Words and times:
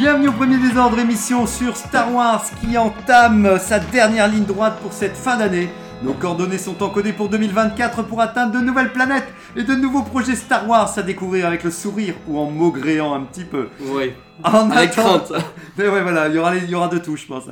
Bienvenue 0.00 0.28
au 0.28 0.32
premier 0.32 0.56
désordre 0.56 0.98
émission 0.98 1.46
sur 1.46 1.76
Star 1.76 2.10
Wars 2.14 2.42
qui 2.62 2.78
entame 2.78 3.58
sa 3.58 3.78
dernière 3.78 4.28
ligne 4.28 4.44
droite 4.44 4.78
pour 4.80 4.94
cette 4.94 5.14
fin 5.14 5.36
d'année. 5.36 5.68
Nos 6.02 6.14
coordonnées 6.14 6.56
sont 6.56 6.82
encodées 6.82 7.12
pour 7.12 7.28
2024 7.28 8.04
pour 8.04 8.22
atteindre 8.22 8.52
de 8.58 8.64
nouvelles 8.64 8.92
planètes 8.94 9.28
et 9.56 9.62
de 9.62 9.74
nouveaux 9.74 10.00
projets 10.02 10.36
Star 10.36 10.66
Wars 10.66 10.90
à 10.96 11.02
découvrir 11.02 11.46
avec 11.46 11.64
le 11.64 11.70
sourire 11.70 12.14
ou 12.26 12.38
en 12.38 12.50
maugréant 12.50 13.12
un 13.12 13.20
petit 13.24 13.44
peu. 13.44 13.68
Oui. 13.82 14.12
En 14.42 14.70
Avec 14.70 14.96
attendant-. 14.96 15.24
Mais 15.76 15.86
ouais, 15.86 16.00
voilà, 16.00 16.28
il 16.28 16.34
y 16.34 16.38
aura, 16.38 16.54
les- 16.54 16.62
il 16.64 16.70
y 16.70 16.74
aura 16.74 16.88
de 16.88 16.96
tout, 16.96 17.16
je 17.16 17.26
pense. 17.26 17.44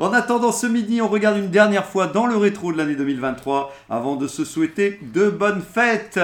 En 0.00 0.12
attendant 0.12 0.50
ce 0.50 0.66
midi, 0.66 1.00
on 1.00 1.06
regarde 1.06 1.36
une 1.38 1.50
dernière 1.50 1.84
fois 1.86 2.08
dans 2.08 2.26
le 2.26 2.36
rétro 2.36 2.72
de 2.72 2.78
l'année 2.78 2.96
2023 2.96 3.72
avant 3.88 4.16
de 4.16 4.26
se 4.26 4.44
souhaiter 4.44 4.98
de 5.14 5.30
bonnes 5.30 5.62
fêtes. 5.62 6.18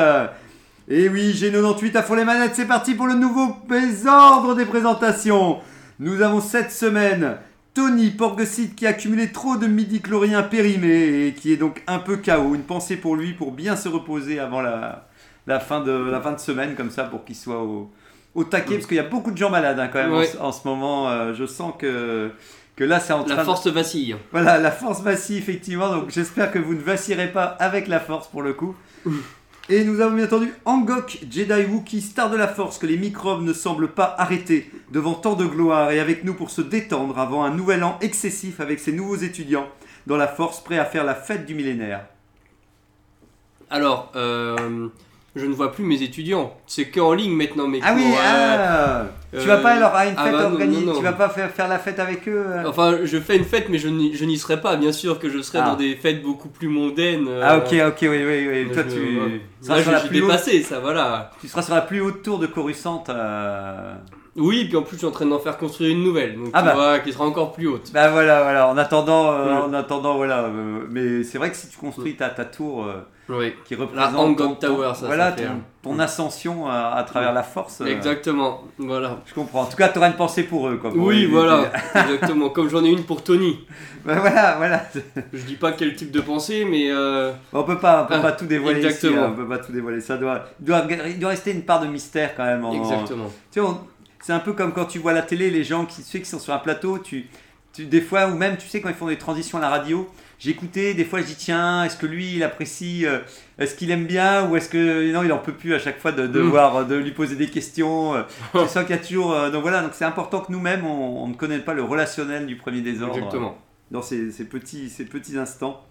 Et 0.90 1.08
oui, 1.08 1.32
G98 1.34 1.96
à 1.96 2.02
fond 2.02 2.14
les 2.14 2.24
manettes, 2.24 2.52
c'est 2.54 2.64
parti 2.66 2.94
pour 2.94 3.06
le 3.06 3.14
nouveau 3.14 3.54
désordre 3.68 4.54
des 4.54 4.64
présentations. 4.64 5.58
Nous 6.00 6.22
avons 6.22 6.40
cette 6.40 6.72
semaine 6.72 7.36
Tony 7.74 8.10
Porgesit 8.10 8.74
qui 8.74 8.86
a 8.86 8.90
accumulé 8.90 9.30
trop 9.30 9.56
de 9.56 9.66
midi-chloriens 9.66 10.42
périmés 10.42 11.26
et 11.26 11.34
qui 11.34 11.52
est 11.52 11.56
donc 11.58 11.82
un 11.86 11.98
peu 11.98 12.16
KO. 12.16 12.54
Une 12.54 12.62
pensée 12.62 12.96
pour 12.96 13.16
lui 13.16 13.34
pour 13.34 13.52
bien 13.52 13.76
se 13.76 13.88
reposer 13.88 14.38
avant 14.40 14.62
la, 14.62 15.08
la, 15.46 15.60
fin, 15.60 15.80
de, 15.80 15.92
la 15.92 16.20
fin 16.22 16.32
de 16.32 16.40
semaine, 16.40 16.74
comme 16.74 16.90
ça, 16.90 17.04
pour 17.04 17.24
qu'il 17.26 17.36
soit 17.36 17.62
au, 17.62 17.90
au 18.34 18.44
taquet, 18.44 18.76
parce 18.76 18.86
qu'il 18.86 18.96
y 18.96 19.00
a 19.00 19.04
beaucoup 19.04 19.30
de 19.30 19.36
gens 19.36 19.50
malades 19.50 19.78
hein, 19.78 19.90
quand 19.92 19.98
même 19.98 20.12
en 20.14 20.18
Ouais. 20.18 20.26
ce- 20.26 20.38
en, 20.38 20.52
ce 20.52 20.66
moment. 20.66 21.10
euh, 21.10 21.34
je 21.34 21.44
sens 21.44 21.74
que, 21.78 22.30
que 22.76 22.84
là, 22.84 22.98
c'est 22.98 23.12
en 23.12 23.24
train 23.24 23.34
La 23.34 23.42
de- 23.42 23.46
force 23.46 23.66
vacille. 23.66 24.16
voilà, 24.32 24.56
la 24.56 24.70
force 24.70 25.02
vacille, 25.02 25.36
effectivement. 25.36 25.90
Donc 25.90 26.08
j'espère 26.08 26.50
que 26.50 26.58
vous 26.58 26.72
ne 26.72 26.80
vacillerez 26.80 27.28
pas 27.30 27.44
avec 27.44 27.88
la 27.88 28.00
force 28.00 28.26
pour 28.28 28.40
le 28.40 28.54
coup. 28.54 28.74
Et 29.70 29.84
nous 29.84 30.00
avons 30.00 30.16
bien 30.16 30.24
entendu 30.24 30.54
Angok, 30.64 31.18
Jedi 31.30 31.66
Wookiee, 31.66 32.00
star 32.00 32.30
de 32.30 32.38
la 32.38 32.48
force, 32.48 32.78
que 32.78 32.86
les 32.86 32.96
microbes 32.96 33.42
ne 33.42 33.52
semblent 33.52 33.92
pas 33.92 34.14
arrêter 34.16 34.70
devant 34.90 35.12
tant 35.12 35.34
de 35.34 35.44
gloire 35.44 35.90
et 35.90 36.00
avec 36.00 36.24
nous 36.24 36.32
pour 36.32 36.48
se 36.48 36.62
détendre 36.62 37.18
avant 37.18 37.44
un 37.44 37.50
nouvel 37.50 37.84
an 37.84 37.98
excessif 38.00 38.60
avec 38.60 38.80
ses 38.80 38.92
nouveaux 38.92 39.16
étudiants 39.16 39.68
dans 40.06 40.16
la 40.16 40.26
force 40.26 40.64
prêts 40.64 40.78
à 40.78 40.86
faire 40.86 41.04
la 41.04 41.14
fête 41.14 41.44
du 41.44 41.54
millénaire. 41.54 42.06
Alors, 43.68 44.10
euh, 44.16 44.88
je 45.38 45.46
ne 45.46 45.54
vois 45.54 45.72
plus 45.72 45.84
mes 45.84 46.02
étudiants. 46.02 46.52
C'est 46.66 46.86
que 46.86 47.00
en 47.00 47.12
ligne 47.12 47.32
maintenant, 47.32 47.66
mes 47.68 47.80
Ah 47.82 47.92
oui, 47.96 48.02
cours. 48.02 48.18
euh, 48.18 48.22
ah, 48.22 49.04
tu 49.32 49.38
euh, 49.38 49.44
vas 49.46 49.56
pas 49.58 49.70
alors 49.70 49.94
à 49.94 50.06
une 50.06 50.14
ah 50.16 50.24
fête 50.24 50.32
bah 50.32 50.44
organisée, 50.46 50.86
tu 50.96 51.02
vas 51.02 51.12
pas 51.12 51.28
faire, 51.28 51.50
faire 51.50 51.68
la 51.68 51.78
fête 51.78 51.98
avec 51.98 52.26
eux 52.28 52.44
euh 52.46 52.64
Enfin, 52.66 52.98
je 53.04 53.18
fais 53.18 53.36
une 53.36 53.44
fête, 53.44 53.68
mais 53.68 53.78
je 53.78 53.88
n'y 53.88 54.36
serai 54.38 54.60
pas. 54.60 54.76
Bien 54.76 54.92
sûr 54.92 55.18
que 55.18 55.28
je 55.28 55.40
serai 55.40 55.58
Ah. 55.62 55.66
dans 55.70 55.76
des 55.76 55.94
fêtes 55.96 56.22
beaucoup 56.22 56.48
plus 56.48 56.68
mondaines. 56.68 57.26
euh, 57.28 57.42
Ah 57.44 57.58
ok, 57.58 57.74
ok, 57.88 57.98
oui, 58.02 58.08
oui, 58.24 58.48
oui. 58.50 58.68
Toi, 58.72 58.82
je- 58.88 58.94
tu, 58.94 59.00
ouais. 59.00 59.40
seras 59.62 59.76
Là, 59.76 59.82
sur 59.82 59.90
je 59.90 59.94
la 59.94 60.00
suis 60.00 60.08
plus 60.08 60.20
haute- 60.22 60.26
dépassé, 60.30 60.62
ça, 60.62 60.80
voilà. 60.80 61.30
tu 61.40 61.48
seras 61.48 61.62
sur 61.62 61.74
la 61.74 61.82
plus 61.82 62.00
haute 62.00 62.22
tour 62.22 62.38
de 62.38 62.46
Coruscant. 62.46 63.04
Oui, 64.38 64.64
puis 64.66 64.76
en 64.76 64.82
plus, 64.82 64.92
je 64.92 64.98
suis 64.98 65.06
en 65.06 65.10
train 65.10 65.26
d'en 65.26 65.38
faire 65.38 65.58
construire 65.58 65.90
une 65.90 66.02
nouvelle. 66.04 66.36
Donc, 66.36 66.48
Ah 66.52 66.60
tu 66.60 66.66
bah. 66.68 66.74
vois, 66.74 66.98
qui 67.00 67.12
sera 67.12 67.24
encore 67.26 67.52
plus 67.52 67.66
haute. 67.68 67.90
Bah 67.92 68.08
voilà, 68.10 68.42
voilà, 68.42 68.68
en 68.68 68.76
attendant, 68.78 69.32
euh, 69.32 69.62
en 69.62 69.72
attendant, 69.74 70.16
voilà. 70.16 70.44
euh, 70.44 70.80
mais 70.90 71.22
c'est 71.24 71.38
vrai 71.38 71.50
que 71.50 71.56
si 71.56 71.68
tu 71.68 71.76
construis 71.76 72.16
ta, 72.16 72.28
ta 72.30 72.44
tour 72.44 72.84
euh, 72.86 72.94
Oui, 73.28 73.52
qui 73.64 73.74
représente 73.74 74.14
Angkor 74.14 74.58
ton- 74.58 74.68
Tower, 74.68 74.92
ça, 74.94 75.06
voilà, 75.06 75.30
ça 75.30 75.36
fait, 75.36 75.44
ton, 75.44 75.50
hein. 75.50 75.60
ton 75.82 75.98
ascension 75.98 76.68
à, 76.68 76.94
à 76.96 77.02
travers 77.02 77.32
la 77.32 77.42
force. 77.42 77.80
exactement. 77.80 78.62
Voilà. 78.78 79.18
Je 79.26 79.34
comprends. 79.34 79.62
En 79.62 79.66
tout 79.66 79.76
cas, 79.76 79.88
tu 79.88 79.98
auras 79.98 80.06
une 80.08 80.14
pensée 80.16 80.44
pour 80.44 80.68
eux. 80.68 80.76
Quoi, 80.76 80.90
pour 80.90 81.02
Oui, 81.02 81.20
les- 81.22 81.26
voilà, 81.26 81.70
exactement. 81.94 82.48
Comme 82.50 82.68
j'en 82.70 82.84
ai 82.84 82.88
une 82.90 83.04
pour 83.04 83.22
Tony. 83.24 83.58
Bah, 84.04 84.14
voilà, 84.20 84.54
voilà. 84.56 84.82
Je 85.32 85.42
dis 85.42 85.56
pas 85.56 85.72
quel 85.72 85.94
type 85.96 86.10
de 86.12 86.20
pensée, 86.20 86.64
mais 86.64 86.90
On 87.52 87.62
peut 87.64 87.78
pas, 87.78 88.04
on 88.04 88.06
peut 88.06 88.14
Ah, 88.16 88.20
pas 88.22 88.32
tout 88.32 88.46
dévoiler 88.46 88.78
ici. 88.80 88.86
exactement. 88.88 89.24
hein, 89.24 89.30
on 89.32 89.36
peut 89.36 89.48
pas 89.48 89.58
tout 89.58 89.72
dévoiler. 89.72 90.00
Ça 90.00 90.16
doit, 90.16 90.44
il 90.60 90.66
doit, 90.66 90.82
il 91.08 91.18
doit 91.18 91.30
rester 91.30 91.50
une 91.50 91.62
part 91.62 91.80
de 91.80 91.86
mystère 91.88 92.34
quand 92.36 92.44
même. 92.44 92.64
en- 92.64 92.72
exactement. 92.72 93.26
Tu 93.50 93.60
sais, 93.60 93.66
on- 93.66 93.80
c'est 94.20 94.32
un 94.32 94.40
peu 94.40 94.52
comme 94.52 94.72
quand 94.72 94.86
tu 94.86 94.98
vois 94.98 95.12
la 95.12 95.22
télé, 95.22 95.50
les 95.50 95.64
gens 95.64 95.84
qui, 95.86 96.02
sais, 96.02 96.20
qui 96.20 96.28
sont 96.28 96.38
sur 96.38 96.52
un 96.52 96.58
plateau, 96.58 96.98
tu, 96.98 97.26
tu, 97.72 97.86
des 97.86 98.00
fois, 98.00 98.26
ou 98.28 98.34
même, 98.36 98.56
tu 98.56 98.66
sais, 98.68 98.80
quand 98.80 98.88
ils 98.88 98.94
font 98.94 99.06
des 99.08 99.18
transitions 99.18 99.58
à 99.58 99.60
la 99.60 99.68
radio, 99.68 100.08
j'écoutais, 100.38 100.94
des 100.94 101.04
fois, 101.04 101.20
je 101.20 101.26
dis, 101.26 101.36
tiens, 101.36 101.84
est-ce 101.84 101.96
que 101.96 102.06
lui, 102.06 102.36
il 102.36 102.42
apprécie, 102.42 103.06
euh, 103.06 103.18
est-ce 103.58 103.74
qu'il 103.74 103.90
aime 103.90 104.06
bien, 104.06 104.48
ou 104.48 104.56
est-ce 104.56 104.68
que, 104.68 105.12
non, 105.12 105.22
il 105.22 105.32
en 105.32 105.38
peut 105.38 105.52
plus 105.52 105.74
à 105.74 105.78
chaque 105.78 106.00
fois 106.00 106.12
de, 106.12 106.26
de 106.26 106.40
Mm. 106.42 106.48
voir, 106.48 106.86
de 106.86 106.96
lui 106.96 107.12
poser 107.12 107.36
des 107.36 107.48
questions. 107.48 108.14
euh, 108.14 108.22
tu 108.52 108.58
sens 108.68 108.84
qu'il 108.84 108.90
y 108.90 108.98
a 108.98 108.98
toujours, 108.98 109.32
euh, 109.32 109.50
donc 109.50 109.62
voilà, 109.62 109.82
donc 109.82 109.92
c'est 109.94 110.04
important 110.04 110.40
que 110.40 110.50
nous-mêmes, 110.52 110.84
on, 110.86 111.24
on 111.24 111.28
ne 111.28 111.34
connaisse 111.34 111.62
pas 111.62 111.74
le 111.74 111.82
relationnel 111.82 112.46
du 112.46 112.56
premier 112.56 112.80
désordre. 112.80 113.16
Exactement. 113.16 113.58
dans 113.90 114.02
ces, 114.02 114.30
ces 114.32 114.44
petits, 114.44 114.90
ces 114.90 115.04
petits 115.04 115.38
instants. 115.38 115.82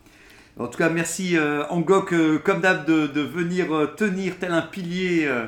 En 0.59 0.67
tout 0.67 0.77
cas, 0.79 0.89
merci 0.89 1.37
euh, 1.37 1.63
Angok, 1.69 2.13
euh, 2.13 2.39
comme 2.39 2.61
d'hab, 2.61 2.85
de, 2.85 3.05
de 3.05 3.21
venir 3.21 3.71
euh, 3.75 3.85
tenir 3.95 4.37
tel 4.39 4.51
un 4.51 4.63
pilier, 4.63 5.25
euh, 5.27 5.45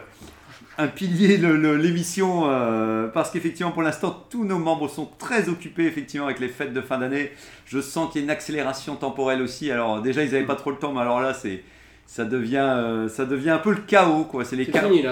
un 0.79 0.87
pilier 0.87 1.37
le- 1.37 1.75
l'émission, 1.75 2.43
euh, 2.49 3.07
parce 3.07 3.29
qu'effectivement, 3.31 3.71
pour 3.71 3.81
l'instant, 3.83 4.25
tous 4.29 4.45
nos 4.45 4.57
membres 4.57 4.87
sont 4.87 5.09
très 5.19 5.49
occupés, 5.49 5.85
effectivement, 5.85 6.25
avec 6.25 6.39
les 6.39 6.47
fêtes 6.47 6.73
de 6.73 6.81
fin 6.81 6.97
d'année. 6.97 7.31
Je 7.65 7.79
sens 7.81 8.11
qu'il 8.11 8.21
y 8.21 8.23
a 8.23 8.25
une 8.25 8.31
accélération 8.31 8.95
temporelle 8.95 9.41
aussi. 9.41 9.69
Alors, 9.71 10.01
déjà, 10.01 10.23
ils 10.23 10.31
n'avaient 10.31 10.45
pas 10.45 10.55
trop 10.55 10.71
le 10.71 10.77
temps, 10.77 10.93
mais 10.93 11.01
alors 11.01 11.19
là, 11.21 11.33
c'est 11.33 11.63
ça 12.07 12.25
devient, 12.25 12.57
euh, 12.57 13.07
ça 13.09 13.25
devient 13.25 13.51
un 13.51 13.59
peu 13.59 13.71
le 13.71 13.81
chaos, 13.85 14.23
quoi. 14.23 14.43
C'est 14.45 14.55
les 14.55 14.65
fini 14.87 15.01
là. 15.03 15.11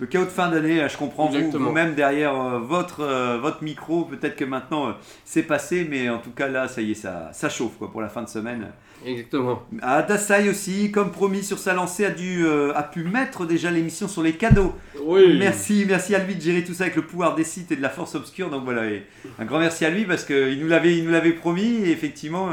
Le 0.00 0.06
chaos 0.06 0.24
de 0.24 0.30
fin 0.30 0.48
d'année, 0.48 0.86
je 0.88 0.96
comprends 0.96 1.26
vous- 1.26 1.50
vous-même 1.50 1.94
derrière 1.94 2.34
euh, 2.34 2.58
votre, 2.58 3.00
euh, 3.02 3.38
votre 3.40 3.62
micro, 3.62 4.04
peut-être 4.04 4.34
que 4.34 4.44
maintenant 4.46 4.88
euh, 4.88 4.92
c'est 5.24 5.42
passé, 5.42 5.86
mais 5.88 6.08
en 6.08 6.18
tout 6.18 6.30
cas 6.30 6.48
là, 6.48 6.66
ça 6.68 6.80
y 6.80 6.92
est, 6.92 6.94
ça, 6.94 7.28
ça 7.32 7.48
chauffe 7.50 7.76
quoi, 7.78 7.90
pour 7.92 8.00
la 8.00 8.08
fin 8.08 8.22
de 8.22 8.28
semaine. 8.28 8.68
Exactement. 9.06 9.62
Ah, 9.82 10.02
Dasai 10.02 10.48
aussi, 10.50 10.90
comme 10.90 11.10
promis 11.10 11.42
sur 11.42 11.58
sa 11.58 11.72
lancée, 11.74 12.04
a, 12.04 12.10
dû, 12.10 12.44
a 12.74 12.82
pu 12.82 13.02
mettre 13.04 13.46
déjà 13.46 13.70
l'émission 13.70 14.08
sur 14.08 14.22
les 14.22 14.32
cadeaux. 14.34 14.74
Oui. 15.02 15.38
Merci, 15.38 15.84
merci 15.88 16.14
à 16.14 16.18
lui 16.18 16.34
de 16.34 16.40
gérer 16.42 16.64
tout 16.64 16.74
ça 16.74 16.84
avec 16.84 16.96
le 16.96 17.02
pouvoir 17.02 17.34
des 17.34 17.44
sites 17.44 17.72
et 17.72 17.76
de 17.76 17.82
la 17.82 17.88
force 17.88 18.14
obscure. 18.14 18.50
Donc 18.50 18.64
voilà, 18.64 18.84
et 18.86 19.06
un 19.38 19.44
grand 19.46 19.58
merci 19.58 19.86
à 19.86 19.90
lui 19.90 20.04
parce 20.04 20.24
qu'il 20.24 20.58
nous 20.60 20.68
l'avait 20.68 21.32
promis 21.32 21.76
et 21.84 21.90
effectivement, 21.92 22.50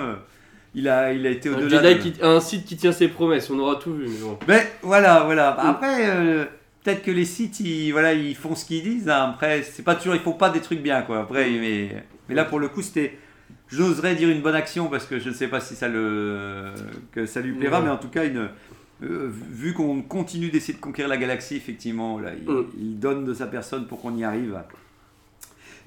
il, 0.74 0.88
a, 0.88 1.12
il 1.12 1.26
a 1.28 1.32
été 1.32 1.50
Un 1.50 1.54
au-delà. 1.54 1.94
De- 1.94 2.00
qui, 2.00 2.14
un 2.22 2.40
site 2.40 2.66
qui 2.66 2.78
tient 2.78 2.94
ses 2.94 3.10
promesses, 3.10 3.50
on 3.50 3.60
aura 3.60 3.76
tout 3.76 3.94
vu. 3.94 4.06
Mais 4.08 4.18
bon. 4.22 4.38
Mais 4.48 4.68
voilà, 4.82 5.24
voilà. 5.26 5.50
Après, 5.60 6.10
euh, 6.10 6.46
peut-être 6.88 7.04
que 7.04 7.12
les 7.12 7.26
sites, 7.26 7.60
ils, 7.60 7.92
voilà, 7.92 8.14
ils 8.14 8.34
font 8.36 8.56
ce 8.56 8.64
qu'ils 8.64 8.82
disent. 8.84 9.10
hein. 9.10 9.32
Après, 9.34 9.62
c'est 9.64 9.84
pas 9.84 9.96
toujours, 9.96 10.16
ils 10.16 10.22
font 10.22 10.32
pas 10.34 10.50
des 10.50 10.62
trucs 10.62 10.82
bien, 10.82 11.02
quoi. 11.02 11.20
Après, 11.20 11.50
mais, 11.50 12.04
mais 12.30 12.36
là, 12.36 12.46
pour 12.46 12.60
le 12.60 12.70
coup, 12.70 12.82
c'était, 12.82 13.18
j'oserais 13.68 14.16
dire 14.16 14.30
une 14.30 14.42
bonne 14.42 14.56
action 14.56 14.88
parce 14.88 15.06
que 15.06 15.20
je 15.20 15.28
ne 15.28 15.34
sais 15.34 15.50
pas 15.50 15.60
si 15.60 15.76
ça 15.76 15.90
le, 15.90 16.72
que 17.12 17.26
ça 17.26 17.42
lui 17.42 17.52
plaira, 17.54 17.82
mais 17.82 17.90
en 17.90 17.98
tout 17.98 18.08
cas, 18.08 18.24
une, 18.26 18.48
euh, 19.04 19.30
vu 19.52 19.74
qu'on 19.74 20.02
continue 20.02 20.50
d'essayer 20.50 20.76
de 20.76 20.80
conquérir 20.80 21.10
la 21.10 21.18
galaxie, 21.18 21.58
effectivement, 21.58 22.20
là, 22.20 22.30
il, 22.34 22.48
il 22.80 23.00
donne 23.00 23.26
de 23.26 23.34
sa 23.34 23.48
personne 23.48 23.86
pour 23.86 24.02
qu'on 24.02 24.16
y 24.16 24.24
arrive. 24.24 24.58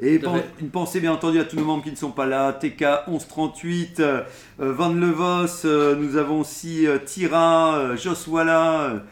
Et 0.03 0.19
pen- 0.19 0.35
fait. 0.35 0.47
une 0.61 0.71
pensée 0.71 1.01
bien 1.01 1.13
entendu 1.13 1.39
à 1.41 1.45
tous 1.45 1.57
nos 1.57 1.65
membres 1.65 1.83
qui 1.85 1.91
ne 1.91 1.97
sont 1.97 2.13
pas 2.13 2.27
là, 2.27 2.53
TK 2.53 2.81
1138, 3.09 4.01
euh, 4.01 4.23
Van 4.59 4.93
Levos, 4.93 5.65
euh, 5.67 5.95
nous 5.97 6.17
avons 6.17 6.41
aussi 6.41 6.87
euh, 6.87 6.99
Tira, 6.99 7.77
euh, 7.79 7.97
Joswala, 7.97 9.03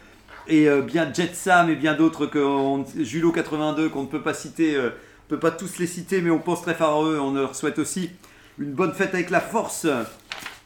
et 0.48 0.68
euh, 0.68 0.80
bien 0.82 1.12
Jetsam 1.12 1.70
et 1.70 1.76
bien 1.76 1.94
d'autres, 1.94 2.26
que 2.26 2.38
on- 2.38 2.84
Julo 2.98 3.32
82 3.32 3.88
qu'on 3.88 4.02
ne 4.02 4.08
peut 4.08 4.22
pas 4.22 4.34
citer, 4.34 4.74
euh, 4.76 4.90
on 5.26 5.28
peut 5.28 5.38
pas 5.38 5.50
tous 5.50 5.78
les 5.78 5.86
citer, 5.86 6.20
mais 6.20 6.30
on 6.30 6.38
pense 6.38 6.62
très 6.62 6.74
fort 6.74 7.04
à 7.04 7.08
eux, 7.08 7.20
on 7.20 7.32
leur 7.34 7.54
souhaite 7.54 7.78
aussi 7.78 8.10
une 8.58 8.72
bonne 8.72 8.92
fête 8.92 9.14
avec 9.14 9.30
la 9.30 9.40
force. 9.40 9.86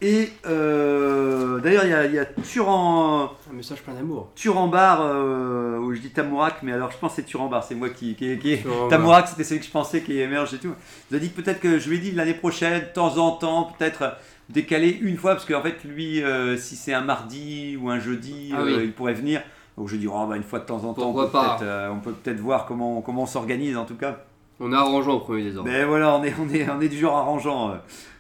Et 0.05 0.31
euh, 0.49 1.61
d'ailleurs, 1.61 1.85
il 1.85 1.91
y 1.91 1.95
a, 1.95 2.07
il 2.07 2.15
y 2.15 2.19
a 2.19 2.25
Turan, 2.25 3.31
Un 3.51 3.55
message 3.55 3.83
plein 3.83 3.95
d'amour. 3.95 4.33
Turambar, 4.35 5.01
euh, 5.03 5.79
où 5.79 5.95
je 5.95 6.01
dis 6.01 6.11
Tamourak, 6.11 6.63
mais 6.65 6.73
alors 6.73 6.91
je 6.91 6.99
pense 6.99 7.13
que 7.13 7.17
c'est 7.23 7.27
Turambar, 7.27 7.63
c'est 7.63 7.77
moi 7.77 7.89
qui, 7.89 8.15
qui. 8.17 8.59
Tamourak, 8.91 9.29
c'était 9.29 9.45
celui 9.45 9.61
que 9.61 9.67
je 9.67 9.71
pensais 9.71 10.01
qui 10.03 10.19
émerge 10.19 10.55
et 10.55 10.59
tout. 10.59 10.75
Je 11.11 11.17
lui 11.17 11.23
ai 11.25 11.29
dit 11.29 11.33
que 11.33 11.41
peut-être 11.41 11.61
que 11.61 11.79
je 11.79 11.89
lui 11.89 11.99
ai 11.99 12.01
dit 12.01 12.11
l'année 12.13 12.35
prochaine, 12.35 12.81
de 12.81 12.87
temps 12.93 13.17
en 13.19 13.31
temps, 13.33 13.73
peut-être 13.79 14.17
décaler 14.49 14.99
une 15.03 15.17
fois, 15.17 15.35
parce 15.35 15.45
qu'en 15.47 15.63
fait, 15.63 15.77
lui, 15.85 16.21
euh, 16.23 16.57
si 16.57 16.75
c'est 16.75 16.93
un 16.95 17.03
mardi 17.03 17.79
ou 17.81 17.89
un 17.89 18.01
jeudi, 18.01 18.51
Ah 18.55 18.61
euh, 18.63 18.79
oui. 18.79 18.85
il 18.87 18.93
pourrait 18.93 19.15
venir. 19.15 19.41
Donc 19.79 19.89
je 19.89 19.97
dis, 19.97 20.07
oh, 20.07 20.27
bah, 20.29 20.37
une 20.37 20.43
fois 20.43 20.59
de 20.59 20.65
temps 20.65 20.85
en 20.85 20.93
temps, 20.95 21.09
on 21.11 21.15
peut, 21.15 21.29
pas. 21.31 21.57
peut-être, 21.57 21.63
euh, 21.69 21.91
on 21.91 21.99
peut 22.01 22.13
peut-être 22.13 22.41
voir 22.41 22.67
comment, 22.67 23.01
comment 23.01 23.23
on 23.23 23.27
s'organise 23.27 23.77
en 23.77 23.85
tout 23.85 23.95
cas. 23.97 24.19
On 24.61 24.73
est 24.73 24.77
arrangeant 24.77 25.15
au 25.15 25.21
premier 25.21 25.43
désordre. 25.43 25.69
Mais 25.71 25.85
voilà, 25.85 26.15
on 26.17 26.23
est, 26.23 26.35
on 26.41 26.49
est, 26.55 26.69
on 26.71 26.81
est 26.81 26.89
du 26.89 26.99
genre 26.99 27.17
arrangeant. 27.17 27.71
euh, 27.71 27.75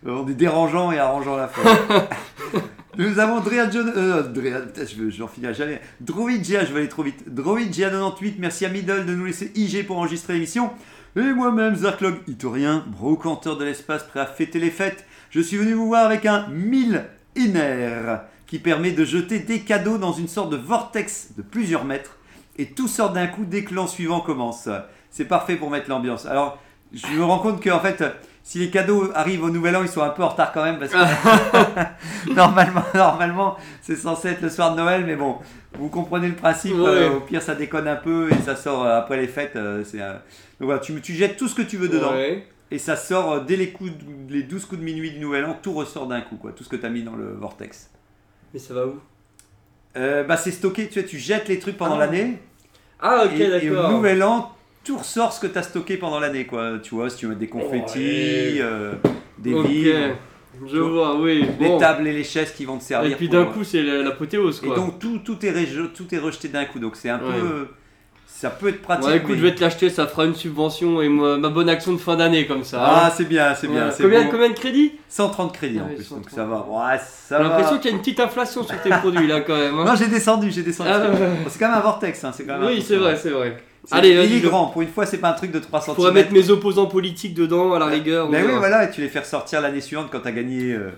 on 0.07 0.27
est 0.27 0.35
dérangeant 0.35 0.91
et 0.91 0.99
arrangeant 0.99 1.35
à 1.35 1.39
la 1.39 1.49
fois. 1.49 1.73
Nous 2.99 3.19
avons 3.19 3.41
Drea 3.41 3.71
John. 3.71 3.91
Euh, 3.97 4.23
Drea, 4.23 4.61
putain, 4.67 4.85
je 4.85 4.97
veux- 4.97 5.11
j'en 5.11 5.29
finirai 5.29 5.55
jamais. 5.55 5.81
Droid 6.01 6.31
GA, 6.43 6.65
je 6.65 6.73
vais 6.73 6.81
aller 6.81 6.89
trop 6.89 7.03
vite. 7.03 7.33
Droid 7.33 7.61
GA98, 7.61 8.35
merci 8.39 8.67
à 8.67 8.69
Middle 8.69 9.07
de 9.07 9.15
nous 9.15 9.25
laisser 9.25 9.51
IG 9.55 9.87
pour 9.87 9.99
enregistrer 9.99 10.35
l'émission. 10.35 10.71
Et 11.17 11.21
moi-même, 11.33 11.75
Zarklog, 11.77 12.17
Itorien, 12.27 12.85
brocanteur 12.89 13.57
de 13.57 13.65
l'espace, 13.65 14.03
prêt 14.03 14.21
à 14.21 14.27
fêter 14.27 14.59
les 14.59 14.71
fêtes. 14.71 15.07
Je 15.31 15.41
suis 15.41 15.57
venu 15.59 15.73
vous 15.75 15.87
voir 15.87 16.05
avec 16.07 16.27
un 16.27 16.49
1000 16.49 17.05
Iner 17.37 18.17
qui 18.53 18.59
permet 18.59 18.91
de 18.91 19.07
jeter 19.07 19.39
des 19.39 19.61
cadeaux 19.61 19.97
dans 19.97 20.13
une 20.13 20.29
sorte 20.29 20.51
de 20.51 20.59
vortex 20.59 21.29
de 21.39 21.41
plusieurs 21.43 21.87
mètres. 21.87 22.19
Et 22.59 22.67
tout 22.67 22.87
sort 22.87 23.11
d'un 23.15 23.27
coup 23.27 23.47
dès 23.47 23.65
que 23.65 23.73
l'an 23.73 23.87
suivant 23.87 24.21
commence. 24.21 24.69
C'est 25.11 25.25
parfait 25.25 25.57
pour 25.57 25.71
mettre 25.71 25.89
l'ambiance. 25.89 26.27
Alors, 26.27 26.59
je 26.93 27.07
me 27.17 27.25
rends 27.25 27.39
compte 27.39 27.63
que 27.63 27.71
en 27.71 27.81
fait, 27.81 28.05
si 28.43 28.59
les 28.59 28.69
cadeaux 28.69 29.11
arrivent 29.15 29.43
au 29.45 29.49
nouvel 29.49 29.75
an, 29.77 29.81
ils 29.83 29.89
sont 29.89 30.03
un 30.03 30.11
peu 30.11 30.23
en 30.23 30.29
retard 30.29 30.53
quand 30.53 30.63
même 30.65 30.79
parce 30.79 30.93
que 30.93 30.99
normalement, 32.35 32.83
normalement, 32.95 33.57
c'est 33.81 33.97
censé 33.97 34.29
être 34.29 34.43
le 34.43 34.51
soir 34.51 34.73
de 34.73 34.81
Noël, 34.83 35.05
mais 35.07 35.17
bon, 35.17 35.37
vous 35.79 35.89
comprenez 35.89 36.29
le 36.29 36.35
principe. 36.35 36.75
Ouais. 36.75 36.81
euh, 36.89 37.17
au 37.17 37.21
pire, 37.21 37.41
ça 37.41 37.55
déconne 37.55 37.89
un 37.89 37.97
peu 37.97 38.29
et 38.31 38.43
ça 38.45 38.55
sort 38.55 38.85
euh, 38.85 38.99
après 38.99 39.17
les 39.17 39.29
fêtes. 39.29 39.57
euh, 39.57 39.83
c'est, 39.83 40.03
euh, 40.03 40.13
donc 40.61 40.67
voilà, 40.67 40.81
tu, 40.81 41.01
tu 41.01 41.15
jettes 41.15 41.39
tout 41.39 41.49
ce 41.49 41.55
que 41.55 41.63
tu 41.63 41.79
veux 41.79 41.89
dedans 41.89 42.13
Ouais. 42.13 42.47
et 42.71 42.79
ça 42.79 42.97
sort 42.97 43.33
euh, 43.33 43.41
dès 43.41 43.57
les, 43.57 43.71
coups 43.71 43.93
de- 43.93 44.31
les 44.35 44.43
12 44.43 44.67
coups 44.67 44.79
de 44.83 44.85
minuit 44.85 45.11
du 45.11 45.21
nouvel 45.21 45.47
an, 45.47 45.57
tout 45.63 45.73
ressort 45.73 46.07
d'un 46.07 46.21
coup, 46.21 46.37
quoi, 46.37 46.53
tout 46.53 46.65
ce 46.65 46.69
que 46.69 46.77
tu 46.77 46.85
as 46.85 46.91
mis 46.91 47.03
dans 47.03 47.17
le 47.17 47.33
vortex. 47.33 47.89
Mais 48.53 48.59
ça 48.61 48.75
va 48.75 48.87
où? 48.87 48.99
Euh, 49.97 50.25
bah, 50.25 50.37
c'est 50.37 50.51
stocké, 50.51 50.89
tu 50.89 50.95
sais, 51.01 51.05
tu 51.07 51.19
jettes 51.19 51.49
les 51.49 51.59
trucs 51.59 51.77
pendant 51.77 51.97
Ah. 51.97 52.07
l'année 52.07 52.39
Ah, 53.01 53.25
ok, 53.27 53.33
et, 53.39 53.43
et 53.43 53.71
au 53.71 53.75
d'accord. 53.75 53.91
nouvel 53.91 54.23
an, 54.23 54.53
tout 54.85 54.97
ressort 54.97 55.33
ce 55.33 55.41
que 55.41 55.47
tu 55.47 55.59
as 55.59 55.63
stocké 55.63 55.97
pendant 55.97 56.21
l'année, 56.21 56.47
quoi. 56.47 56.79
Tu 56.83 56.95
vois, 56.95 57.11
si 57.11 57.17
tu 57.19 57.27
veux 57.27 57.35
des 57.35 57.49
confettis, 57.49 57.99
Ouais. 57.99 58.59
euh, 58.61 58.93
des 59.39 59.55
Ok, 59.55 59.69
livres, 59.69 60.17
je 60.67 60.79
vois, 60.79 61.19
oui. 61.21 61.47
les 61.61 61.69
Bon. 61.69 61.79
tables 61.79 62.07
et 62.07 62.13
les 62.13 62.25
chaises 62.25 62.53
qui 62.53 62.65
vont 62.65 62.79
te 62.79 62.85
servir. 62.85 63.11
Et 63.13 63.17
puis 63.17 63.29
d'un 63.29 63.45
coup, 63.47 63.65
c'est 63.65 63.83
la- 63.83 64.03
l'apothéose, 64.03 64.61
Et 64.63 64.67
quoi. 64.67 64.77
donc 64.77 64.99
tout, 64.99 65.19
tout, 65.19 65.45
est, 65.45 65.51
ré- 65.51 65.69
tout 65.95 66.15
est 66.15 66.19
rejeté 66.19 66.49
d'un 66.49 66.65
coup, 66.65 66.79
donc 66.79 66.97
c'est 66.97 67.11
un 67.11 67.19
Ouais. 67.19 67.39
peu. 67.41 67.67
Ça 68.35 68.51
peut 68.51 68.69
être 68.71 68.83
pratique. 68.83 69.07
Ouais, 69.07 69.19
écoute, 69.19 69.31
mais- 69.33 69.37
je 69.37 69.43
vais 69.43 69.55
te 69.55 69.61
l'acheter, 69.61 69.89
ça 69.89 70.07
fera 70.09 70.25
une 70.25 70.35
subvention 70.35 71.01
et 71.01 71.09
moi, 71.09 71.39
ma 71.39 71.49
bonne 71.49 71.69
action 71.69 71.93
de 71.93 71.99
fin 71.99 72.17
d'année 72.17 72.47
comme 72.47 72.65
ça. 72.65 72.83
Ah, 72.85 73.07
hein. 73.07 73.13
c'est 73.17 73.25
bien, 73.27 73.55
c'est 73.55 73.69
bien. 73.69 73.89
Ouais. 73.89 74.29
combien, 74.31 74.49
de 74.49 74.55
crédits? 74.55 74.93
130 75.09 75.53
crédits 75.53 75.79
Ah 75.81 75.85
en 75.85 75.95
plus, 75.95 76.09
donc 76.11 76.29
130. 76.29 76.35
ça 76.35 76.45
va. 76.45 76.67
Ouais, 76.69 76.99
ça 76.99 77.37
J'ai 77.39 77.45
l'impression 77.45 77.77
qu'il 77.79 77.91
y 77.91 77.93
a 77.93 77.97
une 77.97 78.01
petite 78.03 78.19
inflation 78.19 78.65
sur 78.65 78.81
tes 78.83 78.91
produits 78.91 79.29
là 79.29 79.43
quand 79.43 79.57
même. 79.57 79.79
hein. 79.79 79.85
Non, 79.85 79.95
j'ai 79.95 80.09
descendu, 80.09 80.51
j'ai 80.51 80.63
descendu. 80.63 80.91
Ah, 80.93 81.03
c'est 81.49 81.59
quand 81.61 81.69
même 81.69 81.79
un 81.79 81.83
vortex, 81.83 82.25
hein, 82.25 82.33
c'est 82.35 82.45
quand 82.45 82.59
même 82.59 82.67
oui, 82.67 82.83
c'est 82.83 82.97
vrai, 82.97 83.17
c'est 83.17 83.31
vrai. 83.31 83.57
Allez, 83.93 84.11
il 84.11 84.37
est 84.37 84.41
grand. 84.41 84.67
Pour 84.67 84.83
une 84.83 84.89
fois, 84.89 85.07
c'est 85.07 85.19
pas 85.19 85.29
un 85.31 85.35
truc 85.35 85.53
de 85.53 85.59
3 85.61 85.79
Je 85.81 85.85
cm. 85.87 85.95
pourrais 85.97 86.13
mettre 86.13 86.33
mes 86.33 86.51
opposants 86.51 86.87
politiques 86.87 87.35
dedans 87.35 87.75
à 87.75 87.79
la 87.79 87.87
rigueur. 87.87 88.29
Mais 88.29 88.43
on 88.43 88.47
oui, 88.47 88.53
voilà, 88.57 88.85
et 88.85 88.91
tu 88.91 89.01
les 89.03 89.09
fais 89.09 89.21
ressortir 89.21 89.61
l'année 89.61 89.81
suivante 89.81 90.09
quand 90.11 90.21
t'as 90.21 90.31
gagné. 90.33 90.73
euh, 90.73 90.91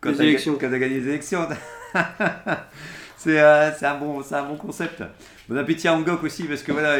quand 0.00 0.10
Les 0.10 0.16
ga- 0.18 0.22
élections. 0.24 0.56
Quand 0.60 0.68
t'as 0.70 0.78
gagné 0.78 1.00
les 1.00 1.08
élections. 1.08 1.46
c'est 3.16 3.40
euh, 3.40 3.70
c'est 3.78 3.86
un, 3.86 3.94
bon, 3.96 4.22
c'est 4.22 4.34
un 4.34 4.42
bon 4.44 4.56
concept. 4.56 5.02
Bon 5.52 5.58
appétit 5.58 5.86
à 5.86 5.94
Angok 5.94 6.24
aussi, 6.24 6.44
parce 6.44 6.62
que 6.62 6.72
voilà, 6.72 6.96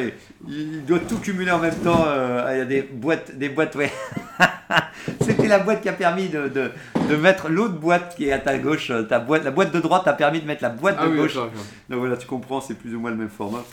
il, 0.47 0.85
doit 0.85 0.99
tout 0.99 1.17
cumuler 1.19 1.51
en 1.51 1.59
même 1.59 1.75
temps. 1.77 2.05
euh, 2.07 2.45
ah, 2.47 2.55
Il 2.55 2.59
y 2.59 2.61
a 2.61 2.65
des 2.67 2.83
boîtes, 2.83 3.35
des 3.39 3.49
boîtes, 3.49 3.75
ouais. 3.77 3.91
C'était 5.23 5.49
la 5.49 5.59
boîte 5.59 5.81
qui 5.81 5.89
a 5.89 5.95
permis 5.95 6.29
de, 6.29 6.49
de, 6.49 6.71
de 7.09 7.17
mettre 7.17 7.49
l'autre 7.49 7.75
boîte 7.79 8.15
qui 8.15 8.27
est 8.27 8.33
à 8.33 8.39
ta 8.39 8.59
gauche. 8.59 8.91
euh, 8.91 9.05
Ta 9.05 9.21
boîte, 9.21 9.45
la 9.45 9.53
boîte 9.53 9.73
de 9.73 9.81
droite 9.81 10.07
a 10.07 10.13
permis 10.13 10.41
de 10.41 10.47
mettre 10.47 10.63
la 10.63 10.69
boîte 10.69 10.97
Ah 10.99 11.07
de 11.07 11.13
oui, 11.13 11.17
gauche. 11.17 11.35
Donc 11.89 12.01
voilà, 12.01 12.19
tu 12.19 12.27
comprends, 12.27 12.61
c'est 12.61 12.75
plus 12.75 12.95
ou 12.95 13.01
moins 13.01 13.11
le 13.11 13.17
même 13.17 13.31
format. 13.31 13.65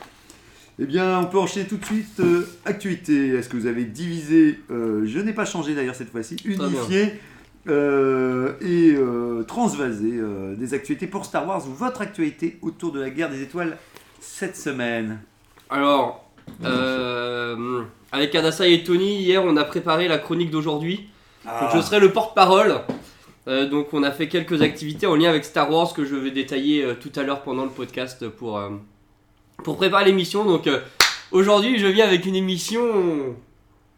Eh 0.81 0.85
bien, 0.85 1.19
on 1.19 1.25
peut 1.25 1.39
enchaîner 1.39 1.67
tout 1.67 1.75
de 1.75 1.85
suite. 1.85 2.17
euh, 2.21 2.47
actualité, 2.63 3.29
est-ce 3.35 3.49
que 3.49 3.57
vous 3.57 3.67
avez 3.67 3.83
divisé 3.83 4.61
euh, 4.71 5.01
Je 5.05 5.19
n'ai 5.19 5.33
pas 5.33 5.43
changé 5.43 5.75
d'ailleurs 5.75 5.95
cette 5.95 6.09
fois-ci. 6.11 6.37
Unifié 6.45 7.19
euh, 7.67 8.53
et 8.61 8.95
transvasé 9.45 10.13
euh, 10.13 10.55
des 10.55 10.73
actualités 10.73 11.05
pour 11.07 11.25
Star 11.25 11.45
Wars 11.45 11.67
ou 11.67 11.73
votre 11.73 11.99
actualité 12.01 12.57
autour 12.61 12.93
de 12.93 13.01
la 13.01 13.09
guerre 13.09 13.29
des 13.29 13.41
étoiles 13.41 13.77
cette 14.19 14.57
semaine. 14.57 15.21
Alors, 15.69 16.25
euh, 16.63 17.83
avec 18.11 18.33
Adassa 18.35 18.67
et 18.67 18.83
Tony, 18.83 19.17
hier 19.17 19.43
on 19.43 19.55
a 19.57 19.63
préparé 19.63 20.07
la 20.07 20.17
chronique 20.17 20.51
d'aujourd'hui. 20.51 21.09
Ah. 21.45 21.61
Donc 21.61 21.75
je 21.75 21.85
serai 21.85 21.99
le 21.99 22.11
porte-parole. 22.11 22.81
Euh, 23.47 23.67
donc 23.67 23.93
on 23.93 24.03
a 24.03 24.11
fait 24.11 24.27
quelques 24.27 24.61
activités 24.61 25.07
en 25.07 25.15
lien 25.15 25.29
avec 25.29 25.45
Star 25.45 25.71
Wars 25.71 25.93
que 25.93 26.05
je 26.05 26.15
vais 26.15 26.31
détailler 26.31 26.83
euh, 26.83 26.93
tout 26.93 27.11
à 27.15 27.23
l'heure 27.23 27.41
pendant 27.41 27.63
le 27.63 27.69
podcast 27.69 28.27
pour, 28.27 28.61
pour 29.63 29.77
préparer 29.77 30.05
l'émission. 30.05 30.43
Donc 30.43 30.69
aujourd'hui 31.31 31.79
je 31.79 31.87
viens 31.87 32.05
avec 32.05 32.25
une 32.25 32.35
émission, 32.35 33.35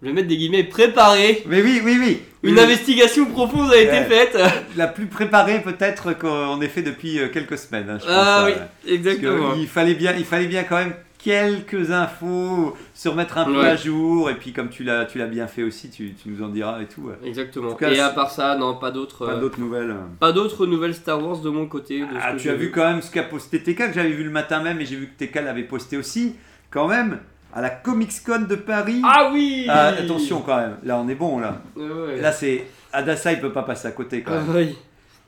je 0.01 0.07
vais 0.07 0.13
mettre 0.13 0.27
des 0.27 0.37
guillemets, 0.37 0.63
préparée. 0.63 1.43
Mais 1.47 1.61
oui, 1.61 1.81
oui, 1.83 1.97
oui. 1.99 2.21
Une 2.43 2.55
Oui. 2.55 2.59
investigation 2.61 3.25
profonde 3.27 3.71
a 3.71 3.77
été 3.77 3.91
Ouais. 3.91 4.03
faite. 4.05 4.37
La 4.75 4.87
plus 4.87 5.05
préparée 5.05 5.61
peut-être 5.61 6.13
qu'on 6.17 6.59
ait 6.61 6.67
fait 6.67 6.81
depuis 6.81 7.19
euh, 7.19 7.27
quelques 7.27 7.57
semaines. 7.57 7.87
hein, 7.89 7.97
je 8.01 8.05
Ah 8.09 8.43
euh, 8.43 8.45
oui, 8.47 8.53
Parce 8.55 8.91
exactement. 8.93 9.53
il 9.55 9.67
fallait 9.67 9.93
bien, 9.93 10.13
il 10.17 10.25
fallait 10.25 10.47
bien 10.47 10.63
quand 10.63 10.77
même 10.77 10.93
quelques 11.23 11.91
infos, 11.91 12.75
se 12.95 13.07
remettre 13.07 13.37
un 13.37 13.45
peu 13.45 13.59
Ouais. 13.59 13.67
à 13.67 13.75
jour, 13.75 14.31
et 14.31 14.33
puis 14.33 14.53
comme 14.53 14.69
tu 14.69 14.83
l'as, 14.83 15.05
tu 15.05 15.19
l'as 15.19 15.27
bien 15.27 15.45
fait 15.45 15.61
aussi, 15.61 15.91
tu, 15.91 16.13
tu 16.15 16.29
nous 16.29 16.43
en 16.43 16.47
diras 16.49 16.81
et 16.81 16.85
tout. 16.85 17.11
Exactement. 17.23 17.69
Tout 17.69 17.75
cas, 17.77 17.91
et 17.91 17.99
à 17.99 18.09
part 18.09 18.31
ça, 18.31 18.55
non, 18.57 18.73
pas 18.73 18.89
d'autres. 18.89 19.27
Pas 19.27 19.33
euh, 19.33 19.39
d'autres 19.39 19.59
nouvelles. 19.59 19.95
Pas 20.19 20.31
d'autres 20.31 20.65
nouvelles 20.65 20.95
Star 20.95 21.23
Wars 21.23 21.37
de 21.37 21.49
mon 21.51 21.67
côté. 21.67 21.99
de 21.99 22.05
ce 22.05 22.09
Ah, 22.19 22.33
que 22.33 22.39
tu 22.39 22.49
as 22.49 22.55
vu 22.55 22.71
quand 22.71 22.89
même 22.89 23.03
ce 23.03 23.11
qu'a 23.11 23.21
posté 23.21 23.61
TK 23.61 23.89
que 23.89 23.93
j'avais 23.93 24.09
vu 24.09 24.23
le 24.23 24.31
matin 24.31 24.63
même, 24.63 24.81
et 24.81 24.85
j'ai 24.87 24.95
vu 24.95 25.09
que 25.15 25.23
TK 25.23 25.35
l'avait 25.45 25.61
posté 25.61 25.95
aussi. 25.95 26.35
Quand 26.71 26.87
même, 26.87 27.19
à 27.53 27.61
la 27.61 27.69
Comics 27.69 28.23
Con 28.25 28.45
de 28.47 28.55
Paris. 28.55 29.01
Ah 29.05 29.29
oui 29.33 29.65
Ah, 29.69 29.87
attention 29.87 30.41
quand 30.41 30.55
même, 30.57 30.77
là 30.83 30.97
on 30.97 31.07
est 31.09 31.15
bon 31.15 31.39
là. 31.39 31.61
Ouais. 31.75 32.19
Là 32.21 32.31
c'est 32.31 32.65
Adassa, 32.93 33.31
il 33.33 33.39
peut 33.41 33.51
pas 33.53 33.63
passer 33.63 33.87
à 33.87 33.91
côté 33.91 34.21
quand 34.21 34.33
Ah 34.35 34.41
même. 34.41 34.55
oui. 34.55 34.77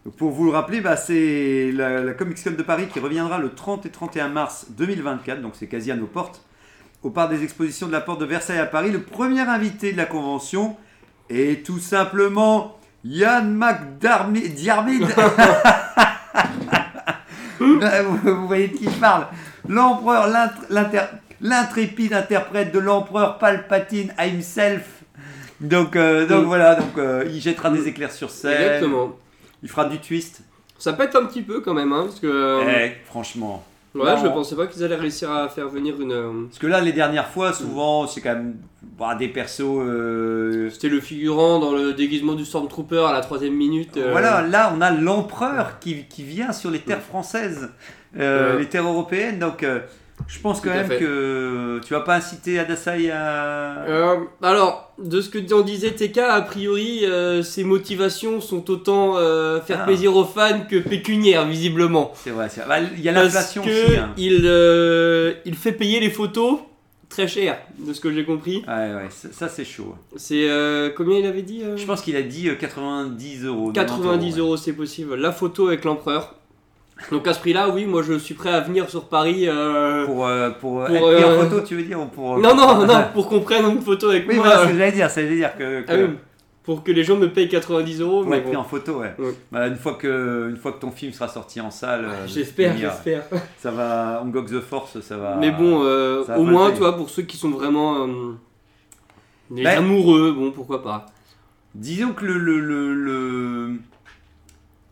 Donc, 0.06 0.16
pour 0.18 0.32
vous 0.32 0.44
le 0.44 0.52
rappeler, 0.52 0.82
bah, 0.82 0.98
c'est 0.98 1.72
la, 1.74 2.02
la 2.02 2.14
Comics 2.14 2.44
Con 2.44 2.52
de 2.58 2.64
Paris 2.64 2.88
qui 2.92 3.00
reviendra 3.00 3.38
le 3.38 3.54
30 3.54 3.86
et 3.86 3.90
31 3.90 4.28
mars 4.28 4.66
2024, 4.72 5.42
donc 5.42 5.54
c'est 5.56 5.68
quasi 5.68 5.92
à 5.92 5.96
nos 5.96 6.08
portes, 6.08 6.42
au 7.04 7.10
parc 7.10 7.30
des 7.30 7.42
expositions 7.44 7.88
de 7.88 7.94
la 7.94 8.02
Porte 8.02 8.20
de 8.20 8.26
Versailles 8.26 8.60
à 8.60 8.66
Paris. 8.66 8.92
Le 8.92 9.02
premier 9.02 9.40
invité 9.42 9.94
de 9.94 9.98
la 9.98 10.06
convention 10.06 10.76
est 11.30 11.66
tout 11.66 11.80
simplement 11.80 12.78
Yann 13.06 13.54
McDiarmid. 13.56 15.08
vous, 17.60 17.80
vous 18.24 18.48
voyez 18.48 18.68
de 18.70 18.78
qui 18.78 18.86
je 18.86 19.00
parle 19.00 19.28
L'empereur, 19.70 20.28
l'int- 20.28 20.52
l'inter- 20.70 21.08
l'intrépide 21.44 22.14
interprète 22.14 22.74
de 22.74 22.80
l'empereur 22.80 23.38
Palpatine 23.38 24.12
himself. 24.20 25.04
Donc, 25.62 25.96
euh, 25.96 26.26
donc 26.26 26.44
Mm. 26.44 26.48
voilà, 26.48 26.76
donc 26.76 26.98
euh, 26.98 27.24
il 27.32 27.40
jettera 27.40 27.70
des 27.70 27.88
éclairs 27.88 28.12
sur 28.12 28.30
scène. 28.32 28.54
Exactement. 28.54 29.12
Il 29.62 29.70
fera 29.70 29.86
du 29.86 30.00
twist. 30.00 30.42
Ça 30.80 30.94
pète 30.94 31.16
un 31.16 31.26
petit 31.26 31.42
peu 31.44 31.62
quand 31.62 31.74
même, 31.74 31.94
hein, 31.94 32.04
parce 32.08 32.20
que. 32.20 32.28
euh, 32.28 32.64
Eh, 32.68 32.92
franchement. 33.06 33.64
ouais, 33.96 34.04
non. 34.04 34.18
je 34.18 34.28
pensais 34.28 34.56
pas 34.56 34.68
qu'ils 34.68 34.84
allaient 34.84 34.96
réussir 34.96 35.32
à 35.32 35.48
faire 35.48 35.70
venir 35.70 36.02
une. 36.02 36.12
euh, 36.12 36.32
Parce 36.50 36.60
que 36.60 36.68
là, 36.68 36.82
les 36.82 36.92
dernières 36.92 37.30
fois, 37.30 37.54
souvent, 37.54 38.06
c'est 38.08 38.20
quand 38.20 38.34
même 38.34 38.56
bah, 39.00 39.16
des 39.16 39.30
persos. 39.30 39.62
euh, 39.62 40.70
C'était 40.70 40.90
le 40.90 41.00
figurant 41.00 41.60
dans 41.60 41.72
le 41.72 41.94
déguisement 41.94 42.34
du 42.34 42.44
Stormtrooper 42.44 43.06
à 43.08 43.14
la 43.14 43.22
troisième 43.22 43.54
minute. 43.54 43.96
euh, 43.96 44.12
Voilà, 44.12 44.42
là, 44.42 44.74
on 44.76 44.82
a 44.82 44.92
l'empereur 44.92 45.80
qui, 45.80 46.04
qui 46.10 46.24
vient 46.24 46.52
sur 46.52 46.72
les 46.72 46.80
terres 46.80 47.02
françaises, 47.02 47.70
euh, 48.20 48.60
les 48.60 48.66
terres 48.68 48.88
européennes. 48.88 49.40
Donc, 49.40 49.64
euh, 49.64 49.80
je 50.28 50.40
pense 50.40 50.62
quand 50.62 50.70
même 50.70 50.88
fait. 50.88 51.00
que 51.00 51.80
tu 51.86 51.94
vas 51.94 52.00
pas 52.02 52.16
inciter 52.16 52.60
Adasai 52.60 53.12
à. 53.12 53.84
Euh, 53.88 54.16
alors, 54.42 54.92
de 54.98 55.22
ce 55.22 55.30
que 55.30 55.54
en 55.54 55.62
disait 55.62 55.92
TK, 55.92 56.18
a 56.20 56.42
priori, 56.42 57.06
euh, 57.06 57.42
ses 57.44 57.64
motivations 57.64 58.42
sont 58.42 58.70
autant 58.72 59.18
euh, 59.18 59.60
faire 59.62 59.80
Ah. 59.82 59.86
plaisir 59.86 60.16
aux 60.16 60.26
fans 60.26 60.62
que 60.70 60.78
pécuniaires, 60.78 61.46
visiblement. 61.46 62.12
C'est 62.16 62.30
vrai. 62.32 62.48
Bah, 62.68 62.80
il 62.80 63.02
y 63.02 63.10
a 63.10 63.12
l'inflation 63.12 63.64
aussi. 63.64 63.98
hein. 63.98 64.12
il, 64.18 64.46
il 65.46 65.56
fait 65.56 65.72
payer 65.74 66.00
les 66.00 66.10
photos 66.10 66.60
très 67.10 67.28
cher, 67.28 67.60
de 67.78 67.94
ce 67.94 68.02
que 68.02 68.12
j'ai 68.12 68.26
compris. 68.26 68.64
Ouais, 68.68 68.94
ouais, 68.96 69.08
ça, 69.12 69.48
c'est 69.48 69.66
chaud. 69.66 69.94
C'est 70.16 70.50
euh, 70.50 70.90
combien 70.96 71.20
il 71.20 71.26
avait 71.28 71.44
dit 71.44 71.62
euh 71.64 71.78
Je 71.78 71.86
pense 71.86 72.02
qu'il 72.02 72.16
a 72.16 72.24
dit 72.24 72.50
euh, 72.50 72.56
90 72.56 73.46
euros. 73.46 73.72
90 73.72 74.34
ouais. 74.34 74.40
euros, 74.40 74.58
c'est 74.58 74.74
possible. 74.74 75.14
La 75.16 75.32
photo 75.32 75.68
avec 75.68 75.84
l'empereur. 75.86 76.34
Donc 77.12 77.28
à 77.28 77.34
ce 77.34 77.40
prix-là, 77.40 77.70
oui, 77.70 77.86
moi 77.86 78.02
je 78.04 78.18
suis 78.18 78.34
prêt 78.34 78.50
à 78.52 78.62
venir 78.62 78.90
sur 78.90 79.06
Paris. 79.06 79.48
euh, 79.48 80.06
Pour, 80.06 80.26
euh, 80.28 80.50
pour, 80.52 80.82
euh, 80.82 80.88
Pour, 80.88 80.96
être 80.96 81.16
pris 81.16 81.24
en 81.24 81.30
euh, 81.30 81.50
photo, 81.50 81.62
tu 81.62 81.76
veux 81.76 81.84
dire 81.84 82.00
ou 82.02 82.06
pour... 82.06 82.38
Non, 82.40 82.56
non, 82.56 82.86
non, 82.86 83.04
pour 83.14 83.28
qu'on 83.30 83.42
prenne 83.42 83.66
une 83.66 83.82
photo 83.82 84.10
avec 84.10 84.28
Oui, 84.28 84.36
moi. 84.36 84.46
voilà 84.46 84.64
ce 84.64 84.68
que 84.72 84.78
j'allais 84.78 84.92
dire. 84.92 85.10
Ça 85.10 85.22
veut 85.22 85.36
dire 85.36 85.56
que, 85.58 85.82
que 85.82 85.86
ah 85.92 85.96
oui, 85.96 86.16
pour 86.64 86.82
que 86.84 86.92
les 86.94 87.04
gens 87.04 87.18
me 87.18 87.28
payent 87.28 87.50
90 87.50 88.00
euros. 88.02 88.22
pour 88.22 88.30
mais 88.32 88.38
être 88.38 88.44
pris 88.46 88.54
bon. 88.54 88.60
en 88.62 88.64
photo, 88.64 89.00
ouais. 89.00 89.14
Ouais. 89.20 89.34
Bah, 89.52 89.68
une, 89.68 89.76
fois 89.76 89.96
que, 89.96 90.48
une 90.50 90.56
fois 90.58 90.72
que 90.72 90.80
ton 90.80 90.92
film 90.92 91.12
sera 91.12 91.28
sorti 91.28 91.60
en 91.60 91.70
salle, 91.72 92.08
J'espère, 92.26 92.78
j'espère. 92.78 93.24
ça 93.58 93.72
va, 93.72 94.24
on 94.26 94.32
the 94.32 94.60
Force, 94.62 95.00
ça 95.02 95.18
va. 95.18 95.36
Mais 95.40 95.52
bon, 95.52 95.84
euh, 95.84 96.24
va 96.26 96.40
au 96.40 96.44
moins, 96.44 96.72
tu 96.72 96.78
vois, 96.80 96.96
pour 96.96 97.10
ceux 97.10 97.24
qui 97.24 97.36
sont 97.38 97.50
vraiment 97.50 98.08
euh, 98.08 98.34
Ben- 99.50 99.78
amoureux, 99.80 100.32
bon, 100.32 100.52
pourquoi 100.52 100.82
pas. 100.82 101.08
Disons 101.76 102.14
que 102.14 102.24
le, 102.26 102.38
le, 102.38 102.60
le, 102.60 102.94
le- 102.94 103.74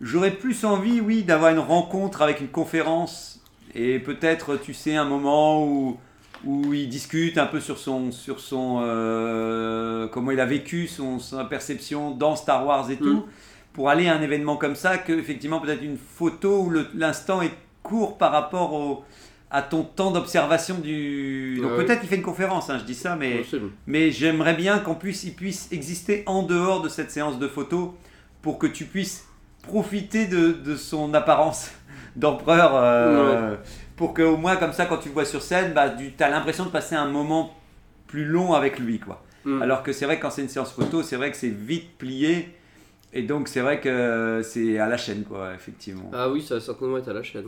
j'aurais 0.01 0.31
plus 0.31 0.65
envie, 0.65 1.00
oui, 1.01 1.24
d'avoir 1.24 1.51
une 1.51 1.60
rencontre 1.60 2.22
avec 2.22 2.41
une 2.41 2.48
conférence 2.50 3.41
et 3.74 4.00
peut-être, 4.00 4.58
tu 4.58 4.74
sais, 4.74 4.96
un 4.96 5.05
moment 5.05 5.65
où 5.65 5.98
où 6.43 6.74
il 6.74 6.89
discute 6.89 7.38
un 7.38 7.46
peu 7.46 7.60
sur 7.60 7.77
son 7.77 8.12
sur 8.12 8.39
son 8.39 8.79
euh, 8.81 10.08
comment 10.08 10.31
il 10.31 10.39
a 10.39 10.46
vécu 10.48 10.88
son 10.88 11.20
sa 11.20 11.46
perception 11.46 12.10
dans 12.10 12.36
Star 12.36 12.65
Wars 12.65 12.89
et 12.89 12.98
tout. 12.98 13.17
Mm. 13.17 13.24
pour 13.74 13.89
aller 13.89 14.08
à 14.08 14.15
un 14.15 14.22
événement 14.24 14.58
comme 14.58 14.74
ça 14.75 14.98
que 14.98 15.13
effectivement 15.13 15.60
peut-être 15.60 15.84
une 15.84 15.98
photo 15.98 16.63
où 16.63 16.74
l'instant 16.96 17.43
est 17.43 17.53
court 17.84 18.17
par 18.17 18.31
rapport 18.31 18.74
au, 18.74 19.03
à 19.51 19.62
ton 19.62 19.84
temps 19.84 20.12
d'observation 20.12 20.79
du. 20.79 21.60
Donc 21.62 21.72
Ah 21.74 21.75
oui. 21.77 21.86
peut-être 21.86 22.00
qu'il 22.00 22.10
fait 22.10 22.15
une 22.15 22.22
conférence, 22.22 22.70
hein, 22.70 22.79
je 22.79 22.86
dis 22.86 22.96
ça, 22.96 23.15
mais, 23.15 23.39
Possible. 23.39 23.70
mais 23.86 24.12
j'aimerais 24.12 24.53
bien 24.55 24.79
qu'on 24.79 24.96
puisse, 24.96 25.24
il 25.24 25.34
puisse 25.36 25.67
exister 25.72 26.24
en 26.25 26.43
dehors 26.43 26.81
de 26.81 26.89
cette 26.89 27.12
séance 27.12 27.38
de 27.38 27.48
photos 27.48 27.89
pour 28.41 28.58
que 28.58 28.67
tu 28.67 28.86
puisses 28.86 29.25
profiter 29.63 30.27
de, 30.27 30.51
de 30.51 30.75
son 30.75 31.13
apparence 31.13 31.72
d'empereur. 32.15 32.72
euh, 32.75 33.56
Pour 33.96 34.13
qu'au 34.13 34.38
moins, 34.38 34.56
comme 34.56 34.74
ça, 34.74 34.86
quand 34.86 34.98
tu 34.98 35.10
le 35.10 35.13
vois 35.13 35.25
sur 35.25 35.41
scène, 35.41 35.74
bah, 35.74 35.89
tu 35.89 36.24
as 36.24 36.30
l'impression 36.30 36.65
de 36.65 36.70
passer 36.72 36.96
un 36.96 37.08
moment 37.08 37.53
plus 38.08 38.25
long 38.25 38.53
avec 38.53 38.80
lui. 38.80 39.00
quoi. 39.00 39.24
Mm. 39.46 39.62
Alors 39.62 39.84
que 39.84 39.91
c'est 39.94 40.06
vrai 40.06 40.18
que 40.18 40.22
quand 40.24 40.32
c'est 40.32 40.41
une 40.41 40.50
séance 40.50 40.72
photo, 40.74 41.01
c'est 41.03 41.15
vrai 41.15 41.32
que 41.32 41.38
c'est 41.38 41.50
vite 41.50 41.98
plié. 41.98 42.56
Et 43.13 43.24
donc 43.24 43.48
c'est 43.50 43.60
vrai 43.60 43.80
que 43.82 44.41
c'est 44.44 44.80
à 44.80 44.88
la 44.88 44.98
chaîne, 44.98 45.24
quoi, 45.24 45.53
effectivement. 45.53 46.10
Ah 46.13 46.30
oui, 46.30 46.41
ça 46.41 46.56
va 46.56 46.62
certainement 46.62 46.98
être 46.98 47.10
à 47.10 47.13
la 47.13 47.24
chaîne. 47.24 47.44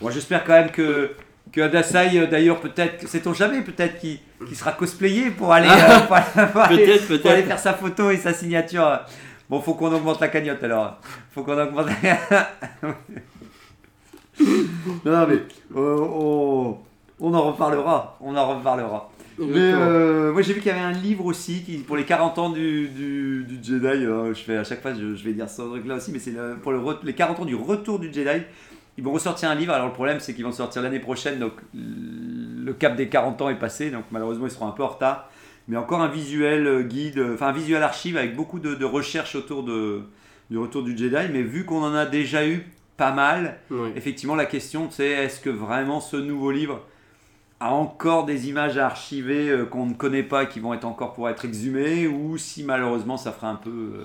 Bon, 0.00 0.10
j'espère 0.10 0.44
quand 0.44 0.52
même 0.52 0.70
que, 0.70 1.12
que 1.50 1.60
Adasai, 1.62 2.10
euh, 2.18 2.26
d'ailleurs, 2.26 2.60
peut-être, 2.60 3.08
sait-on 3.08 3.32
jamais, 3.32 3.62
peut-être 3.62 3.98
qu'il 3.98 4.18
qu'il 4.46 4.54
sera 4.56 4.72
cosplayé 4.72 5.30
pour 5.30 5.52
aller, 5.52 5.68
euh, 5.70 6.46
pour 6.46 6.60
aller- 6.60 6.84
pour 6.98 7.32
faire 7.46 7.58
sa 7.58 7.72
photo 7.72 8.10
et 8.10 8.16
sa 8.18 8.32
signature. 8.34 9.00
Bon, 9.50 9.60
faut 9.60 9.74
qu'on 9.74 9.92
augmente 9.92 10.20
la 10.20 10.28
cagnotte 10.28 10.62
alors. 10.62 10.98
Faut 11.30 11.42
qu'on 11.42 11.58
augmente 11.58 11.86
la... 12.02 12.50
non, 14.40 15.12
non, 15.12 15.26
mais 15.26 15.42
euh, 15.76 15.98
on, 16.00 16.78
on 17.20 17.34
en 17.34 17.42
reparlera. 17.52 18.16
On 18.20 18.36
en 18.36 18.48
reparlera. 18.56 19.10
Mais 19.38 19.46
euh, 19.72 20.32
moi 20.32 20.42
j'ai 20.42 20.52
vu 20.52 20.60
qu'il 20.60 20.68
y 20.72 20.74
avait 20.74 20.80
un 20.84 20.90
livre 20.92 21.24
aussi 21.24 21.62
qui, 21.62 21.78
pour 21.78 21.96
les 21.96 22.04
40 22.04 22.38
ans 22.38 22.50
du, 22.50 22.88
du, 22.88 23.44
du 23.44 23.62
Jedi. 23.62 23.86
euh, 24.04 24.34
je 24.34 24.42
fais 24.42 24.56
à 24.56 24.64
chaque 24.64 24.82
fois 24.82 24.92
je, 24.94 25.14
je 25.14 25.24
vais 25.24 25.32
dire 25.32 25.48
ce 25.48 25.62
truc 25.62 25.86
là 25.86 25.94
aussi, 25.94 26.10
mais 26.10 26.18
c'est 26.18 26.32
le- 26.32 26.56
pour 26.60 26.72
le, 26.72 26.80
les 27.04 27.12
40 27.14 27.38
ans 27.40 27.44
du 27.44 27.54
retour 27.54 28.00
du 28.00 28.12
Jedi. 28.12 28.42
Ils 28.96 29.04
vont 29.04 29.12
ressortir 29.12 29.48
un 29.48 29.54
livre. 29.54 29.72
Alors 29.72 29.86
le 29.86 29.92
problème 29.92 30.18
c'est 30.18 30.34
qu'ils 30.34 30.44
vont 30.44 30.50
sortir 30.50 30.82
l'année 30.82 30.98
prochaine, 30.98 31.38
donc 31.38 31.52
le 31.72 32.72
cap 32.72 32.96
des 32.96 33.08
40 33.08 33.40
ans 33.42 33.48
est 33.48 33.54
passé, 33.58 33.90
donc 33.92 34.04
malheureusement 34.10 34.46
ils 34.46 34.50
seront 34.50 34.66
un 34.66 34.72
peu 34.72 34.82
en 34.82 34.88
retard. 34.88 35.27
Mais 35.68 35.76
encore 35.76 36.00
un 36.00 36.08
visuel 36.08 36.66
euh, 36.66 36.82
guide, 36.82 37.18
euh, 37.18 37.34
enfin 37.34 37.48
un 37.48 37.52
visuel 37.52 37.82
archive 37.82 38.16
avec 38.16 38.34
beaucoup 38.34 38.58
de, 38.58 38.74
de 38.74 38.84
recherches 38.84 39.34
autour 39.36 39.62
de, 39.62 40.00
du 40.50 40.58
retour 40.58 40.82
du 40.82 40.96
Jedi. 40.96 41.28
Mais 41.32 41.42
vu 41.42 41.64
qu'on 41.64 41.82
en 41.82 41.94
a 41.94 42.06
déjà 42.06 42.46
eu 42.46 42.66
pas 42.96 43.12
mal, 43.12 43.58
Oui. 43.70 43.90
effectivement, 43.94 44.34
la 44.34 44.46
question 44.46 44.88
c'est 44.90 45.06
est-ce 45.08 45.40
que 45.40 45.50
vraiment 45.50 46.00
ce 46.00 46.16
nouveau 46.16 46.50
livre 46.50 46.80
a 47.60 47.72
encore 47.72 48.24
des 48.24 48.48
images 48.48 48.78
à 48.78 48.86
archiver 48.86 49.48
euh, 49.50 49.64
qu'on 49.64 49.86
ne 49.86 49.94
connaît 49.94 50.22
pas 50.22 50.44
et 50.44 50.48
qui 50.48 50.60
vont 50.60 50.72
être 50.74 50.84
encore 50.84 51.12
pour 51.14 51.28
être 51.28 51.44
exhumées 51.44 52.06
ou 52.06 52.38
si 52.38 52.62
malheureusement 52.64 53.16
ça 53.16 53.32
fera 53.32 53.50
un 53.50 53.56
peu 53.56 53.70
euh, 53.70 54.04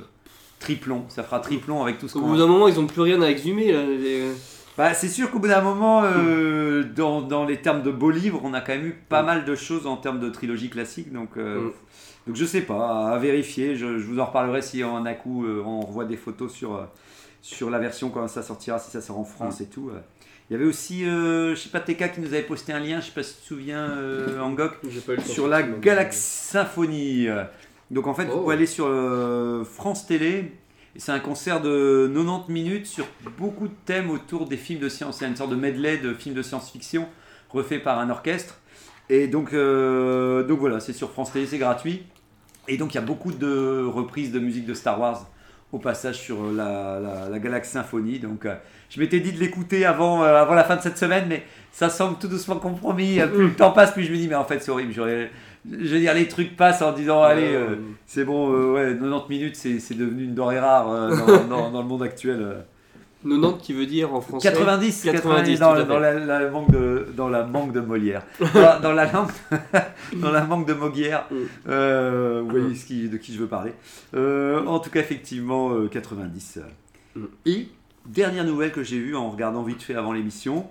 triplon, 0.60 1.06
ça 1.08 1.24
fera 1.24 1.40
triplon 1.40 1.82
avec 1.84 1.98
tout 2.00 2.08
ce 2.08 2.18
Au 2.18 2.22
qu'on 2.22 2.30
bout 2.30 2.38
d'un 2.38 2.48
moment, 2.48 2.68
ils 2.68 2.80
ont 2.80 2.88
plus 2.88 3.02
rien 3.02 3.22
à 3.22 3.28
exhumer. 3.28 3.72
Là. 3.72 3.84
les- 3.86 4.32
bah, 4.78 4.94
c'est 4.94 5.08
sûr 5.10 5.30
qu'au 5.32 5.40
bout 5.40 5.48
d'un 5.48 5.62
moment, 5.62 6.02
euh, 6.04 6.84
dans, 6.84 7.22
dans 7.22 7.46
les 7.46 7.58
termes 7.62 7.84
de 7.84 7.92
beaux 7.92 8.10
livres, 8.12 8.42
on 8.44 8.54
a 8.54 8.62
quand 8.62 8.74
même 8.74 8.86
eu 8.88 8.96
pas 9.10 9.22
mal 9.24 9.46
de 9.46 9.56
choses 9.56 9.86
en 9.88 9.98
termes 9.98 10.20
de 10.20 10.30
trilogie 10.30 10.70
classique. 10.70 11.12
Donc, 11.14 11.38
euh, 11.38 11.60
Mm. 11.68 11.72
donc 12.28 12.36
je 12.36 12.46
sais 12.46 12.62
pas, 12.62 13.10
à 13.12 13.18
vérifier. 13.20 13.76
Je, 13.76 14.00
je 14.00 14.06
vous 14.06 14.20
en 14.20 14.26
reparlerai 14.26 14.62
si 14.62 14.84
en 14.84 15.06
un 15.06 15.14
coup 15.14 15.46
euh, 15.46 15.62
on 15.66 15.82
revoit 15.82 16.06
des 16.06 16.18
photos 16.18 16.52
sur, 16.52 16.76
euh, 16.76 16.84
sur 17.42 17.70
la 17.70 17.78
version 17.80 18.10
quand 18.10 18.28
ça 18.28 18.42
sortira, 18.42 18.80
si 18.80 18.90
ça 18.92 19.02
sort 19.02 19.20
en 19.20 19.26
France 19.26 19.62
et 19.62 19.68
tout. 19.68 19.92
Il 20.50 20.54
y 20.54 20.56
avait 20.58 20.66
aussi, 20.66 21.06
je 21.06 21.56
sais 21.56 21.70
pas, 21.70 21.80
TK 21.80 22.14
qui 22.16 22.20
nous 22.22 22.28
avait 22.28 22.42
posté 22.44 22.74
un 22.74 22.80
lien, 22.80 23.00
je 23.00 23.06
sais 23.06 23.12
pas 23.14 23.24
si 23.24 23.36
tu 23.36 23.42
te 23.42 23.48
souviens, 23.48 23.90
Angok, 24.42 24.74
sur 25.26 25.48
la 25.48 25.64
Galaxy 25.64 26.20
Symphonie. 26.22 27.28
Donc 27.92 28.08
en 28.08 28.14
fait, 28.14 28.26
vous 28.26 28.34
Oh. 28.36 28.42
pouvez 28.42 28.56
aller 28.56 28.66
sur 28.66 28.88
France 29.66 30.06
Télé. 30.06 30.52
Et 30.96 31.00
c'est 31.00 31.12
un 31.12 31.20
concert 31.20 31.60
de 31.62 32.12
90 32.14 32.52
minutes 32.52 32.86
sur 32.86 33.06
beaucoup 33.38 33.68
de 33.68 33.74
thèmes 33.86 34.10
autour 34.12 34.48
des 34.48 34.58
films 34.58 34.80
de 34.80 34.90
science. 34.90 35.18
C'est 35.20 35.28
une 35.28 35.36
sorte 35.36 35.50
de 35.50 35.56
medley 35.56 35.98
de 35.98 36.14
films 36.14 36.36
de 36.36 36.42
science-fiction 36.44 37.08
refait 37.50 37.80
par 37.80 38.00
un 38.00 38.10
orchestre. 38.10 38.60
Et 39.10 39.28
donc, 39.28 39.54
euh, 39.54 40.44
donc 40.44 40.60
voilà, 40.60 40.80
c'est 40.80 40.94
sur 40.94 41.12
France 41.12 41.32
Télé, 41.34 41.46
c'est 41.48 41.58
gratuit. 41.58 42.04
Et 42.68 42.78
donc 42.78 42.94
il 42.94 42.96
y 42.96 43.00
a 43.00 43.02
beaucoup 43.02 43.32
de 43.32 43.84
reprises 43.86 44.32
de 44.32 44.40
musique 44.40 44.66
de 44.66 44.74
Star 44.74 45.00
Wars 45.00 45.28
au 45.72 45.80
passage 45.80 46.20
sur 46.20 46.44
euh, 46.44 46.54
la, 46.56 47.00
la, 47.00 47.30
la 47.30 47.40
Galaxy 47.40 47.72
Symphonie. 47.72 48.20
Donc 48.20 48.46
euh, 48.46 48.56
je 48.90 49.00
m'étais 49.00 49.20
dit 49.20 49.34
de 49.34 49.40
l'écouter 49.40 49.86
avant, 49.86 50.24
euh, 50.24 50.36
avant 50.42 50.54
la 50.54 50.64
fin 50.64 50.76
de 50.78 50.82
cette 50.82 50.98
semaine, 51.00 51.26
mais 51.28 51.44
ça 51.72 51.90
semble 51.90 52.18
tout 52.20 52.28
doucement 52.28 52.58
compromis. 52.58 53.20
Plus 53.34 53.48
le 53.48 53.54
temps 53.54 53.72
passe, 53.72 53.92
plus 53.92 54.04
je 54.06 54.12
me 54.12 54.18
dis, 54.18 54.28
mais 54.28 54.36
en 54.36 54.46
fait 54.46 54.60
c'est 54.60 54.70
horrible. 54.72 54.94
J'aurais- 54.94 55.32
Je 55.72 55.94
veux 55.94 56.00
dire, 56.00 56.14
les 56.14 56.28
trucs 56.28 56.56
passent 56.58 56.82
en 56.82 56.92
disant, 56.92 57.22
allez, 57.24 57.54
euh, 57.54 57.76
c'est 58.06 58.26
bon, 58.26 58.52
euh, 58.54 58.74
ouais, 58.74 58.98
90 59.00 59.30
minutes, 59.30 59.56
c'est 59.56 59.80
c'est 59.80 59.94
devenu 59.96 60.26
une 60.26 60.36
denrée 60.36 60.60
rare 60.60 60.92
euh, 60.92 61.10
dans, 61.16 61.44
dans- 61.48 61.72
dans 61.72 61.82
le 61.82 61.88
monde 61.88 62.04
actuel. 62.04 62.40
euh. 62.42 62.60
90 63.26 63.62
qui 63.64 63.72
veut 63.72 63.86
dire 63.86 64.14
en 64.14 64.20
français 64.20 64.50
90, 64.52 65.04
90, 65.06 65.12
90 65.14 65.54
tout 65.54 65.88
dans, 65.88 66.00
la, 66.00 66.14
la 66.20 66.50
manque 66.50 66.70
de, 66.72 67.08
dans 67.16 67.30
la 67.30 67.46
manque 67.46 67.72
de 67.72 67.80
Molière. 67.80 68.24
dans, 68.54 68.82
dans 68.82 68.92
la 68.92 69.10
langue, 69.10 69.30
dans 70.18 70.32
la 70.32 70.44
manque 70.44 70.68
de 70.68 70.74
Moguière. 70.74 71.26
Mm. 71.32 71.36
Euh, 71.70 72.42
vous 72.44 72.50
voyez 72.50 72.76
ce 72.76 72.86
qui- 72.86 73.08
de 73.08 73.16
qui 73.16 73.34
je 73.34 73.40
veux 73.40 73.48
parler. 73.48 73.72
Euh, 74.14 74.66
en 74.66 74.80
tout 74.80 74.90
cas, 74.90 75.00
effectivement, 75.00 75.72
euh, 75.74 75.88
90. 75.88 76.60
Mm. 77.16 77.22
Et 77.46 77.68
dernière 78.06 78.44
nouvelle 78.44 78.74
que 78.74 78.84
j'ai 78.84 79.00
vue 79.00 79.16
en 79.16 79.30
regardant 79.32 79.64
vite 79.64 79.82
fait 79.82 79.96
avant 79.96 80.12
l'émission. 80.12 80.68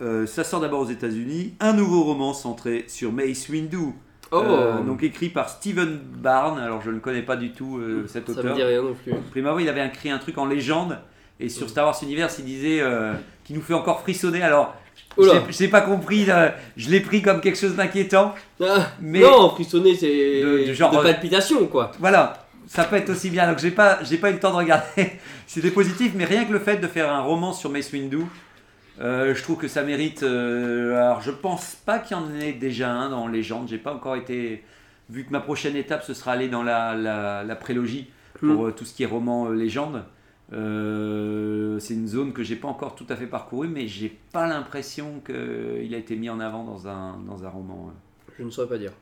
euh, 0.00 0.26
ça 0.26 0.44
sort 0.44 0.60
d'abord 0.60 0.82
aux 0.82 0.88
États-Unis. 0.90 1.54
Un 1.58 1.72
nouveau 1.72 2.04
roman 2.04 2.34
centré 2.34 2.84
sur 2.86 3.10
Mace 3.12 3.48
Windu. 3.48 3.94
Oh 4.34 4.52
Euh, 4.52 4.80
donc 4.82 5.02
écrit 5.02 5.28
par 5.28 5.48
Stephen 5.48 5.98
Barnes. 6.16 6.58
Alors 6.58 6.82
je 6.82 6.90
ne 6.90 6.98
connais 6.98 7.22
pas 7.22 7.36
du 7.36 7.52
tout 7.52 7.78
euh, 7.78 8.06
cet 8.08 8.26
Ça 8.28 8.34
me 8.34 8.38
auteur. 8.40 8.56
dit 8.56 8.62
rien 8.62 8.82
non 8.82 8.94
plus. 8.94 9.12
Prima 9.30 9.54
il 9.60 9.68
avait 9.68 9.86
écrit 9.86 10.10
un 10.10 10.18
truc 10.18 10.38
en 10.38 10.46
légende. 10.46 10.98
Et 11.40 11.48
sur 11.48 11.68
Star 11.68 11.86
Wars 11.86 11.96
Universe, 12.02 12.36
il 12.38 12.44
disait 12.44 12.80
euh, 12.80 13.12
qui 13.44 13.54
nous 13.54 13.60
fait 13.60 13.74
encore 13.74 14.00
frissonner. 14.02 14.40
Alors, 14.42 14.74
j'ai- 15.18 15.40
j'ai 15.50 15.68
pas 15.68 15.80
compris. 15.80 16.26
euh, 16.28 16.48
je 16.76 16.90
l'ai 16.90 17.00
pris 17.00 17.22
comme 17.22 17.40
quelque 17.40 17.58
chose 17.58 17.74
d'inquiétant. 17.74 18.34
Ah, 18.62 18.86
Mais- 19.00 19.20
Non, 19.20 19.50
frissonner, 19.50 19.94
c'est 19.96 20.42
De- 20.42 20.68
de, 20.68 20.72
genre- 20.72 21.02
palpitation 21.02 21.66
quoi. 21.66 21.90
Voilà, 21.98 22.46
ça 22.68 22.84
peut 22.84 22.96
être 22.96 23.10
aussi 23.10 23.30
bien. 23.30 23.48
Donc 23.48 23.58
j'ai 23.58 23.72
pas, 23.72 23.98
j'ai 24.04 24.16
pas 24.16 24.30
eu 24.30 24.34
le 24.34 24.38
temps 24.40 24.52
de 24.52 24.56
regarder. 24.56 25.12
C'était 25.46 25.70
positif, 25.72 26.12
mais 26.14 26.24
rien 26.24 26.44
que 26.44 26.52
le 26.52 26.60
fait 26.60 26.76
de 26.76 26.86
faire 26.86 27.12
un 27.12 27.20
roman 27.22 27.52
sur 27.52 27.68
Mace 27.70 27.92
Windu, 27.92 28.20
euh, 29.00 29.34
je 29.34 29.42
trouve 29.42 29.56
que 29.56 29.68
ça 29.68 29.82
mérite. 29.82 30.22
euh, 30.22 30.96
alors 30.96 31.20
je 31.20 31.30
pense 31.30 31.74
pas 31.74 31.98
qu'il 31.98 32.16
y 32.16 32.20
en 32.20 32.34
ait 32.38 32.52
déjà 32.52 32.92
un 32.92 33.10
dans 33.10 33.26
Légende. 33.28 33.68
J'ai 33.68 33.78
pas 33.78 33.94
encore 33.94 34.16
été. 34.16 34.62
Vu 35.10 35.24
que 35.24 35.30
ma 35.30 35.40
prochaine 35.40 35.76
étape 35.76 36.02
ce 36.02 36.14
sera 36.14 36.32
aller 36.32 36.48
dans 36.48 36.62
la, 36.62 36.94
la, 36.94 37.44
la 37.44 37.56
prélogie 37.56 38.08
pour 38.38 38.66
euh, 38.66 38.70
tout 38.72 38.84
ce 38.84 38.94
qui 38.94 39.02
est 39.02 39.06
roman 39.06 39.48
légende. 39.50 40.02
C'est 40.50 41.94
une 41.94 42.06
zone 42.06 42.32
que 42.32 42.42
j'ai 42.42 42.56
pas 42.56 42.68
encore 42.68 42.94
tout 42.94 43.06
à 43.08 43.16
fait 43.16 43.26
parcourue, 43.26 43.68
mais 43.68 43.88
j'ai 43.88 44.16
pas 44.32 44.46
l'impression 44.46 45.20
qu'il 45.26 45.94
a 45.94 45.98
été 45.98 46.14
mis 46.16 46.30
en 46.30 46.38
avant 46.38 46.62
dans 46.64 46.86
un, 46.86 47.18
dans 47.26 47.44
un 47.44 47.48
roman. 47.48 47.92
Je 48.38 48.44
ne 48.44 48.50
saurais 48.50 48.68
pas 48.68 48.78
dire. 48.78 48.92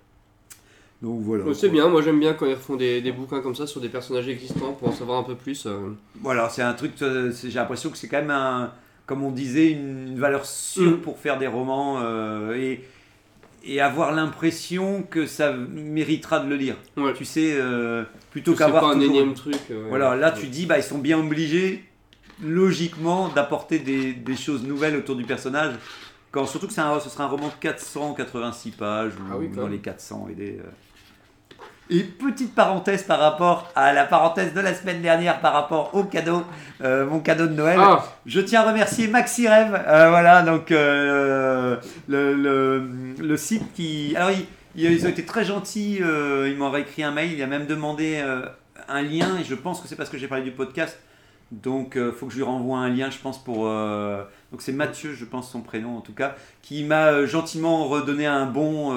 Donc 1.03 1.21
voilà. 1.21 1.45
C'est 1.53 1.69
bien, 1.69 1.89
moi 1.89 2.01
j'aime 2.01 2.21
bien 2.21 2.33
quand 2.33 2.47
ils 2.47 2.55
refont 2.55 2.77
des, 2.77 3.01
des 3.03 3.13
bouquins 3.13 3.41
comme 3.41 3.55
ça 3.55 3.67
sur 3.67 3.81
des 3.81 3.89
personnages 3.89 4.29
existants 4.29 4.73
pour 4.73 4.89
en 4.89 4.93
savoir 4.93 5.19
un 5.19 5.25
peu 5.25 5.35
plus. 5.35 5.67
Voilà, 6.21 6.49
c'est 6.49 6.63
un 6.63 6.75
truc, 6.75 6.93
j'ai 6.99 7.51
l'impression 7.51 7.91
que 7.91 7.97
c'est 7.97 8.09
quand 8.09 8.21
même, 8.21 8.31
un, 8.31 8.73
comme 9.13 9.25
on 9.25 9.31
disait, 9.31 9.71
une, 9.73 10.19
valeur 10.19 10.47
sûre 10.47 10.93
Mm. 10.93 11.01
pour 11.01 11.19
faire 11.19 11.37
des 11.39 11.47
romans 11.47 11.99
euh, 12.01 12.55
et, 12.55 12.83
et 13.65 13.79
avoir 13.83 14.11
l'impression 14.13 15.03
que 15.03 15.27
ça 15.27 15.53
méritera 15.53 16.41
de 16.41 16.49
le 16.49 16.57
lire. 16.57 16.77
Ouais. 16.97 17.13
Tu 17.13 17.27
sais, 17.27 17.53
euh, 17.53 18.05
plutôt 18.31 18.55
qu'avoir 18.55 18.87
un 18.89 18.95
toujours- 18.95 19.11
énième 19.11 19.35
truc. 19.35 19.57
euh, 19.71 19.85
Voilà, 19.91 20.17
là 20.17 20.33
ouais. 20.33 20.41
tu 20.41 20.47
dis, 20.47 20.65
bah, 20.65 20.79
ils 20.79 20.83
sont 20.83 20.97
bien 20.99 21.19
obligés, 21.19 21.85
logiquement, 22.43 23.29
d'apporter 23.29 23.79
des, 23.81 24.15
des 24.15 24.37
choses 24.37 24.63
nouvelles 24.65 24.97
autour 24.97 25.17
du 25.17 25.25
personnage. 25.25 25.75
Quand, 26.31 26.47
surtout 26.47 26.67
que 26.69 26.81
un- 26.81 26.99
ce 27.01 27.11
sera 27.11 27.25
un 27.25 27.29
roman 27.29 27.49
de 27.49 27.53
486 27.61 28.71
pages, 28.71 29.13
ou 29.13 29.23
Ah 29.31 29.37
oui, 29.39 29.51
quand 29.55 29.61
dans 29.63 29.69
les 29.69 29.79
400 29.79 30.29
et 30.31 30.35
des... 30.35 30.59
euh. 30.59 30.63
Et 31.91 32.05
petite 32.05 32.55
parenthèse 32.55 33.03
par 33.03 33.19
rapport 33.19 33.71
à 33.75 33.93
la 33.93 34.05
parenthèse 34.05 34.55
de 34.55 34.61
la 34.61 34.73
semaine 34.73 35.03
dernière 35.03 35.41
par 35.41 35.53
rapport 35.53 35.91
au 35.95 36.05
cadeau, 36.05 36.43
euh, 36.83 37.05
mon 37.07 37.21
cadeau 37.21 37.47
de 37.47 37.53
Noël. 37.53 37.79
Ah, 37.79 38.05
Je 38.25 38.41
tiens 38.41 38.63
à 38.63 38.71
remercier 38.71 39.09
Maxi 39.09 39.47
Rêve, 39.47 39.79
euh, 39.87 40.09
voilà, 40.09 40.43
donc 40.43 40.71
euh, 40.71 41.77
le, 42.09 42.35
le, 42.35 42.89
le 43.21 43.37
site 43.37 43.75
qui. 43.75 44.15
Alors, 44.17 44.31
ils, 44.31 44.47
ils 44.75 45.05
ont 45.05 45.11
été 45.11 45.25
très 45.27 45.45
gentils, 45.45 45.97
ils 45.99 46.57
m'ont 46.57 46.75
écrit 46.77 47.03
un 47.03 47.11
mail, 47.11 47.33
il 47.33 47.43
a 47.43 47.47
même 47.47 47.67
demandé 47.67 48.25
un 48.89 49.03
lien, 49.03 49.37
et 49.39 49.45
je 49.45 49.55
pense 49.55 49.81
que 49.81 49.89
c'est 49.89 49.97
parce 49.97 50.09
que 50.09 50.17
j'ai 50.17 50.29
parlé 50.29 50.45
du 50.45 50.53
podcast, 50.53 50.99
donc 51.51 51.93
il 51.97 52.13
faut 52.13 52.27
que 52.27 52.33
je 52.33 52.39
lui 52.39 52.45
renvoie 52.45 52.79
un 52.79 52.89
lien, 52.89 53.11
je 53.11 53.19
pense, 53.19 53.43
pour. 53.43 53.67
donc, 53.67 54.61
c'est 54.61 54.73
Mathieu, 54.73 55.13
je 55.13 55.27
pense, 55.27 55.51
son 55.51 55.61
prénom 55.61 55.99
en 55.99 56.01
tout 56.01 56.15
cas, 56.15 56.37
qui 56.63 56.85
m'a 56.85 57.27
gentiment 57.27 57.85
redonné 57.85 58.25
un 58.25 58.47
bon 58.47 58.95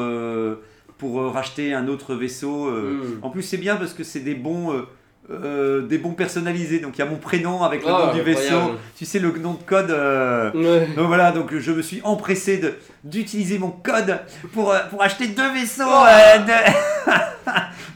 pour 0.98 1.20
euh, 1.22 1.30
racheter 1.30 1.74
un 1.74 1.88
autre 1.88 2.16
vaisseau. 2.16 2.68
euh. 2.68 3.18
Mm. 3.20 3.24
En 3.24 3.30
plus, 3.30 3.42
c'est 3.44 3.58
bien 3.58 3.76
parce 3.76 3.94
que 3.94 4.04
c'est 4.04 4.20
des 4.22 4.36
bons. 4.36 4.86
Euh, 5.32 5.82
des 5.82 5.98
bons 5.98 6.12
personnalisés, 6.14 6.80
donc 6.80 6.98
il 6.98 7.00
y 7.00 7.02
a 7.02 7.06
mon 7.06 7.18
prénom 7.18 7.64
avec 7.64 7.84
le 7.84 7.90
Ah, 7.92 8.06
nom 8.08 8.14
du 8.14 8.22
vaisseau, 8.22 8.42
incroyable. 8.56 8.78
tu 8.98 9.06
sais 9.06 9.20
le 9.20 9.32
nom 9.32 9.54
de 9.54 9.64
code. 9.64 9.90
euh, 9.92 10.52
ouais. 10.54 10.88
donc 10.96 11.08
voilà, 11.08 11.32
donc 11.32 11.58
je 11.58 11.72
me 11.72 11.82
suis 11.82 12.02
empressé 12.04 12.58
de 12.58 12.74
d'utiliser 13.04 13.60
mon 13.60 13.70
code 13.70 14.20
pour, 14.54 14.72
euh, 14.72 14.80
pour 14.90 15.02
acheter 15.04 15.28
deux 15.28 15.52
vaisseaux 15.54 15.84
Oh. 15.88 16.06
de, 16.48 17.12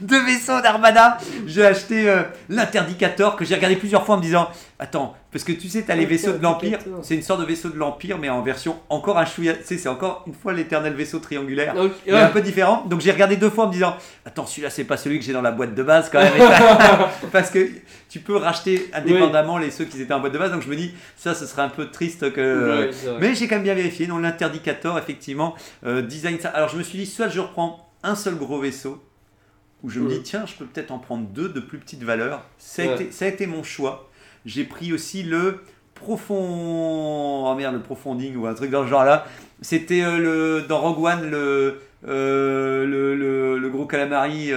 deux 0.00 0.24
vaisseaux 0.24 0.60
d'Armada. 0.60 1.18
J'ai 1.46 1.66
acheté 1.66 2.12
l'interdicator 2.48 3.36
que 3.36 3.44
j'ai 3.44 3.54
regardé 3.56 3.76
plusieurs 3.76 4.04
fois 4.06 4.14
en 4.14 4.18
me 4.18 4.22
disant 4.22 4.48
Attends, 4.82 5.14
parce 5.30 5.44
que 5.44 5.52
tu 5.52 5.68
sais, 5.68 5.82
t'as 5.82 5.94
les 5.94 6.06
vaisseaux 6.06 6.32
de 6.32 6.42
l'Empire, 6.42 6.78
c'est 7.02 7.14
une 7.14 7.22
sorte 7.22 7.40
de 7.40 7.44
vaisseau 7.44 7.68
de 7.68 7.76
l'Empire, 7.76 8.16
mais 8.18 8.30
en 8.30 8.40
version 8.40 8.76
encore 8.88 9.18
un 9.18 9.26
chouïa. 9.26 9.52
Tu 9.54 9.64
sais, 9.64 9.76
c'est 9.78 9.88
encore 9.90 10.24
une 10.26 10.32
fois 10.32 10.52
l'éternel 10.54 10.94
vaisseau 10.94 11.18
triangulaire. 11.18 11.74
Donc, 11.74 11.92
Mais 12.06 12.14
ouais. 12.14 12.20
un 12.20 12.28
peu 12.28 12.40
différent. 12.40 12.84
Donc 12.86 13.00
j'ai 13.02 13.10
regardé 13.12 13.36
deux 13.36 13.50
fois 13.50 13.64
en 13.64 13.68
me 13.68 13.72
disant 13.74 13.94
Attends, 14.24 14.46
celui-là, 14.46 14.70
c'est 14.70 14.84
pas 14.84 14.96
celui 14.96 15.18
que 15.18 15.24
j'ai 15.24 15.32
dans 15.34 15.42
la 15.42 15.50
boîte 15.50 15.74
de 15.74 15.82
base 15.82 16.08
quand 16.10 16.20
même. 16.20 16.32
Parce 17.32 17.50
que 17.50 17.68
tu 18.08 18.20
peux 18.20 18.36
racheter 18.36 18.88
indépendamment 18.92 19.58
les 19.58 19.70
ceux 19.70 19.84
qui 19.84 20.00
étaient 20.00 20.12
en 20.12 20.20
boîte 20.20 20.32
de 20.32 20.38
base. 20.38 20.52
Donc 20.52 20.62
je 20.62 20.68
me 20.68 20.76
dis, 20.76 20.92
ça, 21.16 21.34
ce 21.34 21.46
serait 21.46 21.62
un 21.62 21.68
peu 21.68 21.90
triste 21.90 22.32
que. 22.32 22.90
Mais 23.20 23.34
j'ai 23.34 23.46
quand 23.48 23.56
même 23.56 23.64
bien 23.64 23.74
vérifié. 23.74 24.06
Non, 24.06 24.18
l'interdicator, 24.18 24.98
effectivement, 24.98 25.54
euh, 25.86 26.02
design 26.02 26.38
ça. 26.40 26.48
Alors 26.50 26.68
je 26.68 26.76
me 26.76 26.82
suis 26.82 26.98
dit, 26.98 27.06
soit 27.06 27.28
je 27.28 27.40
reprends 27.40 27.90
un 28.02 28.14
seul 28.14 28.34
gros 28.36 28.58
vaisseau, 28.60 29.02
où 29.82 29.90
je 29.90 30.00
me 30.00 30.08
dis, 30.08 30.22
tiens, 30.22 30.44
je 30.46 30.54
peux 30.54 30.64
peut-être 30.64 30.90
en 30.90 30.98
prendre 30.98 31.26
deux 31.28 31.48
de 31.48 31.60
plus 31.60 31.78
petite 31.78 32.02
valeur. 32.02 32.42
Ça 32.58 32.82
a, 32.82 32.86
Ouais. 32.86 32.94
été, 32.94 33.12
ça 33.12 33.24
a 33.26 33.28
été 33.28 33.46
mon 33.46 33.62
choix. 33.62 34.08
J'ai 34.46 34.64
pris 34.64 34.92
aussi 34.92 35.22
le 35.22 35.60
profond. 35.94 37.44
Oh 37.50 37.54
merde, 37.56 37.74
le 37.74 37.80
profonding 37.82 38.36
ou 38.36 38.46
un 38.46 38.54
truc 38.54 38.70
dans 38.70 38.84
ce 38.84 38.88
genre-là. 38.90 39.26
C'était 39.62 40.02
euh, 40.02 40.18
le 40.18 40.62
dans 40.66 40.80
Rogue 40.80 41.04
One, 41.04 41.30
le, 41.30 41.80
euh, 42.08 42.86
le, 42.86 43.14
le, 43.14 43.58
le 43.58 43.68
gros 43.68 43.86
calamari, 43.86 44.50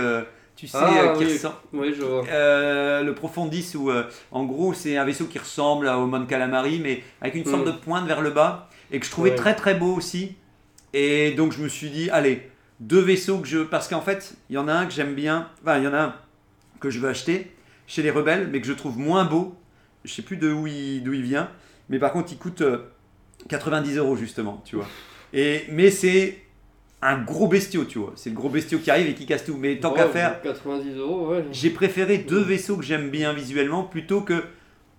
tu 0.56 0.68
sais, 0.68 0.78
Ah, 0.80 0.94
euh, 1.12 1.14
qui 1.18 1.26
oui. 1.26 1.34
ressemble. 1.34 1.56
Oui, 1.74 1.94
je 1.98 2.02
vois. 2.04 2.24
Euh, 2.28 3.02
le 3.04 3.14
Profondis 3.16 3.74
où 3.76 3.90
euh, 3.90 4.04
en 4.32 4.44
gros 4.46 4.74
c'est 4.74 4.98
un 4.98 5.04
vaisseau 5.06 5.26
qui 5.26 5.40
ressemble 5.40 5.88
à- 5.88 5.98
au 5.98 6.06
Mon 6.06 6.26
Calamari 6.26 6.80
mais 6.80 7.04
avec 7.22 7.36
une 7.36 7.46
sorte 7.46 7.64
Mm. 7.64 7.66
de 7.66 7.72
pointe 7.72 8.08
vers 8.08 8.22
le 8.22 8.30
bas 8.32 8.70
et 8.92 9.00
que 9.00 9.06
je 9.06 9.12
trouvais 9.12 9.32
Ouais. 9.32 9.36
très 9.36 9.56
très 9.56 9.74
beau 9.76 9.94
aussi 9.96 10.36
et 10.94 11.32
donc 11.32 11.52
je 11.54 11.62
me 11.64 11.68
suis 11.70 11.90
dit 11.90 12.10
allez 12.12 12.50
deux 12.80 13.00
vaisseaux 13.02 13.40
que 13.40 13.48
je 13.48 13.60
parce 13.60 13.88
qu'en 13.88 14.02
fait 14.02 14.36
il 14.50 14.56
y 14.56 14.58
en 14.60 14.68
a 14.68 14.74
un 14.74 14.86
que 14.86 14.94
j'aime 14.94 15.16
bien 15.16 15.50
enfin 15.64 15.78
il 15.80 15.84
y 15.84 15.88
en 15.88 15.94
a 15.94 16.00
un 16.02 16.16
que 16.80 16.90
je 16.90 17.00
veux 17.00 17.10
acheter 17.10 17.52
chez 17.88 18.04
les 18.04 18.12
rebelles 18.12 18.48
mais 18.52 18.62
que 18.62 18.68
je 18.68 18.74
trouve 18.74 18.98
moins 18.98 19.26
beau 19.26 19.56
je 20.06 20.14
sais 20.14 20.22
plus 20.22 20.38
de 20.38 20.52
où 20.52 20.68
il, 20.68 21.02
d'où 21.04 21.14
il 21.14 21.24
vient 21.24 21.50
mais 21.90 21.98
par 21.98 22.12
contre 22.14 22.32
il 22.32 22.38
coûte 22.38 22.62
euh, 22.62 22.78
90 23.50 23.98
euros 23.98 24.16
justement 24.16 24.62
tu 24.66 24.76
vois 24.76 24.88
et 25.34 25.64
mais 25.70 25.90
c'est 25.90 26.43
un 27.06 27.18
gros 27.22 27.48
bestiau 27.48 27.86
tu 27.86 28.00
vois 28.00 28.14
c'est 28.16 28.30
le 28.30 28.36
gros 28.36 28.50
bestiau 28.50 28.80
qui 28.80 28.90
arrive 28.92 29.08
et 29.08 29.14
qui 29.14 29.26
casse 29.26 29.46
tout 29.46 29.58
mais 29.60 29.78
tant 29.78 29.92
qu'à 29.92 30.08
faire 30.08 30.42
90 30.42 30.96
euros, 30.98 31.32
ouais. 31.32 31.46
j'ai 31.52 31.70
préféré 31.70 32.18
deux 32.20 32.42
vaisseaux 32.42 32.78
que 32.78 32.84
j'aime 32.84 33.10
bien 33.10 33.34
visuellement 33.34 33.84
plutôt 33.84 34.22
que 34.22 34.44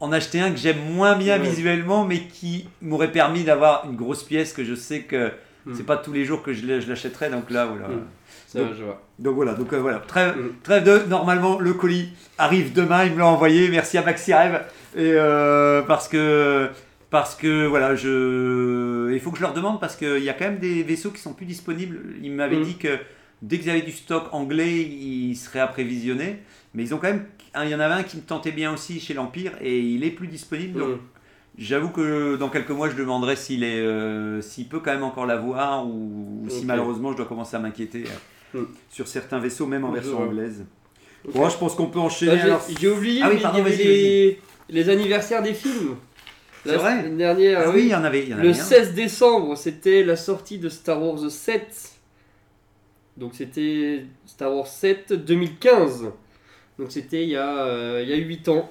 en 0.01 0.13
acheter 0.13 0.41
un 0.41 0.51
que 0.51 0.59
j'aime 0.59 0.81
moins 0.93 1.17
bien 1.17 1.39
Ouais. 1.41 1.49
visuellement 1.49 2.05
mais 2.05 2.21
qui 2.21 2.69
m'aurait 2.83 3.13
permis 3.13 3.45
d'avoir 3.45 3.85
une 3.89 3.97
grosse 3.97 4.23
pièce 4.23 4.53
que 4.53 4.65
je 4.65 4.75
sais 4.75 5.01
que 5.03 5.31
Mm. 5.67 5.73
c'est 5.75 5.87
pas 5.87 5.97
tous 5.97 6.13
les 6.13 6.27
jours 6.27 6.43
que 6.43 6.53
je 6.53 6.67
l'achèterais 6.87 7.31
donc 7.31 7.49
là 7.49 7.65
voilà. 7.65 7.89
Mm. 7.89 8.03
Ça, 8.49 8.59
Donc- 8.59 8.75
je 8.79 8.85
vois. 8.85 9.01
Donc 9.19 9.35
voilà, 9.35 9.55
donc 9.55 9.73
euh, 9.73 9.79
voilà, 9.81 9.99
trêve, 10.07 10.37
Mm. 10.37 10.51
trêve 10.63 10.85
de 10.85 11.09
normalement 11.09 11.59
le 11.59 11.73
colis 11.73 12.11
arrive 12.37 12.75
demain, 12.75 13.05
il 13.07 13.13
me 13.15 13.19
l'a 13.21 13.27
envoyé, 13.27 13.69
merci 13.71 13.97
à 13.97 14.03
Maxi 14.03 14.35
Rêve 14.35 14.61
et 14.95 15.13
euh, 15.15 15.81
parce 15.83 16.07
que 16.09 16.69
parce 17.15 17.37
que 17.37 17.65
voilà, 17.67 17.95
je 17.95 19.13
il 19.13 19.21
faut 19.21 19.31
que 19.31 19.37
je 19.37 19.43
leur 19.43 19.55
demande 19.55 19.79
parce 19.79 19.95
qu'il 19.95 20.19
y 20.25 20.29
a 20.29 20.33
quand 20.33 20.47
même 20.47 20.59
des 20.59 20.83
vaisseaux 20.83 21.13
qui 21.13 21.21
sont 21.21 21.33
plus 21.33 21.47
disponibles. 21.47 22.01
Ils 22.21 22.33
m'avaient 22.33 22.57
Mm. 22.59 22.65
dit 22.65 22.77
que 22.77 22.99
dès 23.41 23.61
qu'ils 23.61 23.71
avaient 23.71 23.83
du 23.83 23.93
stock 23.93 24.25
anglais, 24.33 24.81
ils 24.83 25.37
seraient 25.37 25.61
apprévisionnés, 25.61 26.39
mais 26.75 26.83
ils 26.83 26.93
ont 26.93 26.99
quand 26.99 27.07
même 27.13 27.25
il 27.63 27.69
y 27.71 27.75
en 27.77 27.79
avait 27.79 27.95
un 27.95 28.03
qui 28.03 28.17
me 28.17 28.23
tentait 28.23 28.51
bien 28.51 28.75
aussi 28.75 28.99
chez 28.99 29.15
l'Empire 29.15 29.53
et 29.61 29.79
il 29.79 30.03
est 30.03 30.11
plus 30.11 30.27
disponible. 30.27 30.81
Donc 30.81 30.89
Mm. 30.97 30.99
J'avoue 31.57 31.91
que 31.91 32.35
dans 32.35 32.49
quelques 32.49 32.71
mois, 32.71 32.91
je 32.91 32.97
demanderai 32.97 33.37
s'il 33.37 33.63
est, 33.63 33.79
euh, 33.79 34.41
s'il 34.43 34.67
peut 34.67 34.81
quand 34.81 34.93
même 34.93 35.05
encore 35.05 35.25
l'avoir 35.25 35.87
ou, 35.87 36.45
si 36.49 36.65
malheureusement 36.65 37.13
je 37.13 37.19
dois 37.19 37.27
commencer 37.27 37.55
à 37.55 37.61
m'inquiéter 37.61 38.03
euh, 38.57 38.59
Hmm. 38.63 38.67
sur 38.91 39.07
certains 39.07 39.39
vaisseaux, 39.39 39.67
même 39.69 39.85
en 39.85 39.93
version 39.93 40.19
anglaise. 40.21 40.65
Bon, 41.33 41.49
je 41.49 41.57
pense 41.57 41.77
qu'on 41.77 41.87
peut 41.87 42.01
Ah, 42.01 42.07
enchaîner. 42.07 42.33
j'ai- 42.39 42.41
alors. 42.41 42.65
J'ai 42.81 42.89
oublié, 42.91 43.21
Ah 43.23 43.31
oui, 43.33 43.39
pardon, 43.41 43.63
les 44.69 44.89
anniversaires 44.89 45.43
des 45.43 45.55
films. 45.55 45.95
C'est 46.65 46.73
La 46.73 46.79
vrai 46.79 46.99
semaine 47.01 47.17
dernière, 47.19 47.61
Ah 47.63 47.69
oui. 47.71 47.75
oui, 47.77 47.83
il 47.85 47.89
y 47.91 47.95
en 47.95 48.05
avait. 48.05 48.23
Il 48.23 48.29
y 48.31 48.35
en 48.35 48.39
Le 48.39 48.49
avait 48.51 48.61
un. 48.61 48.65
16 48.65 48.95
décembre, 48.95 49.57
c'était 49.57 50.03
la 50.03 50.17
sortie 50.17 50.59
de 50.59 50.69
Star 50.69 51.03
Wars 51.03 51.31
7. 51.31 51.91
Donc 53.17 53.33
c'était 53.35 54.05
Star 54.27 54.53
Wars 54.55 54.67
7 54.67 55.13
2015. 55.13 56.07
Donc 56.79 56.91
c'était 56.91 57.23
il 57.23 57.29
y 57.31 57.37
a 57.37 57.65
euh, 57.67 58.01
il 58.03 58.09
y 58.09 58.13
a 58.13 58.17
8 58.17 58.49
ans. 58.49 58.71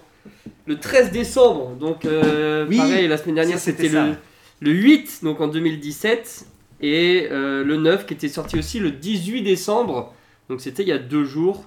Le 0.65 0.77
13 0.79 1.11
décembre, 1.11 1.75
donc 1.75 2.05
euh, 2.05 2.65
Oui, 2.69 2.77
pareil, 2.77 3.07
la 3.07 3.17
semaine 3.17 3.35
dernière 3.35 3.59
c'était 3.59 3.89
le, 3.89 4.13
le 4.61 4.71
8, 4.71 5.19
donc 5.23 5.39
en 5.41 5.47
2017. 5.47 6.45
Et 6.81 7.27
euh, 7.31 7.63
le 7.63 7.77
9 7.77 8.05
qui 8.05 8.13
était 8.13 8.27
sorti 8.27 8.57
aussi 8.57 8.79
le 8.79 8.91
18 8.91 9.41
décembre. 9.43 10.13
Donc 10.49 10.59
c'était 10.61 10.83
il 10.83 10.89
y 10.89 10.93
a 10.93 10.97
2 10.97 11.23
jours. 11.25 11.63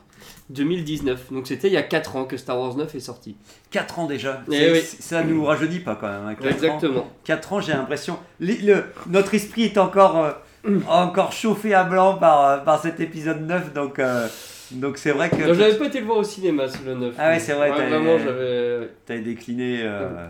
2019, 0.50 1.32
donc 1.32 1.46
c'était 1.46 1.68
il 1.68 1.72
y 1.74 1.76
a 1.76 1.82
4 1.82 2.16
ans 2.16 2.24
que 2.24 2.36
Star 2.36 2.58
Wars 2.58 2.76
9 2.76 2.94
est 2.94 3.00
sorti. 3.00 3.36
4 3.70 3.98
ans 3.98 4.06
déjà. 4.06 4.42
Eh 4.50 4.72
oui. 4.72 4.80
Ça 4.80 5.22
nous 5.24 5.44
rajeunit 5.44 5.80
pas 5.80 5.96
quand 5.96 6.08
même. 6.08 6.26
hein, 6.26 6.34
quatre 6.34 6.46
ans. 6.46 6.50
Exactement. 6.50 7.10
4 7.24 7.52
ans, 7.52 7.60
j'ai 7.60 7.72
l'impression. 7.72 8.18
le- 8.40 8.84
notre 9.08 9.34
esprit 9.34 9.64
est 9.64 9.78
encore, 9.78 10.24
euh, 10.66 10.78
encore 10.88 11.32
chauffé 11.32 11.74
à 11.74 11.84
blanc 11.84 12.14
par, 12.14 12.44
euh, 12.48 12.56
par 12.58 12.80
cet 12.80 13.00
épisode 13.00 13.40
9. 13.46 13.72
Donc 13.72 13.98
euh, 13.98 14.28
donc 14.72 14.98
c'est 14.98 15.12
vrai 15.12 15.30
que. 15.30 15.36
Non, 15.36 15.54
j'avais 15.54 15.74
pas 15.78 15.86
été 15.86 16.00
le 16.00 16.06
voir 16.06 16.18
au 16.18 16.24
cinéma, 16.24 16.68
ce 16.68 16.78
le 16.84 16.94
9. 16.94 17.14
Ah 17.18 17.30
ouais, 17.30 17.38
c'est 17.40 17.52
vrai, 17.54 17.70
t'avais- 17.70 17.88
Vraiment, 17.88 18.18
j'avais. 18.18 18.90
T'avais 19.04 19.20
décliné. 19.20 19.80
euh, 19.82 20.26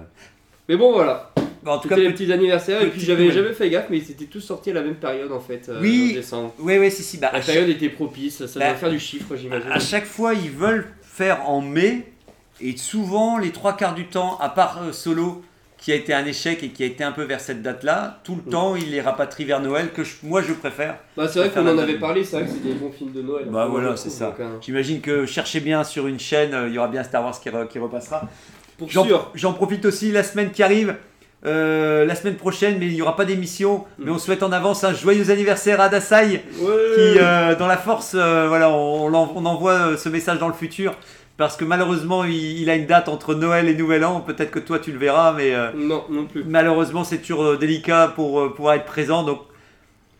Mais 0.69 0.77
bon, 0.77 0.93
voilà. 0.93 1.31
Bon, 1.67 1.73
en 1.73 1.79
tout 1.79 1.89
cas, 1.89 1.97
les 1.97 2.05
petit- 2.11 2.25
petits 2.25 2.33
anniversaires. 2.33 2.81
Et 2.81 2.87
puis 2.89 3.01
j'avais 3.01 3.31
jamais 3.31 3.53
fait 3.53 3.69
gaffe, 3.69 3.87
mais 3.91 3.99
ils 3.99 4.11
étaient 4.11 4.25
tous 4.25 4.41
sortis 4.41 4.71
à 4.71 4.75
la 4.75 4.83
même 4.83 4.95
période 4.95 5.31
en 5.33 5.41
fait. 5.41 5.69
euh, 5.69 5.81
Oui. 5.83 6.13
En 6.13 6.15
décembre. 6.17 6.55
Oui, 6.61 6.79
oui, 6.79 6.91
si, 6.91 7.03
si. 7.03 7.19
Bah, 7.19 7.31
La 7.33 7.41
chaque- 7.43 7.55
période 7.55 7.69
était 7.69 7.91
propice, 7.91 8.47
ça 8.47 8.59
Bah, 8.59 8.69
doit 8.69 8.77
faire 8.77 8.91
du 8.91 8.99
chiffre, 9.01 9.37
j'imagine. 9.37 9.71
À 9.71 9.79
chaque 9.81 10.07
fois, 10.07 10.33
ils 10.33 10.51
veulent 10.51 10.87
faire 11.03 11.49
en 11.51 11.61
mai, 11.61 12.07
et 12.63 12.75
souvent, 12.77 13.37
les 13.37 13.51
trois 13.51 13.77
quarts 13.77 13.95
du 13.95 14.07
temps, 14.07 14.39
à 14.41 14.49
part 14.49 14.81
euh, 14.83 14.93
Solo, 14.93 15.43
qui 15.79 15.93
a 15.93 15.95
été 15.95 16.15
un 16.15 16.25
échec 16.25 16.63
et 16.63 16.71
qui 16.71 16.83
a 16.83 16.87
été 16.87 17.05
un 17.05 17.13
peu 17.13 17.23
vers 17.25 17.39
cette 17.41 17.61
date-là, 17.63 18.21
tout 18.25 18.35
le 18.35 18.41
Mm. 18.49 18.51
temps, 18.51 18.77
ils 18.77 18.91
les 18.91 19.03
rapatrient 19.03 19.45
vers 19.45 19.61
Noël, 19.61 19.91
que 19.93 20.05
je- 20.05 20.15
moi 20.23 20.41
je 20.41 20.55
préfère. 20.55 20.97
Bah, 21.19 21.29
c'est 21.29 21.39
vrai 21.39 21.51
qu'on 21.51 21.67
en 21.69 21.77
avait 21.79 21.99
parlé, 21.99 22.25
c'est 22.25 22.37
vrai 22.37 22.47
que 22.47 22.53
c'est 22.53 22.63
des 22.63 22.73
bons 22.73 22.91
films 22.91 23.13
de 23.13 23.21
Noël. 23.21 23.45
Bah 23.51 23.67
voilà, 23.71 23.95
c'est 23.97 24.09
ça. 24.11 24.35
euh, 24.41 24.49
J'imagine 24.63 25.01
que 25.03 25.27
cherchez 25.27 25.61
bien 25.61 25.85
sur 25.85 26.07
une 26.07 26.19
chaîne, 26.19 26.55
euh, 26.55 26.69
il 26.69 26.75
y 26.75 26.79
aura 26.79 26.89
bien 26.89 27.05
Star 27.05 27.23
Wars 27.23 27.39
qui, 27.39 27.51
re- 27.51 27.69
qui 27.69 27.79
repassera. 27.79 28.23
Pour 28.79 28.89
J'en 28.91 29.05
sûr. 29.05 29.31
j'en 29.35 29.53
profite 29.53 29.85
aussi 29.85 30.11
la 30.13 30.23
semaine 30.23 30.51
qui 30.51 30.63
arrive. 30.63 30.97
Euh, 31.47 32.05
la 32.05 32.15
semaine 32.15 32.37
prochaine, 32.37 32.77
mais 32.79 32.87
il 32.87 32.95
n'y 32.95 33.03
aura 33.03 33.15
pas 33.17 33.25
d'émission. 33.25 33.85
Mm. 33.99 34.05
Mais 34.05 34.11
on 34.11 34.19
souhaite 34.19 34.43
en 34.43 34.53
avance 34.53 34.83
un 34.85 34.93
joyeux 34.93 35.31
anniversaire 35.31 35.81
à 35.81 35.89
Dasai. 35.89 36.43
Ouais. 36.61 36.73
qui, 36.95 37.19
euh, 37.19 37.55
dans 37.55 37.67
la 37.69 37.77
force, 37.77 38.13
euh, 38.15 38.47
voilà, 38.49 38.71
on, 38.71 39.13
envoie 39.15 39.97
ce 39.97 40.09
message 40.09 40.39
dans 40.39 40.49
le 40.49 40.55
futur. 40.55 40.95
Parce 41.37 41.57
que 41.57 41.65
malheureusement, 41.65 42.25
il, 42.25 42.33
il 42.63 42.71
a 42.71 42.75
une 42.77 42.87
date 42.87 43.09
entre 43.09 43.35
Noël 43.35 43.69
et 43.69 43.75
Nouvel 43.75 44.05
An. 44.05 44.21
Peut-être 44.21 44.51
que 44.51 44.59
toi, 44.59 44.79
tu 44.79 44.91
le 44.93 44.99
verras, 44.99 45.33
mais 45.35 45.53
Non, 45.77 46.05
non 46.11 46.25
plus. 46.25 46.43
malheureusement, 46.45 47.05
c'est 47.05 47.19
toujours 47.19 47.59
délicat 47.59 48.13
pour 48.15 48.55
pouvoir 48.55 48.75
être 48.75 48.87
présent. 48.87 49.23
Donc, 49.23 49.41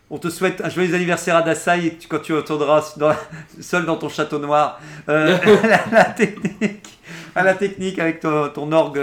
on 0.09 0.19
te 0.19 0.29
souhaite 0.29 0.61
un 0.63 0.69
joyeux 0.69 0.93
anniversaire 0.95 1.35
à 1.35 1.41
Dasai 1.41 1.97
quand 2.07 2.19
tu 2.19 2.33
retourneras 2.33 2.93
dans 2.97 3.09
la- 3.09 3.19
seul 3.59 3.85
dans 3.85 3.97
ton 3.97 4.07
château 4.09 4.39
noir 4.39 4.79
euh, 5.09 5.35
à 5.35 5.67
la, 5.67 5.79
la 5.91 6.03
technique, 6.05 6.99
à 7.35 7.43
la 7.43 7.53
technique 7.55 7.99
avec 7.99 8.19
ton, 8.21 8.47
ton 8.49 8.71
orgue. 8.71 9.01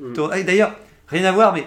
Mm. 0.00 0.12
ton- 0.14 0.30
Ah, 0.32 0.42
D'ailleurs, 0.42 0.72
rien 1.12 1.24
à 1.24 1.32
voir, 1.32 1.52
mais 1.52 1.66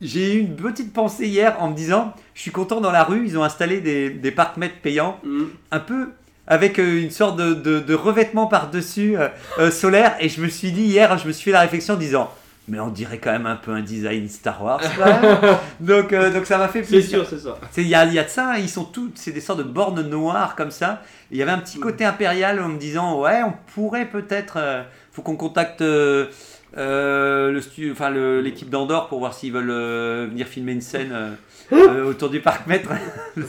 j'ai 0.00 0.34
eu 0.34 0.38
une 0.40 0.56
petite 0.56 0.92
pensée 0.92 1.26
hier 1.26 1.56
en 1.60 1.70
me 1.70 1.74
disant, 1.76 2.12
je 2.34 2.40
suis 2.42 2.50
content 2.52 2.80
dans 2.80 2.92
la 2.92 3.04
rue, 3.04 3.24
ils 3.26 3.36
ont 3.38 3.42
installé 3.44 3.80
des, 3.80 4.10
des 4.10 4.30
parcs-mètres 4.30 4.80
payants 4.82 5.18
Mm. 5.24 5.44
un 5.72 5.80
peu 5.80 6.08
avec 6.46 6.78
euh, 6.78 7.02
une 7.02 7.10
sorte 7.10 7.36
de, 7.36 7.52
de- 7.52 7.80
de 7.80 7.94
revêtement 7.94 8.46
par-dessus 8.46 9.18
euh, 9.18 9.28
euh, 9.58 9.70
solaire. 9.70 10.16
Et 10.20 10.28
je 10.30 10.40
me 10.40 10.48
suis 10.48 10.72
dit 10.72 10.82
hier, 10.84 11.18
je 11.18 11.26
me 11.28 11.32
suis 11.32 11.44
fait 11.44 11.50
la 11.50 11.60
réflexion 11.60 11.94
en 11.94 11.96
disant, 11.98 12.30
mais 12.68 12.80
on 12.80 12.88
dirait 12.88 13.18
quand 13.18 13.32
même 13.32 13.44
un 13.46 13.56
peu 13.56 13.70
un 13.72 13.82
design 13.82 14.28
Star 14.28 14.62
Wars. 14.64 14.80
donc, 15.80 16.12
euh, 16.12 16.32
donc 16.32 16.46
ça 16.46 16.58
m'a 16.58 16.68
fait 16.68 16.82
C'est 16.84 16.88
plaisir. 16.90 17.18
sûr, 17.20 17.26
c'est 17.28 17.38
ça. 17.44 17.58
C'est- 17.70 17.82
Il 17.82 17.88
y 17.88 17.94
a, 17.94 18.04
il 18.06 18.14
y 18.14 18.18
a 18.18 18.24
de 18.24 18.28
ça, 18.28 18.52
hein, 18.52 18.56
ils 18.58 18.68
sont 18.68 18.84
tous, 18.84 19.10
c'est 19.14 19.32
des 19.32 19.40
sortes 19.40 19.58
de 19.58 19.64
bornes 19.64 20.02
noires 20.08 20.54
comme 20.56 20.70
ça. 20.70 21.02
Il 21.30 21.36
y 21.36 21.42
avait 21.42 21.50
un 21.50 21.58
petit 21.58 21.78
côté 21.80 22.04
impérial 22.04 22.60
en 22.60 22.68
me 22.68 22.78
disant, 22.78 23.20
ouais, 23.20 23.42
on 23.42 23.52
pourrait 23.74 24.06
peut-être, 24.06 24.54
euh, 24.56 24.82
faut 25.12 25.22
qu'on 25.22 25.36
contacte 25.36 25.82
euh, 25.82 26.26
euh, 26.76 27.60
enfin 27.92 28.10
l'équipe 28.10 28.68
d'Andorre 28.68 29.08
pour 29.08 29.20
voir 29.20 29.34
s'ils 29.34 29.52
veulent 29.52 29.70
euh, 29.70 30.26
venir 30.30 30.46
filmer 30.46 30.72
une 30.72 30.80
scène 30.80 31.10
euh, 31.12 31.30
euh, 31.72 32.04
autour 32.10 32.28
du 32.30 32.40
parc 32.40 32.66
maître. 32.66 32.90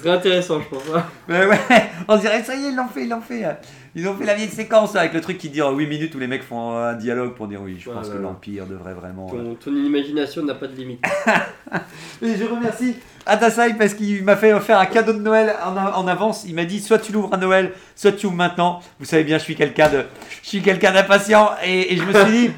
C'est 0.02 0.10
intéressant, 0.10 0.62
je 0.62 0.68
pense. 0.70 0.84
hein. 0.96 1.04
Ouais, 1.30 1.46
ouais, 1.46 1.60
on 2.08 2.16
dirait, 2.18 2.44
ça 2.44 2.56
y 2.56 2.66
est, 2.66 2.70
ils 2.70 2.76
l'ont 2.76 2.88
fait, 2.88 3.04
ils 3.04 3.10
l'ont 3.10 3.22
fait. 3.22 3.44
Ils 3.96 4.08
ont 4.08 4.16
fait 4.16 4.26
la 4.26 4.36
vieille 4.36 4.50
séquence 4.50 4.96
avec 4.96 5.14
le 5.14 5.22
truc 5.22 5.38
qui 5.38 5.50
dure 5.50 5.72
8 5.72 5.88
minutes 5.88 6.16
où 6.16 6.20
les 6.20 6.28
mecs 6.28 6.44
font 6.44 6.78
un 6.78 6.94
dialogue 6.94 7.34
pour 7.34 7.48
dire 7.48 7.60
oui, 7.62 7.76
je 7.80 7.90
pense 7.90 8.10
que 8.10 8.18
l'Empire 8.18 8.66
devrait 8.66 8.94
vraiment. 8.94 9.28
Ton, 9.28 9.56
ton 9.56 9.72
imagination 9.76 10.44
n'a 10.44 10.56
pas 10.56 10.68
de 10.68 10.76
limite. 10.76 11.04
Et 12.22 12.36
je 12.36 12.44
remercie 12.46 12.96
Adasai 13.26 13.74
parce 13.78 13.94
qu'il 13.96 14.24
m'a 14.24 14.36
fait 14.36 14.54
offrir 14.54 14.80
un 14.80 14.86
cadeau 14.86 15.14
de 15.14 15.20
Noël 15.20 15.54
en, 15.66 15.76
en 15.76 16.08
avance. 16.08 16.46
Il 16.48 16.56
m'a 16.56 16.66
dit 16.66 16.80
soit 16.80 17.00
tu 17.00 17.12
l'ouvres 17.12 17.34
à 17.34 17.38
Noël, 17.38 17.72
soit 17.96 18.12
tu 18.12 18.28
ouvres 18.28 18.36
maintenant. 18.36 18.80
Vous 19.00 19.06
savez 19.06 19.24
bien, 19.24 19.38
je 19.38 19.44
suis 19.44 19.56
quelqu'un 19.56 19.90
de, 19.90 20.04
je 20.44 20.48
suis 20.48 20.62
quelqu'un 20.62 20.92
d'impatient 20.94 21.52
et, 21.66 21.94
et 21.94 21.98
je 21.98 22.04
me 22.04 22.14
suis 22.14 22.32
dit, 22.32 22.52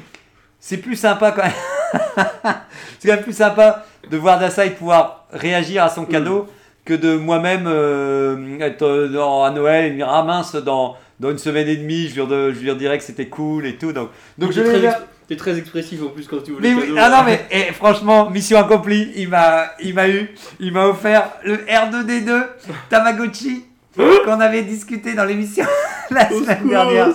c'est 0.64 0.76
plus 0.78 0.94
sympa 0.96 1.32
quand 1.32 1.42
même. 1.42 1.52
c'est 2.98 3.08
quand 3.08 3.14
même 3.16 3.24
plus 3.24 3.36
sympa 3.36 3.84
de 4.10 4.16
voir 4.16 4.36
Adasai 4.38 4.70
pouvoir 4.70 5.26
réagir 5.32 5.82
à 5.82 5.88
son 5.88 6.04
cadeau 6.06 6.46
que 6.84 6.94
de 6.94 7.16
moi-même 7.16 7.64
euh, 7.66 8.58
être 8.60 8.82
euh, 8.82 9.08
dans- 9.08 9.42
à 9.44 9.50
Noël 9.50 9.86
et 9.86 9.90
me 9.90 9.96
dire 9.96 10.08
ah 10.08 10.22
mince 10.22 10.54
dans 10.54 10.96
dans 11.20 11.30
une 11.30 11.38
semaine 11.38 11.68
et 11.68 11.76
demie, 11.76 12.08
je 12.08 12.20
lui, 12.20 12.54
je 12.54 12.60
lui 12.60 12.70
que 12.98 13.04
c'était 13.04 13.26
cool 13.28 13.66
et 13.66 13.76
tout. 13.76 13.92
Donc, 13.92 14.08
donc 14.38 14.50
je 14.50 14.60
T'es 14.60 14.72
l'ai 14.72 14.88
très, 14.88 14.98
t'es 15.28 15.36
expressif 15.58 16.00
en 16.02 16.08
plus 16.08 16.26
quand 16.26 16.42
tu 16.44 16.50
ouvres 16.52 16.60
Mais 16.60 16.74
oui, 16.74 16.82
cadeaux. 16.88 16.96
ah 16.98 17.10
non 17.10 17.22
mais 17.24 17.44
eh, 17.50 17.72
franchement, 17.72 18.28
mission 18.30 18.58
accomplie. 18.58 19.12
Il 19.16 19.28
m'a, 19.28 19.66
il 19.80 19.94
m'a 19.94 20.08
eu, 20.08 20.34
il 20.58 20.72
m'a 20.72 20.86
offert 20.86 21.30
le 21.44 21.58
R2D2 21.58 22.42
Tamagotchi 22.88 23.64
qu'on 23.96 24.40
avait 24.40 24.62
discuté 24.62 25.14
dans 25.14 25.24
l'émission 25.24 25.64
la 26.14 26.28
semaine 26.28 26.56
secours, 26.56 26.68
dernière. 26.70 27.08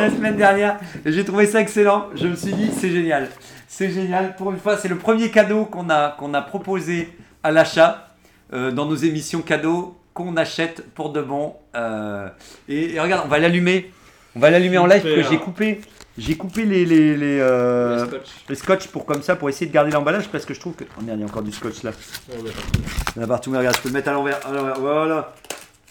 La 0.00 0.10
semaine 0.10 0.36
dernière, 0.36 0.80
j'ai 1.04 1.24
trouvé 1.24 1.46
ça 1.46 1.60
excellent. 1.60 2.08
Je 2.14 2.26
me 2.26 2.36
suis 2.36 2.52
dit, 2.52 2.70
c'est 2.76 2.90
génial, 2.90 3.28
c'est 3.68 3.90
génial. 3.90 4.36
Pour 4.36 4.50
une 4.50 4.58
fois, 4.58 4.76
c'est 4.76 4.88
le 4.88 4.96
premier 4.96 5.30
cadeau 5.30 5.64
qu'on 5.64 5.90
a, 5.90 6.10
qu'on 6.10 6.34
a 6.34 6.42
proposé 6.42 7.08
à 7.42 7.50
l'achat 7.50 8.08
euh, 8.52 8.70
dans 8.70 8.86
nos 8.86 8.96
émissions 8.96 9.40
cadeaux 9.42 9.96
qu'on 10.12 10.36
achète 10.36 10.84
pour 10.94 11.10
de 11.10 11.20
bon. 11.20 11.54
Euh, 11.74 12.28
et, 12.68 12.94
et 12.94 13.00
regarde, 13.00 13.22
on 13.24 13.28
va 13.28 13.38
l'allumer, 13.38 13.92
on 14.36 14.40
va 14.40 14.50
l'allumer 14.50 14.78
en 14.78 14.86
live 14.86 15.02
parce 15.02 15.14
que 15.14 15.22
j'ai 15.22 15.38
coupé, 15.38 15.80
j'ai 16.16 16.36
coupé 16.36 16.64
les 16.64 16.84
les, 16.84 17.16
les, 17.16 17.38
euh, 17.40 18.00
Le 18.00 18.06
scotch. 18.06 18.28
le 18.48 18.54
scotch 18.54 18.86
pour 18.88 19.06
comme 19.06 19.22
ça 19.22 19.34
pour 19.34 19.48
essayer 19.48 19.66
de 19.66 19.72
garder 19.72 19.90
l'emballage 19.90 20.28
parce 20.28 20.44
que 20.44 20.54
je 20.54 20.60
trouve 20.60 20.74
que 20.74 20.84
oh 20.98 21.02
merde 21.02 21.18
il 21.18 21.22
y 21.22 21.24
a 21.24 21.26
encore 21.26 21.42
du 21.42 21.50
scotch 21.52 21.82
là 21.82 21.90
il 22.28 23.16
y 23.16 23.20
en 23.20 23.24
a 23.24 23.26
partout 23.26 23.50
mais 23.50 23.58
regarde 23.58 23.76
je 23.76 23.82
peux 23.82 23.88
le 23.88 23.94
mettre 23.94 24.10
à 24.10 24.12
l'envers 24.12 24.38
à 24.46 24.52
l'envers. 24.52 24.78
voilà 24.78 25.34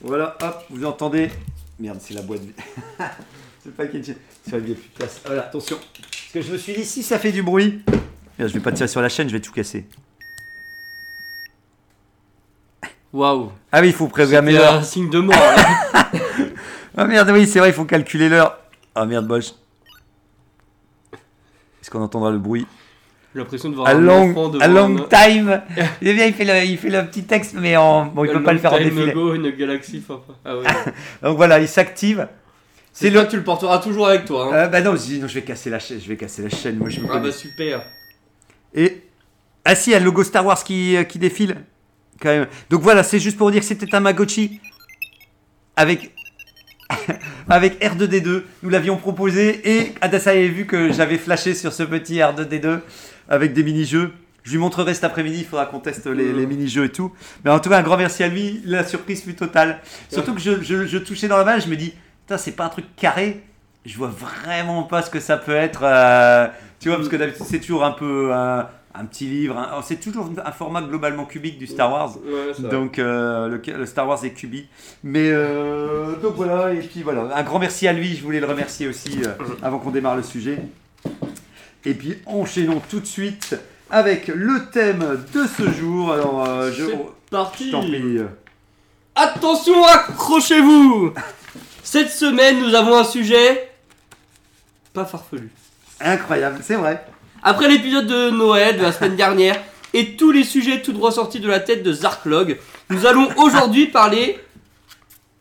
voilà 0.02 0.38
hop 0.42 0.63
vous 0.70 0.86
entendez 0.86 1.30
merde 1.80 1.98
c'est 2.02 2.14
la 2.14 2.22
boîte 2.22 2.42
c'est 3.64 3.76
pas 3.76 3.88
Kenji 3.88 4.16
ça 4.46 4.52
va 4.58 4.60
bien 4.60 4.76
plus 4.76 4.90
de 4.90 4.94
place. 4.96 5.22
Voilà 5.26 5.44
attention. 5.44 5.78
Parce 5.78 6.32
que 6.34 6.42
je 6.42 6.52
me 6.52 6.58
suis 6.58 6.74
dit 6.74 6.86
si 6.86 7.04
ça 7.04 7.20
fait 7.20 7.32
du 7.32 7.44
bruit 7.44 7.82
Merde, 8.40 8.50
je 8.50 8.54
vais 8.56 8.60
pas 8.64 8.72
tirer 8.72 8.88
sur 8.88 9.02
la 9.02 9.10
chaîne 9.10 9.28
je 9.28 9.34
vais 9.34 9.42
tout 9.42 9.52
casser. 9.52 9.86
Waouh. 13.12 13.52
ah 13.72 13.82
oui 13.82 13.88
il 13.88 13.94
faut 13.94 14.08
programmer 14.08 14.54
l'heure. 14.54 14.74
un 14.76 14.84
signe 14.84 15.10
de 15.10 15.20
mort. 15.20 15.36
là. 15.36 16.10
ah 16.98 17.06
merde 17.06 17.30
oui 17.32 17.48
c'est 17.48 17.60
vrai 17.60 17.70
il 17.70 17.74
faut 17.74 17.86
calculer 17.86 18.30
l'heure. 18.30 18.58
Ah 18.96 19.06
merde 19.06 19.28
Bosch 19.28 19.54
est-ce 21.84 21.92
qu'on 21.92 22.02
entendra 22.02 22.32
le 22.32 22.38
bruit? 22.40 22.66
J'ai 23.34 23.39
l'impression 23.39 23.69
de 23.69 23.76
voir 23.76 23.88
a 23.88 23.91
un 23.93 24.08
enfant 24.08 24.43
long, 24.43 24.50
devant 24.50 24.63
a 24.63 24.67
long 24.67 24.98
un- 24.98 25.08
time 25.10 25.62
il 26.02 26.08
est 26.08 26.13
bien 26.13 26.26
il 26.28 26.34
fait 26.34 26.46
le, 26.46 26.65
il 26.65 26.78
fait 26.78 26.89
le 26.89 27.04
petit 27.08 27.24
texte 27.24 27.56
mais 27.60 27.76
en 27.76 28.06
bon 28.06 28.26
il 28.26 28.30
A 28.30 28.34
peut 28.34 28.43
pas 28.43 28.54
le 28.54 28.60
faire 28.60 28.74
en 28.74 28.78
défilé 28.78 29.10
ago 29.12 29.32
in 29.34 29.43
a 29.46 29.50
galaxy 29.52 30.02
far 30.02 30.22
far- 30.26 30.36
Ah 30.46 30.58
ouais. 30.58 30.63
Donc 31.24 31.38
voilà, 31.38 31.60
il 31.60 31.67
s'active. 31.67 32.28
C'est 32.91 33.10
le. 33.10 33.28
tu 33.28 33.36
le 33.38 33.43
porteras 33.43 33.80
toujours 33.80 34.08
avec 34.08 34.26
toi. 34.26 34.50
Hein. 34.52 34.54
Euh, 34.54 34.67
bah 34.67 34.82
non, 34.82 34.96
sinon 34.96 35.28
je 35.28 35.34
vais 35.34 35.41
casser 35.41 35.72
la 35.72 35.80
chaîne. 35.80 36.00
Je 36.00 36.08
vais 36.08 36.15
casser 36.15 36.43
la 36.43 36.50
chaîne. 36.50 36.78
Moi 36.78 36.89
je 36.89 37.00
me 37.00 37.06
ah 37.06 37.13
connais. 37.13 37.24
bah 37.30 37.32
super. 37.32 37.82
Et 38.76 39.02
ah 39.65 39.74
si, 39.74 39.89
il 39.89 39.93
y 39.93 39.96
a 39.96 40.00
le 40.00 40.06
logo 40.06 40.24
Star 40.24 40.46
Wars 40.46 40.63
qui, 40.63 40.96
euh, 40.96 41.04
qui 41.04 41.17
défile 41.17 41.56
quand 42.22 42.30
même. 42.30 42.48
Donc 42.69 42.82
voilà, 42.82 43.02
c'est 43.02 43.19
juste 43.19 43.38
pour 43.38 43.50
dire 43.50 43.62
que 43.62 43.65
c'était 43.65 43.86
un 43.86 43.89
Tamagotchi 43.89 44.60
avec 45.76 46.12
avec 47.50 47.82
R2D2. 47.84 48.43
Nous 48.62 48.69
l'avions 48.69 48.98
proposé 48.98 49.62
et 49.67 49.93
Adassa 50.02 50.30
avait 50.32 50.48
vu 50.50 50.65
que 50.67 50.93
j'avais 50.93 51.17
flashé 51.17 51.56
sur 51.56 51.74
ce 51.74 51.82
petit 51.84 52.17
R2D2 52.17 52.80
avec 53.30 53.54
des 53.54 53.64
mini-jeux. 53.64 54.12
Je 54.44 54.52
lui 54.52 54.58
montrerai 54.58 54.94
cet 54.94 55.06
après-midi, 55.06 55.38
il 55.40 55.46
faudra 55.46 55.66
qu'on 55.66 55.80
teste 55.80 56.06
les, 56.08 56.34
les 56.34 56.46
mini-jeux 56.46 56.86
et 56.86 56.90
tout. 56.90 57.14
Mais 57.46 57.52
en 57.52 57.60
tout 57.60 57.70
cas, 57.70 57.78
un 57.78 57.82
grand 57.84 57.96
merci 57.98 58.24
à 58.24 58.28
lui. 58.28 58.62
La 58.66 58.84
surprise 58.84 59.24
fut 59.24 59.36
totale. 59.36 59.80
Surtout 60.10 60.34
que 60.34 60.42
je, 60.42 60.62
je- 60.62 60.86
je 60.86 60.98
touchais 60.98 61.30
dans 61.30 61.38
la 61.38 61.46
balle, 61.46 61.62
je 61.62 61.68
me 61.70 61.78
dis, 61.78 61.94
putain, 62.26 62.38
c'est 62.38 62.52
pas 62.52 62.66
un 62.66 62.70
truc 62.70 62.86
carré. 62.98 63.42
Je 63.86 63.98
vois 63.98 64.10
vraiment 64.10 64.84
pas 64.84 65.02
ce 65.02 65.10
que 65.10 65.20
ça 65.22 65.38
peut 65.38 65.56
être. 65.56 65.82
euh, 65.84 66.48
tu 66.80 66.90
vois, 66.90 66.98
parce 66.98 67.08
que 67.10 67.16
d'habitude, 67.16 67.46
c'est 67.50 67.60
toujours 67.62 67.86
un 67.86 67.92
peu 67.92 68.34
un, 68.34 68.68
un 68.96 69.06
petit 69.06 69.28
livre. 69.28 69.58
un- 69.58 69.82
c'est 69.82 69.96
toujours 70.02 70.30
un 70.46 70.52
format 70.52 70.82
globalement 70.82 71.24
cubique 71.26 71.58
du 71.58 71.66
Star 71.68 71.90
Wars. 71.92 72.18
Ouais. 72.18 72.70
Donc 72.70 73.00
euh, 73.00 73.48
le, 73.48 73.62
le 73.78 73.86
Star 73.86 74.06
Wars 74.10 74.24
est 74.26 74.32
cubi. 74.32 74.68
Mais 75.06 75.30
euh, 75.32 76.16
donc 76.22 76.36
voilà, 76.36 76.74
et 76.74 76.80
puis 76.80 77.02
voilà. 77.02 77.30
Un 77.34 77.44
grand 77.44 77.60
merci 77.60 77.88
à 77.88 77.94
lui, 77.94 78.14
je 78.16 78.24
voulais 78.24 78.42
le 78.42 78.46
remercier 78.48 78.88
aussi 78.88 79.20
euh, 79.26 79.30
avant 79.62 79.80
qu'on 79.80 79.92
démarre 79.92 80.18
le 80.18 80.24
sujet. 80.24 80.60
Et 81.86 81.93
puis 81.93 82.17
enchaînons 82.26 82.82
tout 82.89 83.00
de 83.00 83.06
suite 83.06 83.56
avec 83.89 84.28
le 84.28 84.69
thème 84.72 85.24
de 85.34 85.46
ce 85.46 85.69
jour. 85.72 86.12
Alors 86.13 86.46
euh, 86.48 86.72
je, 86.72 86.86
C'est 86.86 87.00
parti. 87.30 87.67
je 87.67 87.72
t'en 87.72 87.82
prie. 87.82 88.19
Attention, 89.15 89.86
accrochez-vous 89.86 91.13
Cette 91.84 92.10
semaine, 92.10 92.60
nous 92.62 92.74
avons 92.74 92.98
un 92.98 93.04
sujet 93.04 93.69
pas 94.93 95.06
farfelu. 95.06 95.50
Incroyable, 96.00 96.60
c'est 96.63 96.76
vrai. 96.76 97.04
Après 97.41 97.67
l'épisode 97.67 98.08
de 98.08 98.30
Noël 98.30 98.78
de 98.78 98.84
la 98.84 98.91
semaine 98.91 99.15
dernière 99.15 99.60
et 99.93 100.15
tous 100.15 100.32
les 100.32 100.43
sujets 100.43 100.82
tout 100.82 100.93
droit 100.93 101.12
sortis 101.12 101.39
de 101.39 101.48
la 101.48 101.60
tête 101.60 101.84
de 101.84 101.91
Zarklog, 101.91 102.58
nous 102.89 103.06
allons 103.06 103.30
aujourd'hui 103.38 103.88
parler 103.88 104.39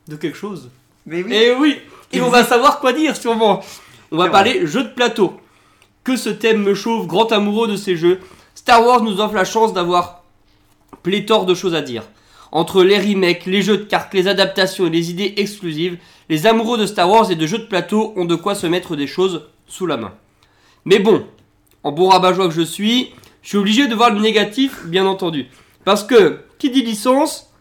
de 0.09 0.16
quelque 0.16 0.37
chose. 0.37 0.70
Mais 1.07 1.22
oui. 1.22 1.35
Et 1.35 1.52
oui, 1.55 1.78
et 2.12 2.20
on 2.20 2.28
va 2.28 2.44
savoir 2.44 2.81
quoi 2.81 2.92
dire 2.92 3.16
sûrement. 3.16 3.62
On 4.11 4.16
va 4.16 4.28
parler 4.28 4.66
jeux 4.66 4.85
de 4.85 4.88
plateau. 4.88 5.38
Que 6.05 6.17
ce 6.17 6.31
thème 6.31 6.62
me 6.62 6.75
chauffe, 6.75 7.07
grand 7.07 7.31
amoureux 7.33 7.69
de 7.69 7.77
ces 7.77 7.97
jeux. 7.97 8.21
Star 8.55 8.85
Wars 8.85 9.03
nous 9.03 9.21
offre 9.21 9.35
la 9.35 9.45
chance 9.45 9.73
d'avoir 9.73 10.23
pléthore 11.03 11.47
de 11.47 11.55
choses 11.55 11.75
à 11.75 11.81
dire. 11.83 12.03
Entre 12.51 12.83
les 12.83 12.99
remakes, 12.99 13.47
les 13.47 13.62
jeux 13.62 13.79
de 13.79 13.85
cartes, 13.85 14.12
les 14.12 14.29
adaptations 14.29 14.87
et 14.87 14.91
les 14.91 15.11
idées 15.11 15.35
exclusives, 15.37 15.99
les 16.29 16.47
amoureux 16.47 16.77
de 16.79 16.87
Star 16.87 17.09
Wars 17.09 17.31
et 17.31 17.37
de 17.37 17.47
jeux 17.47 17.59
de 17.59 17.65
plateau 17.67 18.12
ont 18.17 18.25
de 18.25 18.35
quoi 18.35 18.55
se 18.55 18.67
mettre 18.67 18.95
des 18.97 19.07
choses 19.07 19.47
sous 19.67 19.87
la 19.87 19.97
main. 19.97 20.12
Mais 20.85 20.99
bon, 20.99 21.25
en 21.83 21.93
bon 21.93 22.09
rabat-joie 22.09 22.49
que 22.49 22.55
je 22.55 22.62
suis, 22.62 23.11
je 23.43 23.49
suis 23.49 23.59
obligé 23.59 23.87
de 23.87 23.95
voir 23.95 24.11
le 24.11 24.21
négatif, 24.21 24.85
bien 24.87 25.07
entendu. 25.07 25.47
Parce 25.85 26.05
que, 26.05 26.41
qui 26.59 26.71
dit 26.71 26.83
licence, 26.83 27.53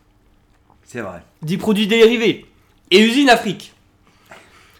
C'est 0.84 1.02
vrai. 1.02 1.24
dit 1.42 1.58
produits 1.58 1.88
dérivés 1.88 2.46
et 2.92 3.00
usine 3.00 3.30
Afrique. 3.30 3.74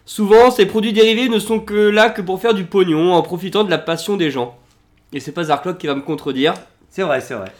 Souvent, 0.04 0.50
ces 0.50 0.66
produits 0.66 0.92
dérivés 0.92 1.28
ne 1.28 1.38
sont 1.38 1.60
que 1.60 1.74
là 1.74 2.10
que 2.10 2.22
pour 2.22 2.40
faire 2.40 2.54
du 2.54 2.64
pognon 2.64 3.14
en 3.14 3.22
profitant 3.22 3.64
de 3.64 3.70
la 3.70 3.78
passion 3.78 4.16
des 4.16 4.30
gens. 4.30 4.56
Et 5.12 5.20
c'est 5.20 5.32
pas 5.32 5.44
Zarklog 5.44 5.78
qui 5.78 5.86
va 5.86 5.94
me 5.94 6.00
contredire, 6.00 6.54
C'est 6.90 7.02
vrai, 7.02 7.20
c'est 7.20 7.34
vrai. 7.34 7.52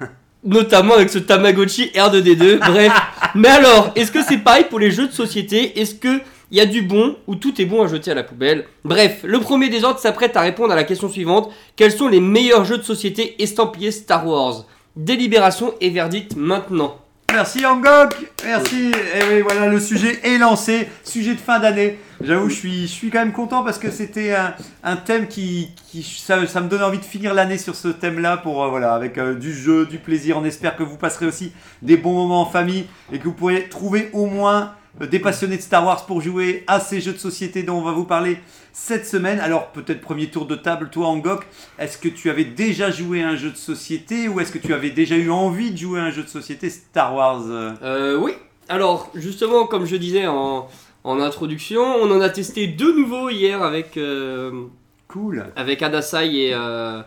notamment 0.44 0.94
avec 0.94 1.10
ce 1.10 1.18
Tamagotchi 1.18 1.90
R2D2. 1.94 2.58
Bref, 2.70 2.92
mais 3.34 3.48
alors, 3.48 3.92
est-ce 3.94 4.12
que 4.12 4.22
c'est 4.22 4.38
pareil 4.38 4.64
pour 4.68 4.78
les 4.78 4.90
jeux 4.90 5.06
de 5.08 5.12
société? 5.12 5.80
Est-ce 5.80 5.94
que 5.94 6.20
il 6.52 6.58
y 6.58 6.60
a 6.60 6.66
du 6.66 6.82
bon 6.82 7.14
ou 7.28 7.36
tout 7.36 7.60
est 7.60 7.64
bon 7.64 7.82
à 7.82 7.86
jeter 7.86 8.10
à 8.10 8.14
la 8.14 8.24
poubelle? 8.24 8.66
Bref, 8.84 9.20
le 9.22 9.38
premier 9.38 9.68
des 9.68 9.84
ordres 9.84 10.00
s'apprête 10.00 10.36
à 10.36 10.40
répondre 10.40 10.72
à 10.72 10.76
la 10.76 10.84
question 10.84 11.08
suivante 11.08 11.52
quels 11.76 11.92
sont 11.92 12.08
les 12.08 12.20
meilleurs 12.20 12.64
jeux 12.64 12.78
de 12.78 12.82
société 12.82 13.40
estampillés 13.40 13.92
Star 13.92 14.26
Wars? 14.26 14.64
Délibération 14.96 15.74
et 15.80 15.90
verdict 15.90 16.34
maintenant. 16.34 16.96
Merci 17.32 17.64
Angok, 17.64 18.16
merci. 18.44 18.90
Et 18.90 19.34
oui, 19.34 19.40
voilà, 19.42 19.68
le 19.68 19.78
sujet 19.78 20.18
est 20.24 20.36
lancé, 20.38 20.88
sujet 21.04 21.34
de 21.34 21.40
fin 21.40 21.60
d'année. 21.60 21.98
J'avoue, 22.20 22.50
je 22.50 22.86
suis, 22.86 23.10
quand 23.10 23.20
même 23.20 23.32
content 23.32 23.62
parce 23.62 23.78
que 23.78 23.90
c'était 23.90 24.34
un, 24.82 24.96
thème 24.96 25.28
qui, 25.28 25.70
ça, 26.18 26.38
me 26.38 26.68
donne 26.68 26.82
envie 26.82 26.98
de 26.98 27.04
finir 27.04 27.32
l'année 27.32 27.56
sur 27.56 27.76
ce 27.76 27.88
thème-là 27.88 28.36
pour 28.38 28.62
euh, 28.62 28.68
voilà, 28.68 28.94
avec 28.94 29.16
euh, 29.16 29.34
du 29.34 29.54
jeu, 29.54 29.86
du 29.86 29.98
plaisir. 29.98 30.36
On 30.38 30.44
espère 30.44 30.76
que 30.76 30.82
vous 30.82 30.96
passerez 30.96 31.26
aussi 31.26 31.52
des 31.82 31.96
bons 31.96 32.14
moments 32.14 32.42
en 32.42 32.46
famille 32.46 32.86
et 33.12 33.18
que 33.18 33.24
vous 33.24 33.32
pourrez 33.32 33.68
trouver 33.68 34.10
au 34.12 34.26
moins 34.26 34.74
des 34.98 35.18
passionnés 35.18 35.56
de 35.56 35.62
Star 35.62 35.84
Wars 35.86 36.04
pour 36.06 36.20
jouer 36.20 36.64
à 36.66 36.80
ces 36.80 37.00
jeux 37.00 37.12
de 37.12 37.18
société 37.18 37.62
dont 37.62 37.76
on 37.78 37.82
va 37.82 37.92
vous 37.92 38.04
parler 38.04 38.38
cette 38.72 39.06
semaine. 39.06 39.38
Alors 39.40 39.68
peut-être 39.68 40.00
premier 40.00 40.26
tour 40.28 40.46
de 40.46 40.56
table, 40.56 40.90
toi 40.90 41.06
Angok, 41.08 41.46
est-ce 41.78 41.96
que 41.98 42.08
tu 42.08 42.28
avais 42.30 42.44
déjà 42.44 42.90
joué 42.90 43.22
à 43.22 43.28
un 43.28 43.36
jeu 43.36 43.50
de 43.50 43.56
société 43.56 44.28
ou 44.28 44.40
est-ce 44.40 44.52
que 44.52 44.58
tu 44.58 44.74
avais 44.74 44.90
déjà 44.90 45.16
eu 45.16 45.30
envie 45.30 45.70
de 45.70 45.76
jouer 45.76 46.00
à 46.00 46.04
un 46.04 46.10
jeu 46.10 46.22
de 46.22 46.28
société 46.28 46.70
Star 46.70 47.14
Wars 47.14 47.42
euh 47.48 47.72
Euh, 47.82 48.18
oui. 48.18 48.32
Alors, 48.68 49.10
justement, 49.14 49.66
comme 49.66 49.84
je 49.86 49.96
disais 49.96 50.26
en, 50.26 50.68
en 51.04 51.20
introduction, 51.20 51.82
on 51.82 52.10
en 52.10 52.20
a 52.20 52.28
testé 52.28 52.66
deux 52.68 52.94
nouveaux 52.96 53.28
hier 53.30 53.62
avec, 53.62 53.96
euh, 53.96 54.66
Cool. 55.08 55.46
avec 55.56 55.82
Adasai 55.82 56.26
et, 56.48 56.50
euh, 56.54 57.02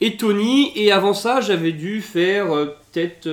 et 0.00 0.16
Tony. 0.16 0.72
Et 0.76 0.92
avant 0.92 1.12
ça, 1.12 1.40
j'avais 1.42 1.72
dû 1.72 2.00
faire 2.00 2.52
euh, 2.54 2.76
peut-être 2.92 3.26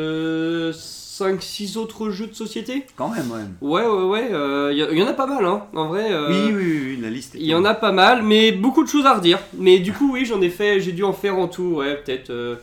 5-6 1.21 1.77
autres 1.77 2.09
jeux 2.09 2.27
de 2.27 2.33
société. 2.33 2.85
Quand 2.95 3.09
même, 3.09 3.29
ouais. 3.31 3.41
Ouais, 3.61 3.85
ouais, 3.87 4.03
ouais. 4.29 4.73
Il 4.73 4.77
y, 4.95 4.99
y 4.99 5.03
en 5.03 5.07
a 5.07 5.13
pas 5.13 5.25
mal, 5.27 5.45
hein. 5.45 5.63
En 5.73 5.87
vrai. 5.87 6.11
euh, 6.11 6.29
Oui, 6.29 6.53
oui, 6.53 6.63
oui, 6.63 6.81
oui, 6.95 6.99
la 7.01 7.09
liste. 7.09 7.35
Il 7.37 7.45
y 7.45 7.53
en 7.55 7.63
a 7.65 7.73
pas 7.73 7.91
mal, 7.91 8.21
mais 8.23 8.51
beaucoup 8.51 8.83
de 8.83 8.89
choses 8.89 9.05
à 9.05 9.13
redire. 9.15 9.39
Mais 9.57 9.79
du 9.79 9.93
coup, 9.93 10.13
oui, 10.13 10.25
j'en 10.25 10.41
ai 10.41 10.49
fait, 10.49 10.79
j'ai 10.79 10.91
dû 10.91 11.03
en 11.03 11.13
faire 11.13 11.37
en 11.37 11.47
tout, 11.47 11.75
ouais, 11.77 11.95
peut-être 11.97 12.29
euh, 12.29 12.55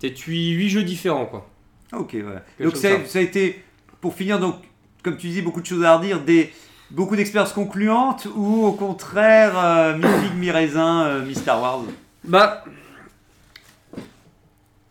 peut-être 0.00 0.20
8, 0.26 0.68
jeux 0.68 0.82
différents, 0.82 1.26
quoi. 1.26 1.48
Ok, 1.92 2.12
ouais. 2.14 2.22
Quelque 2.58 2.68
Donc 2.70 2.76
ça, 2.76 2.88
ça 3.06 3.18
a 3.18 3.22
été, 3.22 3.62
pour 4.00 4.14
finir, 4.14 4.38
donc, 4.40 4.56
comme 5.02 5.16
tu 5.16 5.28
disais, 5.28 5.42
beaucoup 5.42 5.60
de 5.60 5.66
choses 5.66 5.84
à 5.84 5.96
redire, 5.96 6.20
des, 6.20 6.50
beaucoup 6.90 7.16
d'expériences 7.16 7.52
concluantes 7.52 8.26
ou 8.34 8.64
au 8.66 8.72
contraire, 8.72 9.52
euh, 9.56 9.96
mi-figue, 9.96 10.38
mi-raisin, 10.38 11.04
euh, 11.04 11.24
mi-Star 11.24 11.60
Wars? 11.60 11.80
Bah. 12.24 12.64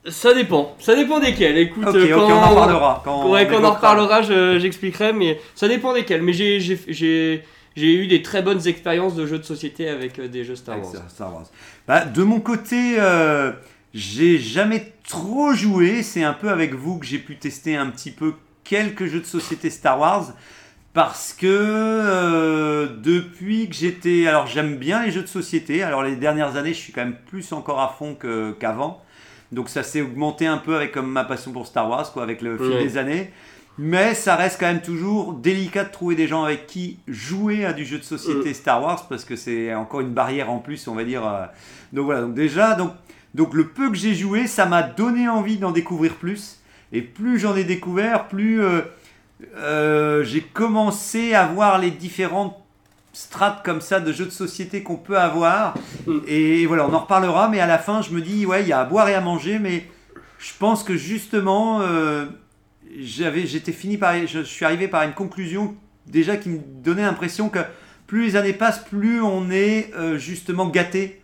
Ça 0.08 0.34
dépend. 0.34 0.76
Ça 0.80 0.96
dépend 0.96 1.20
desquels. 1.20 1.58
Écoute, 1.58 1.84
quand 1.84 1.94
on 1.94 2.32
en 2.34 2.56
parlera. 2.56 3.02
Quand 3.04 3.30
Ouais, 3.30 3.48
quand 3.48 3.60
on 3.62 3.64
en 3.66 3.72
reparlera, 3.74 4.22
je- 4.24 4.58
j'expliquerai, 4.60 5.14
mais 5.14 5.40
ça 5.56 5.68
dépend 5.68 5.94
desquels. 5.94 6.24
Mais 6.24 6.34
j'ai- 6.34 7.44
eu 7.76 8.08
des 8.08 8.22
très 8.24 8.42
bonnes 8.42 8.66
expériences 8.68 9.16
de 9.16 9.26
jeux 9.28 9.38
de 9.38 9.44
société 9.44 9.88
avec 9.90 10.18
euh, 10.20 10.28
des 10.28 10.44
jeux 10.44 10.56
Star 10.56 10.78
Wars. 10.80 10.90
Star- 10.90 11.10
Star 11.10 11.34
Wars. 11.34 11.46
Bah, 11.88 12.06
de 12.06 12.24
mon 12.24 12.40
côté, 12.40 12.96
euh, 13.00 13.52
j'ai 13.94 14.40
jamais 14.40 14.92
trop 15.08 15.54
joué. 15.54 16.02
C'est 16.04 16.24
un 16.24 16.34
peu 16.34 16.50
avec 16.50 16.74
vous 16.74 16.98
que 16.98 17.06
j'ai 17.06 17.20
pu 17.20 17.36
tester 17.38 17.76
un 17.76 17.88
petit 17.88 18.12
peu 18.12 18.34
quelques 18.64 19.06
jeux 19.06 19.20
de 19.22 19.26
société 19.26 19.70
Star 19.70 20.00
Wars. 20.00 20.34
Parce 20.94 21.32
que 21.32 21.48
euh, 21.48 22.88
depuis 22.98 23.70
que 23.70 23.76
j'étais. 23.76 24.28
Alors 24.28 24.48
j'aime 24.48 24.76
bien 24.78 25.06
les 25.06 25.12
jeux 25.12 25.22
de 25.22 25.28
société. 25.28 25.84
Alors 25.84 26.04
les 26.04 26.16
dernières 26.16 26.58
années, 26.58 26.74
je 26.74 26.80
suis 26.80 26.92
quand 26.92 27.02
même 27.06 27.16
plus 27.28 27.54
encore 27.54 27.80
à 27.80 27.96
fond 27.98 28.18
qu'avant. 28.60 29.02
Donc 29.52 29.70
ça 29.70 29.84
s'est 29.84 30.02
augmenté 30.02 30.48
un 30.48 30.58
peu 30.58 30.76
avec 30.76 30.92
comme 30.94 31.12
ma 31.12 31.24
passion 31.24 31.52
pour 31.52 31.68
Star 31.68 31.90
Wars, 31.90 32.12
quoi, 32.14 32.24
avec 32.24 32.42
le 32.42 32.58
fil 32.58 32.68
Ouais. 32.68 32.84
des 32.84 32.98
années. 32.98 33.32
Mais 33.78 34.14
ça 34.16 34.36
reste 34.36 34.60
quand 34.60 34.68
même 34.68 34.82
toujours 34.82 35.34
délicat 35.34 35.86
de 35.86 35.92
trouver 35.92 36.16
des 36.16 36.28
gens 36.28 36.44
avec 36.44 36.68
qui 36.68 37.00
jouer 37.08 37.66
à 37.66 37.74
du 37.74 37.86
jeu 37.86 37.98
de 37.98 38.04
société 38.04 38.54
Star 38.54 38.84
Wars 38.84 39.08
parce 39.08 39.24
que 39.26 39.36
c'est 39.36 39.74
encore 39.74 40.02
une 40.02 40.14
barrière 40.14 40.50
en 40.52 40.60
plus, 40.60 40.88
on 40.88 40.96
va 40.96 41.04
dire. 41.04 41.26
euh. 41.26 41.46
Donc 41.94 42.06
voilà, 42.06 42.22
donc 42.22 42.34
déjà, 42.34 42.76
donc, 42.76 42.92
donc 43.34 43.54
le 43.54 43.68
peu 43.68 43.90
que 43.90 43.96
j'ai 43.96 44.14
joué, 44.14 44.46
ça 44.48 44.66
m'a 44.66 44.84
donné 44.84 45.28
envie 45.30 45.58
d'en 45.58 45.72
découvrir 45.72 46.16
plus. 46.16 46.60
Et 46.92 47.02
plus 47.02 47.40
j'en 47.40 47.56
ai 47.56 47.64
découvert, 47.64 48.28
plus 48.28 48.62
euh, 48.62 48.82
euh, 49.56 50.24
j'ai 50.24 50.42
commencé 50.42 51.34
à 51.34 51.46
voir 51.48 51.80
les 51.80 51.92
différentes 51.92 52.58
strates 53.14 53.64
comme 53.64 53.82
ça 53.82 54.00
de 54.00 54.12
jeux 54.12 54.26
de 54.26 54.32
société 54.32 54.84
qu'on 54.84 54.96
peut 54.96 55.18
avoir. 55.18 55.76
Et 56.28 56.66
voilà, 56.66 56.88
on 56.88 56.94
en 56.94 57.00
reparlera, 57.00 57.50
mais 57.50 57.60
à 57.60 57.68
la 57.68 57.78
fin, 57.78 58.02
je 58.02 58.12
me 58.12 58.22
dis, 58.22 58.46
ouais, 58.46 58.62
il 58.62 58.68
y 58.68 58.74
a 58.74 58.80
à 58.80 58.86
boire 58.86 59.10
et 59.10 59.16
à 59.16 59.22
manger, 59.22 59.60
mais 59.60 59.86
je 60.40 60.52
pense 60.58 60.84
que 60.84 60.96
justement, 60.96 61.82
euh, 61.82 62.26
j'avais, 63.00 63.46
j'étais 63.46 63.72
fini 63.74 63.98
par, 63.98 64.16
je, 64.16 64.40
je 64.40 64.44
suis 64.44 64.66
arrivé 64.66 64.88
par 64.88 65.04
une 65.04 65.14
conclusion 65.14 65.76
déjà 66.08 66.38
qui 66.38 66.50
me 66.50 66.60
donnait 66.84 67.04
l'impression 67.04 67.50
que 67.50 67.60
plus 68.08 68.26
les 68.26 68.36
années 68.36 68.54
passent, 68.54 68.84
plus 68.84 69.22
on 69.22 69.50
est 69.52 69.92
euh, 69.96 70.18
justement 70.18 70.68
gâté 70.68 71.22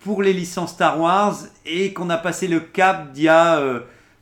pour 0.00 0.22
les 0.22 0.32
licences 0.32 0.72
Star 0.72 1.00
Wars 1.00 1.36
et 1.66 1.92
qu'on 1.92 2.10
a 2.10 2.16
passé 2.16 2.48
le 2.48 2.60
cap 2.60 3.12
d'il 3.12 3.24
y 3.24 3.28
a, 3.28 3.58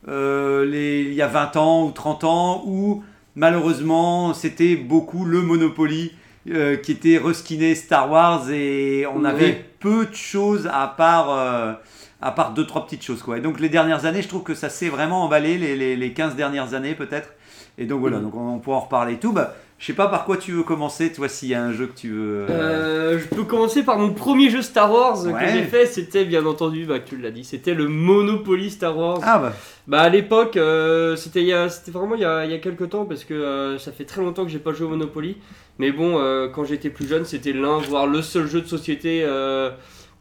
euh, 0.07 0.65
les, 0.65 1.03
il 1.03 1.13
y 1.13 1.21
a 1.21 1.27
20 1.27 1.55
ans 1.57 1.85
ou 1.85 1.91
30 1.91 2.23
ans 2.23 2.63
où 2.65 3.03
malheureusement 3.35 4.33
c'était 4.33 4.75
beaucoup 4.75 5.25
le 5.25 5.41
Monopoly 5.41 6.11
euh, 6.51 6.75
qui 6.77 6.91
était 6.91 7.17
reskiné 7.17 7.75
Star 7.75 8.09
Wars 8.11 8.49
et 8.51 9.05
on 9.07 9.21
Ouais. 9.23 9.29
avait 9.29 9.65
peu 9.79 10.05
de 10.05 10.15
choses 10.15 10.69
à 10.71 10.87
part, 10.87 11.29
euh, 11.31 11.73
à 12.21 12.31
part 12.31 12.53
deux, 12.53 12.65
trois 12.65 12.85
petites 12.85 13.03
choses. 13.03 13.21
Quoi. 13.21 13.37
Et 13.37 13.41
donc 13.41 13.59
les 13.59 13.69
dernières 13.69 14.05
années, 14.05 14.21
je 14.21 14.27
trouve 14.27 14.43
que 14.43 14.53
ça 14.55 14.69
s'est 14.69 14.89
vraiment 14.89 15.23
emballé, 15.23 15.57
les, 15.57 15.75
les, 15.75 15.95
les 15.95 16.13
15 16.13 16.35
dernières 16.35 16.73
années 16.73 16.95
peut-être. 16.95 17.29
Et 17.77 17.85
donc 17.85 18.01
voilà, 18.01 18.17
Mhm. 18.17 18.23
donc 18.23 18.35
on, 18.35 18.53
on 18.55 18.59
pourra 18.59 18.77
en 18.77 18.81
reparler 18.81 19.13
et 19.13 19.17
tout. 19.19 19.31
Bah, 19.33 19.55
je 19.79 19.87
sais 19.87 19.93
pas 19.93 20.07
par 20.07 20.23
quoi 20.25 20.37
tu 20.37 20.51
veux 20.53 20.63
commencer, 20.63 21.11
toi, 21.11 21.27
s'il 21.27 21.49
y 21.49 21.53
a 21.53 21.61
un 21.61 21.73
jeu 21.73 21.87
que 21.87 21.97
tu 21.99 22.09
veux. 22.09 22.45
euh, 22.49 23.13
Euh, 23.15 23.19
je 23.19 23.27
peux 23.35 23.43
commencer 23.43 23.83
par 23.83 23.97
mon 23.99 24.13
premier 24.13 24.49
jeu 24.49 24.61
Star 24.61 24.91
Wars 24.91 25.25
Ouais. 25.25 25.33
que 25.33 25.51
j'ai 25.51 25.63
fait. 25.63 25.85
C'était 25.85 26.23
bien 26.25 26.45
entendu, 26.45 26.85
bah, 26.85 26.99
tu 26.99 27.17
l'as 27.17 27.31
dit, 27.31 27.43
c'était 27.43 27.73
le 27.73 27.87
Monopoly 27.89 28.69
Star 28.69 28.97
Wars. 28.97 29.19
Ah 29.23 29.39
bah, 29.39 29.53
Bah 29.87 30.01
à 30.01 30.09
l'époque, 30.09 30.55
euh, 30.55 31.17
c'était 31.17 31.41
il 31.41 31.47
y 31.47 31.53
a- 31.53 31.67
c'était 31.67 31.91
vraiment 31.91 32.15
il 32.15 32.21
y 32.21 32.25
a, 32.25 32.45
il 32.45 32.51
y 32.51 32.53
a 32.55 32.59
quelques 32.59 32.89
temps 32.89 33.03
parce 33.03 33.25
que 33.25 33.33
euh, 33.33 33.77
ça 33.77 33.91
fait 33.91 34.05
très 34.05 34.21
longtemps 34.21 34.45
que 34.45 34.51
j'ai 34.51 34.59
pas 34.59 34.71
joué 34.71 34.85
au 34.87 34.89
Monopoly. 34.91 35.35
Mais 35.79 35.91
bon, 35.91 36.13
quand 36.53 36.63
j'étais 36.63 36.89
plus 36.89 37.07
jeune, 37.07 37.25
c'était 37.25 37.51
l'un, 37.51 37.79
voire 37.79 38.05
le 38.07 38.21
seul 38.21 38.47
jeu 38.47 38.61
de 38.61 38.67
société 38.67 39.25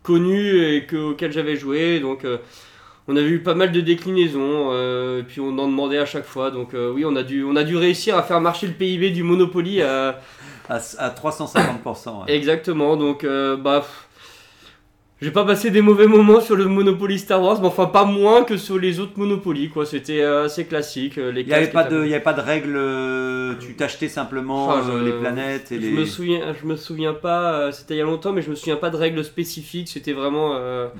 connu 0.03 0.65
et 0.75 0.87
que, 0.87 0.97
auquel 0.97 1.31
j'avais 1.33 1.57
joué. 1.57 2.01
Donc 2.01 2.27
on 3.09 3.17
avait 3.17 3.29
eu 3.29 3.41
pas 3.43 3.55
mal 3.55 3.73
de 3.73 3.81
déclinaisons 3.81 4.69
euh, 4.73 5.21
et 5.21 5.23
puis 5.25 5.41
on 5.41 5.59
en 5.59 5.69
demandait 5.69 5.99
à 5.99 6.07
chaque 6.07 6.25
fois. 6.27 6.51
Donc 6.51 6.75
euh, 6.75 6.91
oui, 6.93 7.05
on 7.05 7.17
a, 7.17 7.23
dû, 7.23 7.45
on 7.45 7.57
a 7.57 7.65
dû 7.65 7.77
réussir 7.77 8.17
à 8.17 8.23
faire 8.23 8.41
marcher 8.41 8.67
le 8.67 8.73
PIB 8.75 9.11
du 9.11 9.23
Monopoly. 9.23 9.83
à- 9.83 10.21
à, 10.69 10.77
à 10.77 11.11
350%. 11.11 12.25
ouais. 12.27 12.35
Exactement, 12.35 12.97
donc 12.97 13.25
euh, 13.25 13.57
bah. 13.57 13.85
J'ai 15.21 15.31
pas 15.31 15.45
passé 15.45 15.71
des 15.71 15.83
mauvais 15.83 16.09
moments 16.09 16.41
sur 16.41 16.57
le 16.57 16.65
Monopoly 16.67 17.17
Star 17.17 17.41
Wars, 17.41 17.61
mais 17.61 17.69
enfin 17.69 17.87
pas 17.87 18.05
moins 18.05 18.43
que 18.43 18.57
sur 18.57 18.77
les 18.77 18.99
autres 18.99 19.12
Monopoly, 19.17 19.69
quoi. 19.69 19.87
C'était 19.87 20.21
euh, 20.21 20.47
assez 20.47 20.65
classique. 20.65 21.15
Les 21.15 21.43
Il 21.43 21.47
n'y 21.47 21.53
avait, 21.53 21.62
avait 21.77 22.21
pas 22.21 22.33
de 22.33 22.41
règles, 22.41 23.57
tu 23.61 23.75
t'achetais 23.77 24.09
simplement 24.09 24.83
je- 24.83 25.05
les 25.05 25.12
planètes 25.12 25.71
et 25.71 25.77
Je 25.77 25.81
les. 25.87 25.93
me 25.93 26.05
souviens, 26.05 26.53
je 26.61 26.67
me 26.67 26.75
souviens 26.75 27.12
pas. 27.15 27.71
C'était 27.71 27.95
il 27.95 27.99
y 27.99 28.01
a 28.01 28.05
longtemps, 28.05 28.33
mais 28.33 28.43
je 28.43 28.51
me 28.51 28.57
souviens 28.57 28.75
pas 28.77 28.91
de 28.91 28.97
règles 28.97 29.23
spécifiques. 29.25 29.88
C'était 29.88 30.12
vraiment, 30.12 30.57
euh, 30.57 30.88
Mm. 30.88 30.99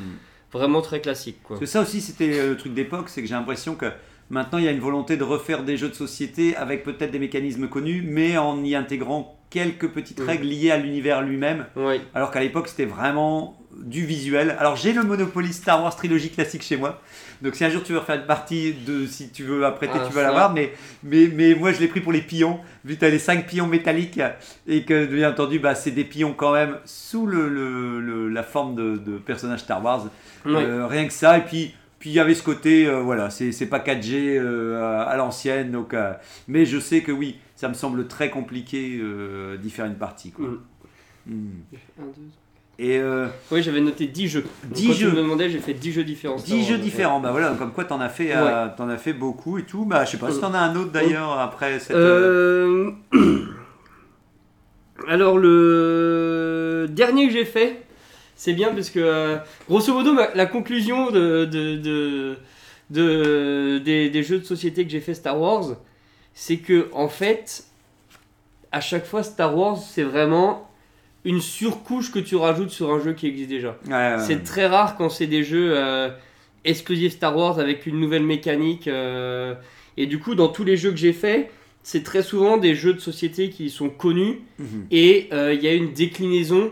Vraiment 0.53 0.83
très 0.83 1.01
classique, 1.01 1.43
quoi. 1.43 1.57
Parce 1.57 1.61
que 1.61 1.67
ça 1.67 1.81
aussi, 1.81 2.01
c'était 2.01 2.39
euh, 2.39 2.51
le 2.51 2.57
truc 2.57 2.75
d'époque, 2.75 3.09
c'est 3.09 3.23
que 3.23 3.29
j'ai 3.29 3.35
l'impression 3.35 3.75
que 3.75 3.87
maintenant 4.31 4.59
il 4.59 4.65
y 4.65 4.69
a 4.69 4.71
une 4.71 4.81
volonté 4.81 5.17
de 5.17 5.25
refaire 5.25 5.63
des 5.63 5.77
jeux 5.77 5.89
de 5.89 5.95
société 5.95 6.57
avec 6.57 6.85
peut-être 6.85 7.11
des 7.11 7.19
mécanismes 7.19 7.69
connus, 7.69 8.03
mais 8.07 8.39
en 8.39 8.63
y 8.63 8.75
intégrant 8.75 9.39
quelques 9.51 9.89
petites 9.89 10.21
règles 10.21 10.47
liées 10.47 10.71
à 10.71 10.79
l'univers 10.79 11.23
lui-même. 11.23 11.67
Alors 12.15 12.31
qu'à 12.31 12.41
l'époque, 12.41 12.69
c'était 12.69 12.87
vraiment 12.87 13.59
du 13.83 14.05
visuel. 14.07 14.57
Alors, 14.59 14.77
j'ai 14.77 14.93
le 14.93 15.03
Monopoly 15.03 15.53
Star 15.53 15.83
Wars 15.83 15.95
trilogie 15.95 16.31
classique 16.31 16.63
chez 16.63 16.77
moi. 16.77 17.01
Donc, 17.43 17.55
si 17.57 17.65
un 17.65 17.71
jour 17.71 17.83
tu 17.83 17.93
veux 17.93 17.99
refaire 17.99 18.17
une 18.21 18.27
partie, 18.27 18.73
de, 18.73 19.05
si 19.07 19.31
tu 19.31 19.43
veux 19.45 19.65
apprêter, 19.67 19.95
Ah, 19.97 20.07
tu 20.07 20.13
vas 20.15 20.23
l'avoir. 20.23 20.53
Mais, 20.55 20.73
mais, 21.03 21.29
mais 21.35 21.55
moi, 21.55 21.73
je 21.73 21.81
l'ai 21.81 21.89
pris 21.89 22.01
pour 22.01 22.13
les 22.13 22.23
pions, 22.23 22.61
vu 22.85 22.95
que 22.95 23.01
tu 23.01 23.05
as 23.05 23.11
les 23.11 23.19
5 23.19 23.47
pions 23.47 23.67
métalliques. 23.67 24.21
Et 24.67 24.85
que, 24.85 25.07
bien 25.07 25.31
entendu, 25.31 25.59
bah, 25.59 25.75
c'est 25.75 25.91
des 25.91 26.05
pions 26.05 26.33
quand 26.35 26.53
même 26.53 26.77
sous 26.85 27.27
le, 27.27 27.49
le- 27.49 28.01
le- 28.01 28.29
la 28.29 28.43
forme 28.43 28.75
de, 28.77 28.97
de 28.97 29.19
personnages 29.19 29.61
Star 29.61 29.85
Wars. 29.85 30.07
Euh, 30.47 30.87
rien 30.87 31.07
que 31.07 31.13
ça. 31.13 31.39
Et 31.39 31.43
puis. 31.43 31.75
Puis 31.99 32.11
il 32.11 32.15
y 32.15 32.19
avait 32.19 32.35
ce 32.35 32.43
côté, 32.43 32.89
euh, 32.89 32.99
voilà, 33.01 33.31
c'est 33.31 33.53
c'est 33.53 33.67
pas 33.67 33.79
4G 33.79 34.37
euh, 34.37 34.83
à, 34.83 35.03
à 35.03 35.17
l'ancienne, 35.17 35.71
donc. 35.71 35.95
euh, 35.95 36.13
mais 36.49 36.67
je 36.67 36.81
sais 36.81 37.01
que 37.01 37.13
oui, 37.13 37.37
ça 37.55 37.69
me 37.69 37.75
semble 37.75 38.09
très 38.09 38.29
compliqué 38.29 38.99
euh, 39.01 39.57
d'y 39.57 39.71
faire 39.71 39.85
une 39.87 39.95
partie, 39.95 40.33
quoi. 40.33 40.47
Mm. 40.47 40.59
Mm. 41.27 41.35
Un, 42.01 42.03
deux, 42.07 42.23
Et 42.85 42.99
euh, 42.99 43.29
Oui, 43.53 43.63
j'avais 43.63 43.81
noté 43.81 44.07
10 44.09 44.27
jeux. 44.29 44.45
Donc, 44.65 44.73
10 44.73 44.87
quand 44.89 44.93
jeux. 44.95 45.11
Tu 45.11 45.17
me 45.17 45.23
demandais, 45.23 45.49
j'ai 45.49 45.61
fait 45.61 45.73
10 45.75 45.93
jeux 45.93 46.03
différents. 46.05 46.37
Star 46.39 46.49
10 46.49 46.55
Wars, 46.63 46.69
jeux 46.69 46.75
ouais. 46.75 46.81
différents, 46.81 47.21
bah 47.21 47.31
voilà, 47.31 47.55
comme 47.57 47.73
quoi 47.73 47.85
t'en 47.85 48.01
as 48.01 48.09
fait, 48.09 48.35
euh, 48.35 48.67
t'en 48.77 48.89
as 48.89 48.97
fait 48.99 49.13
beaucoup 49.13 49.59
et 49.59 49.63
tout. 49.63 49.85
Bah 49.85 50.05
je 50.05 50.11
sais 50.11 50.17
pas 50.17 50.33
si 50.33 50.41
t'en 50.41 50.53
as 50.53 50.59
un 50.59 50.75
autre 50.75 50.91
d'ailleurs 50.91 51.39
après 51.39 51.79
cette. 51.79 51.93
euh, 51.95 52.91
Euh, 53.15 53.47
Alors 55.09 55.39
le 55.39 56.87
dernier 56.91 57.27
que 57.27 57.33
j'ai 57.33 57.45
fait, 57.45 57.83
c'est 58.37 58.53
bien 58.53 58.73
parce 58.73 58.91
que 58.91 59.37
grosso 59.69 59.93
modo 59.93 60.15
la 60.35 60.47
conclusion 60.47 61.11
de, 61.11 61.45
de, 61.45 61.77
de- 61.77 62.37
de- 62.91 63.79
des, 63.79 64.11
des 64.11 64.23
jeux 64.23 64.39
de 64.39 64.45
société 64.45 64.85
que 64.85 64.91
j'ai 64.91 65.01
fait 65.01 65.15
Star 65.15 65.41
Wars, 65.41 65.77
c'est 66.35 66.59
que 66.59 66.89
en 66.93 67.09
fait 67.09 67.65
à 68.71 68.81
chaque 68.81 69.05
fois 69.07 69.23
Star 69.23 69.57
Wars 69.57 69.79
c'est 69.79 70.03
vraiment 70.03 70.69
une 71.25 71.41
surcouche 71.41 72.11
que 72.11 72.19
tu 72.19 72.37
rajoutes 72.37 72.71
sur 72.71 72.93
un 72.93 73.01
jeu 73.01 73.13
qui 73.13 73.27
existe 73.27 73.49
déjà. 73.51 73.77
ouais, 73.87 73.93
ouais, 73.93 74.19
C'est 74.27 74.43
très 74.43 74.67
rare 74.67 74.97
quand 74.97 75.09
c'est 75.09 75.27
des 75.29 75.45
jeux 75.45 75.73
euh, 75.77 76.09
exclusifs 76.65 77.13
Star 77.13 77.37
Wars 77.37 77.59
avec 77.59 77.87
une 77.87 78.01
nouvelle 78.01 78.25
mécanique. 78.25 78.89
euh, 78.89 79.55
et 79.97 80.07
du 80.07 80.19
coup, 80.19 80.35
dans 80.35 80.49
tous 80.49 80.65
les 80.65 80.77
jeux 80.77 80.91
que 80.91 80.97
j'ai 80.97 81.13
fait, 81.13 81.51
c'est 81.83 82.03
très 82.03 82.23
souvent 82.23 82.57
des 82.57 82.75
jeux 82.75 82.95
de 82.95 83.01
société 83.01 83.51
qui 83.51 83.69
sont 83.71 83.89
connus 83.91 84.41
Mhm. 84.59 84.87
et 84.91 85.29
euh, 85.33 85.53
il 85.55 85.63
y 85.63 85.69
a 85.69 85.75
une 85.75 85.93
déclinaison 85.93 86.71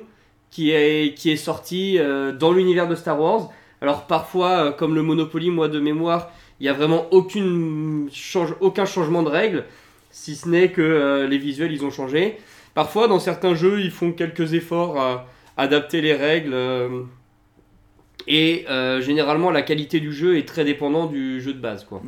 qui 0.50 0.70
est, 0.70 1.14
qui 1.16 1.30
est 1.30 1.36
sortie 1.36 1.98
euh, 1.98 2.32
dans 2.32 2.52
l'univers 2.52 2.88
de 2.88 2.94
Star 2.96 3.20
Wars. 3.20 3.50
Alors 3.82 4.06
parfois, 4.06 4.50
euh, 4.66 4.72
comme 4.72 4.94
le 4.94 5.02
Monopoly, 5.02 5.50
moi 5.50 5.68
de 5.68 5.78
mémoire, 5.80 6.30
il 6.60 6.64
n'y 6.64 6.68
a 6.68 6.72
vraiment 6.72 7.06
aucune 7.12 8.08
change, 8.12 8.54
aucun 8.60 8.84
changement 8.84 9.22
de 9.22 9.28
règle, 9.28 9.64
si 10.10 10.34
ce 10.34 10.48
n'est 10.48 10.70
que 10.70 11.26
les 11.28 11.38
visuels, 11.38 11.72
ils 11.72 11.84
ont 11.84 11.90
changé. 11.90 12.36
Parfois, 12.74 13.08
dans 13.08 13.18
certains 13.18 13.54
jeux, 13.54 13.80
ils 13.80 13.90
font 13.90 14.12
quelques 14.12 14.54
efforts 14.54 15.00
à 15.00 15.26
adapter 15.56 16.00
les 16.00 16.14
règles. 16.14 16.54
euh, 16.54 17.02
et 18.26 18.66
euh, 18.68 19.00
généralement, 19.00 19.50
la 19.50 19.62
qualité 19.62 19.98
du 19.98 20.12
jeu 20.12 20.36
est 20.36 20.46
très 20.46 20.64
dépendante 20.64 21.10
du 21.10 21.40
jeu 21.40 21.52
de 21.52 21.58
base. 21.58 21.84
Quoi. 21.84 22.02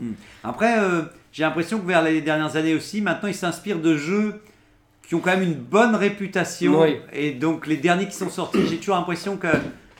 Après, 0.44 0.78
euh, 0.78 1.02
j'ai 1.32 1.42
l'impression 1.42 1.80
que 1.80 1.86
vers 1.86 2.02
les 2.02 2.20
dernières 2.20 2.56
années 2.56 2.74
aussi, 2.74 3.00
maintenant 3.00 3.28
ils 3.28 3.34
s'inspirent 3.34 3.80
de 3.80 3.96
jeux 3.96 4.40
qui 5.08 5.14
ont 5.14 5.20
quand 5.20 5.32
même 5.32 5.42
une 5.42 5.54
bonne 5.54 5.94
réputation. 5.94 6.86
Et 7.12 7.32
donc 7.32 7.66
les 7.66 7.76
derniers 7.76 8.06
qui 8.06 8.14
sont 8.14 8.30
sortis, 8.30 8.66
j'ai 8.68 8.76
toujours 8.76 8.96
l'impression 8.96 9.36
que 9.36 9.48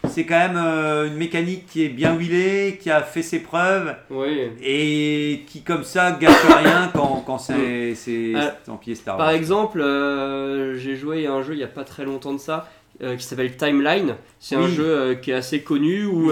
c'est 0.09 0.25
quand 0.25 0.39
même 0.39 0.57
euh, 0.57 1.07
une 1.07 1.15
mécanique 1.15 1.67
qui 1.67 1.85
est 1.85 1.89
bien 1.89 2.15
huilée, 2.17 2.79
qui 2.81 2.91
a 2.91 3.03
fait 3.03 3.23
ses 3.23 3.39
preuves 3.41 3.95
Oui. 4.11 4.51
et 4.63 5.43
qui 5.47 5.63
comme 5.63 5.85
ça 5.85 6.13
gâche 6.21 6.35
rien 6.63 6.91
quand, 6.95 7.23
quand 7.27 7.39
c'est 7.39 7.95
c'est 7.95 8.33
Euh, 8.35 8.49
estampillé 8.61 8.95
Star 8.97 9.17
Par 9.17 9.27
Wars. 9.27 9.35
exemple, 9.35 9.81
euh, 9.81 10.77
j'ai 10.77 10.97
joué 10.97 11.27
à 11.27 11.33
un 11.33 11.43
jeu 11.43 11.55
il 11.55 11.59
n'y 11.59 11.63
a 11.65 11.69
pas 11.69 11.85
très 11.85 12.05
longtemps 12.05 12.33
de 12.35 12.39
ça 12.41 12.69
euh, 13.03 13.17
qui 13.17 13.25
s'appelle 13.25 13.57
Timeline. 13.57 14.17
C'est 14.39 14.57
un 14.57 14.69
jeu 14.69 14.85
euh, 14.87 15.15
qui 15.15 15.31
est 15.31 15.35
assez 15.35 15.63
connu 15.63 16.05
où. 16.05 16.31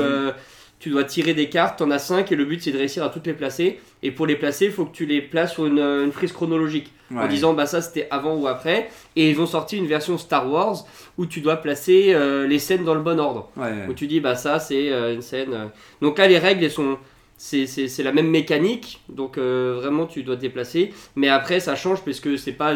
Tu 0.80 0.90
dois 0.90 1.04
tirer 1.04 1.34
des 1.34 1.48
cartes, 1.48 1.78
t'en 1.78 1.90
as 1.90 1.98
5 2.00 2.32
et 2.32 2.36
le 2.36 2.44
but 2.44 2.60
c'est 2.62 2.72
de 2.72 2.78
réussir 2.78 3.04
à 3.04 3.10
toutes 3.10 3.26
les 3.26 3.34
placer. 3.34 3.78
Et 4.02 4.10
pour 4.10 4.26
les 4.26 4.34
placer, 4.34 4.64
il 4.64 4.72
faut 4.72 4.86
que 4.86 4.96
tu 4.96 5.06
les 5.06 5.20
places 5.20 5.52
sur 5.52 5.66
une, 5.66 5.78
euh, 5.78 6.04
une 6.04 6.10
frise 6.10 6.32
chronologique 6.32 6.90
en 7.14 7.22
Ouais. 7.22 7.28
disant 7.28 7.52
bah 7.54 7.66
ça 7.66 7.82
c'était 7.82 8.08
avant 8.10 8.34
ou 8.36 8.46
après. 8.48 8.88
Et 9.14 9.28
ils 9.30 9.40
ont 9.40 9.46
sorti 9.46 9.76
une 9.76 9.86
version 9.86 10.16
Star 10.18 10.50
Wars 10.50 10.84
où 11.18 11.26
tu 11.26 11.40
dois 11.42 11.56
placer 11.56 12.12
euh, 12.14 12.46
les 12.46 12.58
scènes 12.58 12.84
dans 12.84 12.94
le 12.94 13.02
bon 13.02 13.20
ordre. 13.20 13.50
Ouais, 13.56 13.64
ouais. 13.64 13.86
Où 13.88 13.92
tu 13.94 14.06
dis 14.06 14.20
bah 14.20 14.34
ça 14.36 14.58
c'est 14.58 14.90
euh, 14.90 15.12
une 15.14 15.22
scène. 15.22 15.52
euh. 15.52 15.66
Donc 16.00 16.18
là 16.18 16.26
les 16.26 16.38
règles 16.38 16.64
elles 16.64 16.70
sont 16.70 16.96
c'est, 17.36 17.66
la 18.02 18.12
même 18.12 18.28
mécanique 18.28 19.00
donc 19.08 19.38
vraiment 19.38 20.04
tu 20.04 20.22
dois 20.22 20.36
te 20.36 20.42
déplacer 20.42 20.92
mais 21.16 21.28
après 21.30 21.58
ça 21.58 21.74
change 21.74 22.02
parce 22.04 22.20
que 22.20 22.36
c'est 22.36 22.52
pas 22.52 22.74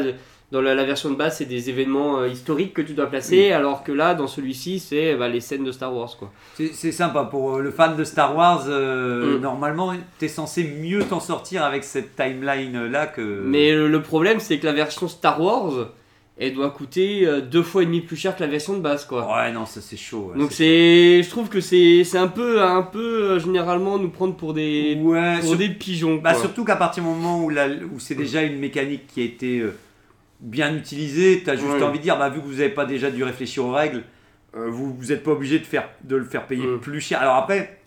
dans 0.53 0.61
la, 0.61 0.75
la 0.75 0.85
version 0.85 1.11
de 1.11 1.17
base, 1.17 1.39
c'est 1.39 1.47
des 1.47 1.69
événements 1.71 2.21
euh, 2.21 2.29
historiques 2.29 2.75
que 2.75 2.83
tu 2.83 2.93
dois 2.93 3.07
placer, 3.07 3.51
alors 3.51 3.83
que 3.83 3.91
là, 3.91 4.15
dans 4.15 4.29
celui-ci, 4.29 4.79
c'est 4.79 5.17
bah, 5.17 5.29
les 5.29 5.41
scènes 5.41 5.65
de 5.65 5.73
Star 5.73 5.93
Wars. 5.95 6.15
Quoi. 6.19 6.31
C'est 6.55 6.73
c'est 6.73 6.93
sympa 6.93 7.25
pour 7.25 7.57
euh, 7.57 7.61
le 7.61 7.71
fan 7.73 7.97
de 7.97 8.05
Star 8.05 8.37
Wars. 8.37 8.65
euh, 8.69 9.37
Mm. 9.39 9.41
Normalement, 9.41 9.93
t'es 10.19 10.29
censé 10.29 10.63
mieux 10.65 11.03
t'en 11.05 11.19
sortir 11.21 11.65
avec 11.65 11.83
cette 11.83 12.15
timeline 12.15 12.87
là 12.87 13.07
que. 13.07 13.21
Mais 13.45 13.73
le, 13.73 13.89
le 13.89 14.03
problème, 14.03 14.39
c'est 14.39 14.59
que 14.59 14.67
la 14.67 14.73
version 14.73 15.09
Star 15.09 15.41
Wars, 15.41 15.89
elle 16.39 16.53
doit 16.55 16.71
coûter 16.71 17.27
deux 17.51 17.63
fois 17.63 17.83
et 17.83 17.87
demi 17.87 18.01
plus 18.01 18.17
cher 18.17 18.37
que 18.37 18.43
la 18.43 18.49
version 18.49 18.75
de 18.75 18.81
base. 18.81 19.05
quoi. 19.07 19.27
Ouais, 19.37 19.51
non, 19.53 19.67
ça 19.67 19.81
c'est 19.81 19.97
chaud. 19.97 20.31
ouais, 20.33 20.39
Donc 20.39 20.53
c'est 20.53 21.23
je 21.23 21.31
trouve 21.31 21.49
que 21.49 21.61
c'est, 21.61 22.03
c'est 22.05 22.19
un 22.19 22.27
peu, 22.29 22.61
un 22.63 22.83
peu 22.83 23.39
généralement 23.39 23.99
nous 23.99 24.09
prendre 24.11 24.35
pour 24.37 24.53
des. 24.53 24.97
Ouais, 25.01 25.39
pour 25.41 25.51
sur- 25.51 25.59
des 25.59 25.69
pigeons. 25.69 26.17
bah, 26.17 26.33
quoi. 26.33 26.41
surtout 26.43 26.65
qu'à 26.65 26.77
partir 26.77 27.03
du 27.03 27.09
moment 27.09 27.43
où, 27.43 27.51
la- 27.51 27.69
où 27.69 27.99
c'est 27.99 28.15
déjà 28.17 28.43
une 28.43 28.59
mécanique 28.59 29.07
qui 29.07 29.21
a 29.21 29.25
été 29.25 29.61
euh, 29.61 29.75
bien 30.45 30.75
utilisée, 30.77 31.43
t'as 31.45 31.57
juste 31.57 31.67
Ouais. 31.69 31.83
envie 31.83 31.99
de 31.99 32.05
dire, 32.05 32.17
bah, 32.19 32.29
vu 32.29 32.41
que 32.41 32.45
vous 32.47 32.53
n'avez 32.55 32.69
pas 32.69 32.85
déjà 32.87 33.11
dû 33.11 33.25
réfléchir 33.25 33.65
aux 33.65 33.73
règles, 33.73 34.03
euh, 34.57 34.69
vous 34.71 34.97
n'êtes 35.09 35.25
pas 35.25 35.33
obligé 35.33 35.59
de, 35.59 35.65
faire, 35.65 35.89
de 36.05 36.15
le 36.17 36.25
faire 36.25 36.47
payer 36.47 36.65
plus 36.81 37.01
cher. 37.01 37.21
Alors 37.21 37.35
après, 37.37 37.81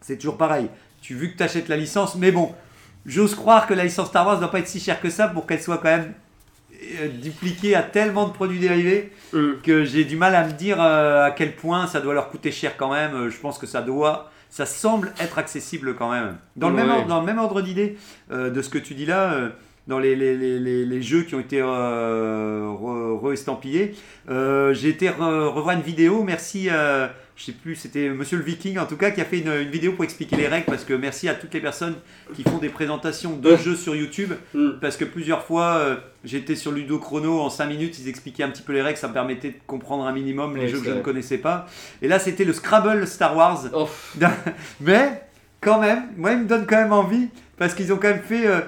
c'est 0.00 0.16
toujours 0.16 0.36
pareil. 0.36 0.68
Tu 1.02 1.14
vu 1.14 1.32
que 1.32 1.36
tu 1.36 1.42
achètes 1.42 1.68
la 1.68 1.76
licence, 1.76 2.14
mais 2.16 2.30
bon, 2.30 2.54
j'ose 3.06 3.34
croire 3.34 3.66
que 3.66 3.74
la 3.74 3.82
licence 3.84 4.08
Star 4.08 4.24
Wars 4.26 4.36
ne 4.36 4.40
doit 4.40 4.50
pas 4.50 4.60
être 4.60 4.68
si 4.68 4.78
chère 4.78 5.00
que 5.00 5.10
ça 5.10 5.26
pour 5.28 5.46
qu'elle 5.46 5.60
soit 5.62 5.78
quand 5.78 5.88
même 5.96 6.12
euh, 7.00 7.08
dupliquée 7.08 7.74
à 7.74 7.82
tellement 7.82 8.28
de 8.28 8.32
produits 8.32 8.60
dérivés 8.60 9.12
Mm. 9.32 9.54
que 9.64 9.84
j'ai 9.84 10.04
du 10.04 10.16
mal 10.16 10.36
à 10.36 10.46
me 10.46 10.52
dire 10.52 10.80
euh, 10.80 11.24
à 11.26 11.30
quel 11.32 11.56
point 11.56 11.88
ça 11.88 12.00
doit 12.00 12.14
leur 12.14 12.28
coûter 12.30 12.52
cher 12.52 12.76
quand 12.76 12.92
même. 12.92 13.12
Euh, 13.14 13.30
Je 13.30 13.36
pense 13.38 13.58
que 13.58 13.66
ça 13.66 13.82
doit, 13.82 14.30
ça 14.50 14.66
semble 14.66 15.12
être 15.18 15.38
accessible 15.38 15.96
quand 15.96 16.10
même. 16.12 16.36
Dans 16.54 16.68
le, 16.68 16.76
même, 16.76 16.88
ordre, 16.90 17.08
dans 17.08 17.18
le 17.20 17.26
même 17.26 17.38
ordre 17.40 17.60
d'idée 17.62 17.96
euh, 18.30 18.50
de 18.50 18.62
ce 18.62 18.68
que 18.68 18.78
tu 18.78 18.94
dis 18.94 19.04
là, 19.06 19.32
euh, 19.32 19.48
dans 19.86 19.98
les, 19.98 20.16
les, 20.16 20.36
les, 20.36 20.84
les, 20.84 21.02
jeux 21.02 21.22
qui 21.22 21.34
ont 21.36 21.40
été 21.40 21.60
euh, 21.60 22.66
re- 22.68 23.18
re-estampillés, 23.20 23.94
euh, 24.28 24.74
j'ai 24.74 24.88
été 24.88 25.08
re- 25.08 25.46
revoir 25.48 25.76
une 25.76 25.82
vidéo. 25.82 26.24
Merci, 26.24 26.68
euh, 26.70 27.06
je 27.36 27.44
sais 27.44 27.52
plus, 27.52 27.76
c'était 27.76 28.08
Monsieur 28.08 28.38
le 28.38 28.42
Viking 28.42 28.78
en 28.78 28.86
tout 28.86 28.96
cas 28.96 29.10
qui 29.12 29.20
a 29.20 29.24
fait 29.24 29.38
une, 29.38 29.52
une 29.52 29.68
vidéo 29.70 29.92
pour 29.92 30.04
expliquer 30.04 30.36
les 30.36 30.48
règles 30.48 30.64
parce 30.66 30.84
que 30.84 30.94
merci 30.94 31.28
à 31.28 31.34
toutes 31.34 31.52
les 31.54 31.60
personnes 31.60 31.94
qui 32.34 32.42
font 32.42 32.58
des 32.58 32.70
présentations 32.70 33.36
de 33.36 33.56
jeux 33.56 33.76
sur 33.76 33.94
YouTube 33.94 34.32
Mm. 34.54 34.70
parce 34.80 34.96
que 34.96 35.04
plusieurs 35.04 35.44
fois 35.44 35.76
euh, 35.76 35.96
j'étais 36.24 36.54
sur 36.56 36.72
Ludo 36.72 36.98
Chrono 36.98 37.38
en 37.40 37.50
5 37.50 37.66
minutes, 37.66 37.98
ils 38.00 38.08
expliquaient 38.08 38.42
un 38.42 38.48
petit 38.48 38.62
peu 38.62 38.72
les 38.72 38.80
règles, 38.82 38.98
ça 38.98 39.06
me 39.08 39.12
permettait 39.12 39.50
de 39.50 39.56
comprendre 39.66 40.04
un 40.06 40.12
minimum 40.12 40.56
les 40.56 40.66
jeux 40.68 40.78
que 40.80 40.86
je 40.86 40.90
ne 40.92 41.00
connaissais 41.02 41.38
pas. 41.38 41.66
Et 42.02 42.08
là 42.08 42.18
c'était 42.18 42.44
le 42.44 42.52
Scrabble 42.54 43.06
Star 43.06 43.36
Wars, 43.36 43.64
Oh, 43.74 43.86
mais 44.80 45.22
quand 45.60 45.80
même, 45.80 46.04
moi 46.16 46.32
il 46.32 46.38
me 46.38 46.46
donne 46.46 46.66
quand 46.66 46.76
même 46.76 46.92
envie 46.92 47.28
parce 47.58 47.74
qu'ils 47.74 47.92
ont 47.92 47.96
quand 47.96 48.08
même 48.08 48.22
fait. 48.22 48.46
euh, 48.46 48.60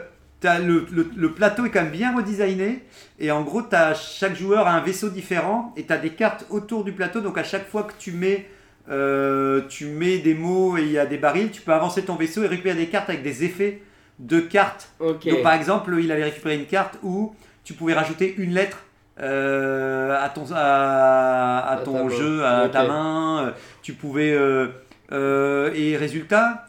le, 0.43 0.87
le- 0.93 1.11
le 1.17 1.33
plateau 1.33 1.67
est 1.67 1.71
quand 1.71 1.83
même 1.83 1.91
bien 1.91 2.15
redesigné 2.17 2.85
et 3.19 3.31
en 3.31 3.43
gros 3.43 3.63
chaque 3.95 4.37
joueur 4.37 4.67
a 4.67 4.73
un 4.73 4.81
vaisseau 4.81 5.09
différent 5.09 5.73
et 5.77 5.85
tu 5.85 5.93
as 5.93 5.99
des 5.99 6.11
cartes 6.11 6.47
autour 6.51 6.85
du 6.85 6.93
plateau. 6.93 7.21
Donc 7.21 7.37
à 7.39 7.45
chaque 7.45 7.69
fois 7.69 7.83
que 7.83 7.93
tu 7.99 8.13
mets 8.13 8.47
euh, 8.91 9.63
tu 9.69 9.87
mets 9.87 10.19
des 10.19 10.35
mots 10.35 10.79
et 10.79 10.83
il 10.83 10.93
y 10.93 10.99
a 10.99 11.07
des 11.07 11.19
barils 11.19 11.51
tu 11.51 11.61
peux 11.61 11.73
avancer 11.73 12.03
ton 12.05 12.15
vaisseau 12.15 12.43
et 12.45 12.47
récupérer 12.47 12.77
des 12.77 12.87
cartes 12.87 13.11
avec 13.11 13.23
des 13.23 13.45
effets 13.45 13.83
de 14.19 14.41
cartes. 14.41 14.89
Donc 15.31 15.43
par 15.43 15.53
exemple, 15.55 15.95
il 16.01 16.11
avait 16.11 16.25
récupéré 16.25 16.57
une 16.57 16.67
carte 16.67 16.99
où 17.03 17.35
tu 17.65 17.75
pouvais 17.75 17.95
rajouter 17.95 18.35
une 18.39 18.55
lettre 18.55 18.79
euh, 19.21 20.17
à 20.25 20.29
ton, 20.29 20.45
à, 20.55 21.59
à 21.73 21.77
jeu, 22.09 22.45
à 22.45 22.69
ta 22.69 22.83
main. 22.89 23.53
Tu 23.83 23.93
pouvais... 23.93 24.33
euh, 24.33 25.73
et 25.75 25.97
résultat, 25.97 26.67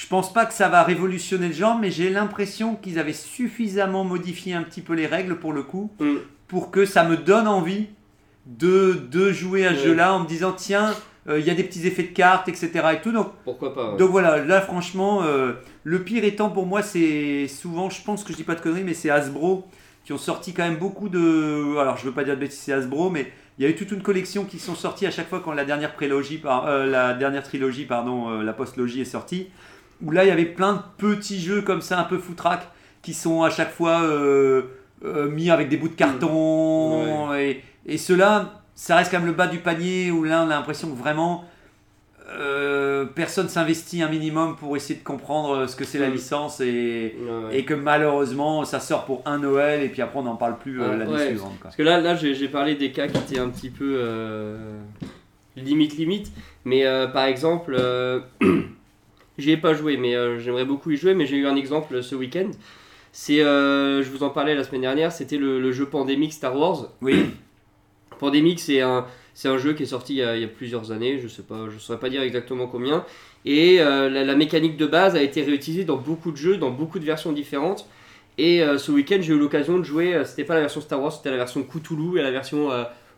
je 0.00 0.06
pense 0.06 0.32
pas 0.32 0.46
que 0.46 0.54
ça 0.54 0.68
va 0.68 0.82
révolutionner 0.82 1.48
le 1.48 1.52
genre, 1.52 1.78
mais 1.78 1.90
j'ai 1.90 2.08
l'impression 2.08 2.74
qu'ils 2.74 2.98
avaient 2.98 3.12
suffisamment 3.12 4.02
modifié 4.04 4.54
un 4.54 4.62
petit 4.62 4.80
peu 4.80 4.94
les 4.94 5.06
règles 5.06 5.36
pour 5.38 5.52
le 5.52 5.62
coup, 5.62 5.90
Mm. 6.00 6.14
pour 6.48 6.70
que 6.70 6.86
ça 6.86 7.04
me 7.04 7.16
donne 7.18 7.46
envie 7.46 7.88
de, 8.46 8.94
de 9.10 9.30
jouer 9.32 9.66
à 9.66 9.74
ce 9.74 9.80
Ouais. 9.80 9.84
jeu-là 9.88 10.14
en 10.14 10.20
me 10.20 10.26
disant, 10.26 10.52
tiens, 10.52 10.94
euh, 11.28 11.38
il 11.38 11.44
y 11.46 11.50
a 11.50 11.54
des 11.54 11.64
petits 11.64 11.86
effets 11.86 12.04
de 12.04 12.14
cartes, 12.14 12.48
etc. 12.48 12.70
Et 12.94 13.00
tout. 13.02 13.12
Donc 13.12 13.28
Pourquoi 13.44 13.74
pas 13.74 13.90
ouais. 13.92 13.96
donc 13.98 14.10
voilà, 14.10 14.42
là 14.42 14.60
franchement, 14.62 15.22
euh, 15.22 15.52
le 15.84 16.02
pire 16.02 16.24
étant 16.24 16.48
pour 16.48 16.64
moi, 16.66 16.82
c'est 16.82 17.46
souvent, 17.48 17.90
je 17.90 18.02
pense 18.02 18.24
que 18.24 18.32
je 18.32 18.38
dis 18.38 18.42
pas 18.44 18.54
de 18.54 18.60
conneries, 18.60 18.84
mais 18.84 18.94
c'est 18.94 19.10
Hasbro 19.10 19.66
qui 20.04 20.14
ont 20.14 20.18
sorti 20.18 20.54
quand 20.54 20.62
même 20.64 20.78
beaucoup 20.78 21.10
de. 21.10 21.76
Alors 21.78 21.98
je 21.98 22.06
veux 22.06 22.12
pas 22.12 22.24
dire 22.24 22.34
de 22.36 22.40
bêtises, 22.40 22.58
c'est 22.60 22.72
Hasbro, 22.72 23.10
mais 23.10 23.30
il 23.58 23.64
y 23.64 23.66
a 23.66 23.70
eu 23.70 23.74
toute 23.74 23.90
une 23.92 24.00
collection 24.02 24.44
qui 24.46 24.58
sont 24.58 24.74
sorties 24.74 25.06
à 25.06 25.10
chaque 25.10 25.28
fois 25.28 25.40
quand 25.44 25.52
la 25.52 25.66
dernière 25.66 25.92
prélogie, 25.92 26.38
par, 26.38 26.66
euh, 26.66 26.86
la 26.86 27.12
dernière 27.12 27.42
trilogie, 27.42 27.84
pardon, 27.84 28.30
euh, 28.30 28.42
la 28.42 28.54
postlogie 28.54 29.02
est 29.02 29.04
sortie. 29.04 29.48
Où 30.02 30.10
là 30.10 30.24
il 30.24 30.28
y 30.28 30.30
avait 30.30 30.44
plein 30.46 30.74
de 30.74 30.80
petits 30.98 31.40
jeux 31.40 31.62
comme 31.62 31.82
ça, 31.82 31.98
un 32.00 32.04
peu 32.04 32.18
foutraque, 32.18 32.66
qui 33.02 33.12
sont 33.14 33.42
à 33.42 33.50
chaque 33.50 33.70
fois 33.72 34.02
euh, 34.02 34.62
euh, 35.04 35.28
mis 35.30 35.50
avec 35.50 35.68
des 35.68 35.76
bouts 35.76 35.88
de 35.88 35.94
carton. 35.94 37.34
Et, 37.34 37.62
et 37.86 37.98
ceux-là, 37.98 38.62
ça 38.74 38.96
reste 38.96 39.10
quand 39.10 39.18
même 39.18 39.26
le 39.26 39.32
bas 39.34 39.46
du 39.46 39.58
panier 39.58 40.10
où 40.10 40.24
là 40.24 40.42
on 40.46 40.50
a 40.50 40.54
l'impression 40.54 40.90
que 40.90 40.96
vraiment 40.98 41.44
euh, 42.32 43.04
personne 43.06 43.48
s'investit 43.48 44.02
un 44.02 44.08
minimum 44.08 44.54
pour 44.56 44.76
essayer 44.76 44.98
de 44.98 45.04
comprendre 45.04 45.66
ce 45.66 45.74
que 45.74 45.84
c'est 45.84 45.98
la 45.98 46.08
Mm. 46.08 46.12
licence 46.12 46.60
et, 46.60 47.16
Ouais, 47.18 47.28
ouais. 47.48 47.58
et 47.58 47.64
que 47.64 47.74
malheureusement 47.74 48.64
ça 48.64 48.78
sort 48.78 49.04
pour 49.04 49.22
un 49.26 49.38
Noël 49.38 49.82
et 49.82 49.88
puis 49.88 50.00
après 50.00 50.20
on 50.20 50.22
n'en 50.22 50.36
parle 50.36 50.56
plus 50.58 50.80
Ouais, 50.80 50.96
l'année 50.96 51.26
suivante. 51.26 51.52
quoi. 51.54 51.58
Parce 51.64 51.76
que 51.76 51.82
là, 51.82 52.00
là 52.00 52.14
j'ai 52.14 52.48
parlé 52.48 52.76
des 52.76 52.92
cas 52.92 53.08
qui 53.08 53.18
étaient 53.18 53.40
un 53.40 53.48
petit 53.48 53.70
peu 53.70 54.00
limite 55.56 55.96
limite, 55.96 56.30
mais 56.64 56.84
par 57.12 57.24
exemple, 57.24 57.76
j'y 59.40 59.52
ai 59.52 59.56
pas 59.56 59.74
joué, 59.74 59.96
mais 59.96 60.14
euh, 60.14 60.38
j'aimerais 60.38 60.64
beaucoup 60.64 60.90
y 60.90 60.96
jouer, 60.96 61.14
mais 61.14 61.26
j'ai 61.26 61.36
eu 61.36 61.46
un 61.46 61.56
exemple 61.56 62.02
ce 62.02 62.14
week-end. 62.14 62.50
C'est, 63.12 63.40
euh, 63.40 64.02
je 64.02 64.10
vous 64.10 64.22
en 64.22 64.30
parlais 64.30 64.54
la 64.54 64.64
semaine 64.64 64.82
dernière, 64.82 65.10
c'était 65.12 65.36
le, 65.36 65.60
le 65.60 65.72
jeu 65.72 65.86
Pandemic 65.86 66.32
Star 66.32 66.56
Wars. 66.56 66.88
Oui, 67.02 67.26
Pandemic, 68.18 68.60
c'est 68.60 68.80
un, 68.80 69.06
c'est 69.34 69.48
un 69.48 69.58
jeu 69.58 69.72
qui 69.72 69.82
est 69.82 69.86
sorti 69.86 70.14
il 70.14 70.18
y, 70.18 70.22
a, 70.22 70.36
il 70.36 70.42
y 70.42 70.44
a 70.44 70.48
plusieurs 70.48 70.92
années, 70.92 71.18
je 71.18 71.28
sais 71.28 71.42
pas, 71.42 71.68
je 71.72 71.78
saurais 71.78 71.98
pas 71.98 72.08
dire 72.08 72.22
exactement 72.22 72.66
combien. 72.66 73.04
Et 73.44 73.80
euh, 73.80 74.08
la, 74.08 74.24
la 74.24 74.36
mécanique 74.36 74.76
de 74.76 74.86
base 74.86 75.16
a 75.16 75.22
été 75.22 75.42
réutilisée 75.42 75.84
dans 75.84 75.96
beaucoup 75.96 76.30
de 76.30 76.36
jeux, 76.36 76.56
dans 76.56 76.70
beaucoup 76.70 76.98
de 76.98 77.04
versions 77.04 77.32
différentes. 77.32 77.86
Et 78.38 78.62
ce 78.78 78.90
week-end, 78.90 79.18
j'ai 79.20 79.34
eu 79.34 79.38
l'occasion 79.38 79.78
de 79.78 79.82
jouer, 79.82 80.22
c'était 80.24 80.44
pas 80.44 80.54
la 80.54 80.60
version 80.60 80.80
Star 80.80 81.02
Wars, 81.02 81.12
c'était 81.12 81.30
la 81.30 81.36
version 81.36 81.62
Cthulhu 81.62 82.18
et 82.18 82.22
la 82.22 82.30
version 82.30 82.70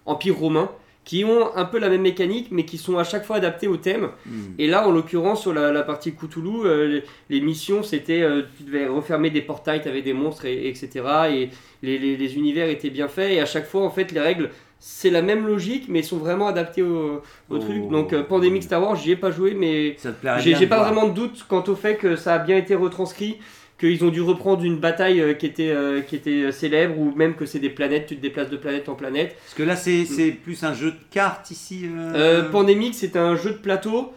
Empire 0.04 0.36
romain, 0.36 0.68
qui 1.04 1.24
ont 1.24 1.56
un 1.56 1.64
peu 1.64 1.78
la 1.80 1.88
même 1.88 2.02
mécanique, 2.02 2.48
mais 2.52 2.64
qui 2.64 2.78
sont 2.78 2.96
à 2.96 3.02
chaque 3.04 3.24
fois 3.24 3.36
adaptés 3.36 3.66
au 3.66 3.76
thème. 3.76 4.10
Mm. 4.24 4.30
Et 4.58 4.66
là, 4.68 4.86
en 4.86 4.92
l'occurrence, 4.92 5.40
sur 5.42 5.52
la, 5.52 5.72
la 5.72 5.82
partie 5.82 6.12
Cthulhu, 6.14 6.64
euh, 6.64 6.86
les, 7.28 7.38
les 7.38 7.40
missions, 7.44 7.82
c'était, 7.82 8.22
euh, 8.22 8.42
tu 8.56 8.62
devais 8.64 8.86
refermer 8.86 9.30
des 9.30 9.42
portails, 9.42 9.82
tu 9.82 9.88
avais 9.88 10.02
des 10.02 10.12
monstres, 10.12 10.44
et, 10.46 10.68
etc. 10.68 10.90
Et 11.32 11.48
les, 11.82 11.98
les- 11.98 12.16
les 12.16 12.36
univers 12.36 12.68
étaient 12.68 12.90
bien 12.90 13.08
faits. 13.08 13.32
Et 13.32 13.40
à 13.40 13.46
chaque 13.46 13.66
fois, 13.66 13.82
en 13.82 13.90
fait, 13.90 14.12
les 14.12 14.20
règles, 14.20 14.50
c'est 14.78 15.10
la 15.10 15.22
même 15.22 15.44
logique, 15.46 15.86
mais 15.88 16.02
sont 16.02 16.18
vraiment 16.18 16.46
adaptées 16.46 16.82
au, 16.82 17.16
au 17.16 17.20
Oh. 17.50 17.58
truc. 17.58 17.88
Donc, 17.88 18.12
euh, 18.12 18.22
Pandemic 18.22 18.62
Star 18.62 18.80
Wars, 18.82 18.94
j'y 18.96 19.10
ai 19.12 19.16
pas 19.16 19.30
joué, 19.32 19.54
mais 19.54 19.96
j'ai 20.38 20.66
pas 20.68 20.78
vraiment 20.84 21.08
de 21.08 21.14
doute 21.14 21.44
quant 21.48 21.64
au 21.66 21.74
fait 21.74 21.96
que 21.96 22.14
ça 22.16 22.34
a 22.34 22.38
bien 22.38 22.56
été 22.56 22.74
retranscrit, 22.76 23.38
qu'ils 23.82 24.04
ont 24.04 24.10
dû 24.10 24.20
reprendre 24.22 24.62
une 24.64 24.78
bataille 24.78 25.20
euh, 25.20 25.34
qui 25.34 25.46
était, 25.46 25.70
euh, 25.70 26.00
qui 26.00 26.14
était 26.16 26.52
célèbre, 26.52 26.98
ou 26.98 27.12
même 27.16 27.34
que 27.34 27.46
c'est 27.46 27.58
des 27.58 27.70
planètes, 27.70 28.06
tu 28.06 28.16
te 28.16 28.22
déplaces 28.22 28.50
de 28.50 28.56
planète 28.56 28.88
en 28.88 28.94
planète. 28.94 29.34
Parce 29.44 29.54
que 29.54 29.62
là 29.64 29.76
c'est 29.76 30.04
c'est 30.04 30.30
plus 30.30 30.62
un 30.64 30.74
jeu 30.74 30.90
de 30.92 30.96
cartes 31.10 31.50
ici. 31.50 31.82
euh, 31.84 32.12
Euh, 32.14 32.50
Pandemic, 32.50 32.94
c'est 32.94 33.16
un 33.16 33.34
jeu 33.36 33.50
de 33.50 33.56
plateau, 33.68 34.12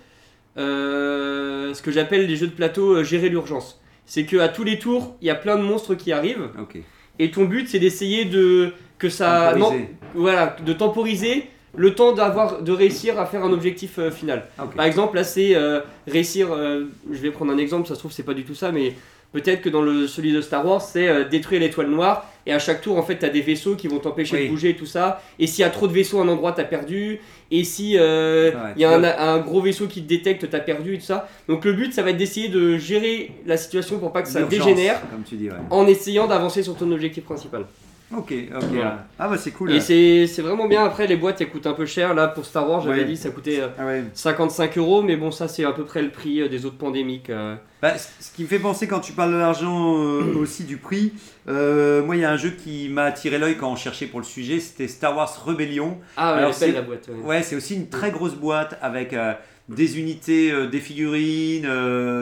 euh, 0.58 1.74
ce 1.74 1.82
que 1.82 1.92
j'appelle 1.92 2.28
les 2.28 2.36
jeux 2.36 2.48
de 2.48 2.54
plateau 2.54 2.96
euh, 2.98 3.04
gérer 3.04 3.30
l'urgence. 3.30 3.82
C'est 4.06 4.26
que 4.26 4.38
à 4.38 4.50
tous 4.50 4.64
les 4.64 4.78
tours, 4.80 5.16
il 5.22 5.28
y 5.28 5.32
a 5.32 5.36
plein 5.36 5.58
de 5.58 5.64
monstres 5.64 5.96
qui 5.96 6.12
arrivent, 6.12 6.48
et 7.20 7.32
ton 7.32 7.46
but 7.46 7.68
c'est 7.68 7.80
d'essayer 7.80 8.26
de 8.26 8.72
que 9.00 9.10
ça, 9.10 9.54
non, 9.58 9.66
Temporisé. 9.72 9.90
voilà, 10.14 10.56
de 10.66 10.74
temporiser 10.74 11.44
le 11.78 11.94
temps 11.94 12.14
d'avoir, 12.14 12.62
de 12.62 12.72
réussir 12.72 13.20
à 13.20 13.26
faire 13.26 13.44
un 13.44 13.52
objectif 13.52 14.00
euh, 14.00 14.10
final. 14.10 14.46
Ok. 14.64 14.76
Par 14.76 14.86
exemple, 14.86 15.18
là, 15.18 15.26
c'est 15.26 15.56
euh, 15.58 15.82
réussir. 16.08 16.48
euh, 16.54 16.86
je 17.12 17.18
vais 17.18 17.32
prendre 17.32 17.52
un 17.52 17.58
exemple, 17.58 17.86
ça 17.90 17.96
se 17.96 18.00
trouve, 18.00 18.14
c'est 18.14 18.24
pas 18.24 18.34
du 18.34 18.46
tout 18.46 18.56
ça, 18.56 18.72
mais 18.72 18.94
peut-être 19.36 19.62
que 19.62 19.70
dans 19.70 19.82
le, 19.82 20.08
celui 20.08 20.32
de 20.32 20.42
Star 20.42 20.66
Wars, 20.66 20.82
c'est 20.82 21.08
euh, 21.08 21.24
détruire 21.26 21.60
l'étoile 21.62 21.88
noire. 21.90 22.26
Et 22.48 22.54
à 22.54 22.60
chaque 22.60 22.82
tour, 22.82 22.98
en 22.98 23.02
fait, 23.04 23.16
t'as 23.18 23.30
des 23.30 23.42
vaisseaux 23.42 23.76
qui 23.76 23.88
vont 23.88 23.98
t'empêcher 24.00 24.38
Oui. 24.38 24.44
de 24.46 24.50
bouger 24.52 24.70
et 24.70 24.76
tout 24.76 24.86
ça. 24.86 25.22
Et 25.40 25.48
s'il 25.48 25.62
y 25.62 25.64
a 25.64 25.70
trop 25.70 25.88
de 25.88 25.94
vaisseaux 25.94 26.20
à 26.20 26.24
un 26.24 26.28
endroit, 26.28 26.52
t'as 26.52 26.64
perdu. 26.64 27.20
Et 27.52 27.64
si 27.64 27.96
euh, 27.98 28.52
Ouais, 28.52 28.74
y 28.78 28.86
a 28.86 28.92
un, 28.92 29.04
un 29.04 29.40
gros 29.40 29.62
vaisseau 29.62 29.88
qui 29.88 30.04
te 30.04 30.08
détecte, 30.08 30.48
t'as 30.50 30.60
perdu 30.60 30.94
et 30.96 30.98
tout 31.00 31.06
ça. 31.06 31.28
Donc 31.48 31.66
le 31.66 31.74
but, 31.74 31.92
ça 31.94 32.04
va 32.04 32.12
être 32.12 32.18
d'essayer 32.18 32.48
de 32.50 32.78
gérer 32.78 33.32
la 33.48 33.58
situation 33.58 33.98
pour 34.00 34.12
pas 34.14 34.22
que 34.22 34.28
ça 34.30 34.44
dégénère 34.44 35.02
Comme 35.12 35.24
tu 35.24 35.36
dis, 35.36 35.50
ouais. 35.50 35.56
en 35.72 35.88
essayant 35.88 36.28
d'avancer 36.28 36.62
sur 36.64 36.76
ton 36.76 36.92
objectif 36.92 37.24
principal. 37.24 37.66
Ok, 38.16 38.34
ok. 38.56 38.64
Voilà. 38.72 39.08
Ah 39.18 39.28
bah 39.28 39.36
c'est 39.38 39.52
cool. 39.52 39.72
Et 39.72 39.80
c'est 39.80 40.28
c'est 40.28 40.42
vraiment 40.44 40.68
bien. 40.68 40.84
Après, 40.86 41.08
les 41.08 41.16
boîtes, 41.18 41.42
elles 41.42 41.50
coûtent 41.50 41.66
un 41.66 41.74
peu 41.74 41.88
cher. 41.88 42.14
Là, 42.14 42.28
pour 42.28 42.46
Star 42.46 42.70
Wars, 42.70 42.82
j'avais 42.82 43.00
Ouais. 43.00 43.06
dit, 43.06 43.18
ça 43.18 43.30
coûtait 43.32 43.60
euh, 43.62 43.68
Ah 43.80 43.86
ouais. 43.88 44.04
55 44.14 44.78
euros. 44.78 45.02
Mais 45.02 45.16
bon, 45.18 45.32
ça, 45.32 45.48
c'est 45.48 45.66
à 45.66 45.72
peu 45.72 45.84
près 45.86 46.04
le 46.04 46.10
prix 46.12 46.42
euh, 46.42 46.48
des 46.48 46.66
autres 46.66 46.78
pandémiques. 46.78 47.32
euh. 47.32 47.56
Bah, 47.82 47.94
ce 47.98 48.32
qui 48.32 48.44
me 48.44 48.48
fait 48.48 48.60
penser 48.60 48.88
quand 48.88 49.00
tu 49.00 49.14
parles 49.14 49.32
de 49.34 49.38
l'argent 49.38 49.98
euh, 49.98 50.36
aussi 50.38 50.64
du 50.66 50.78
prix, 50.78 51.14
euh, 51.48 52.04
moi 52.04 52.16
il 52.16 52.22
y 52.22 52.26
a 52.26 52.32
un 52.32 52.38
jeu 52.38 52.52
qui 52.52 52.90
m'a 52.90 53.04
attiré 53.04 53.38
l'œil 53.38 53.58
quand 53.58 53.72
on 53.72 53.76
cherchait 53.76 54.06
pour 54.08 54.20
le 54.20 54.26
sujet, 54.26 54.60
c'était 54.60 54.88
Star 54.88 55.16
Wars 55.18 55.44
Rebellion. 55.46 55.98
Ah, 56.18 56.32
ouais, 56.34 56.38
Alors, 56.40 56.50
belle, 56.52 56.58
c'est- 56.60 56.72
la 56.72 56.82
boîte. 56.84 57.08
ouais. 57.10 57.24
Ouais, 57.28 57.44
c'est 57.44 57.56
aussi 57.56 57.76
une 57.76 57.90
très 57.90 58.12
grosse 58.12 58.36
boîte 58.36 58.78
avec 58.82 59.14
euh, 59.14 59.34
des 59.70 60.00
unités, 60.00 60.52
des 60.68 60.80
figurines, 60.80 61.68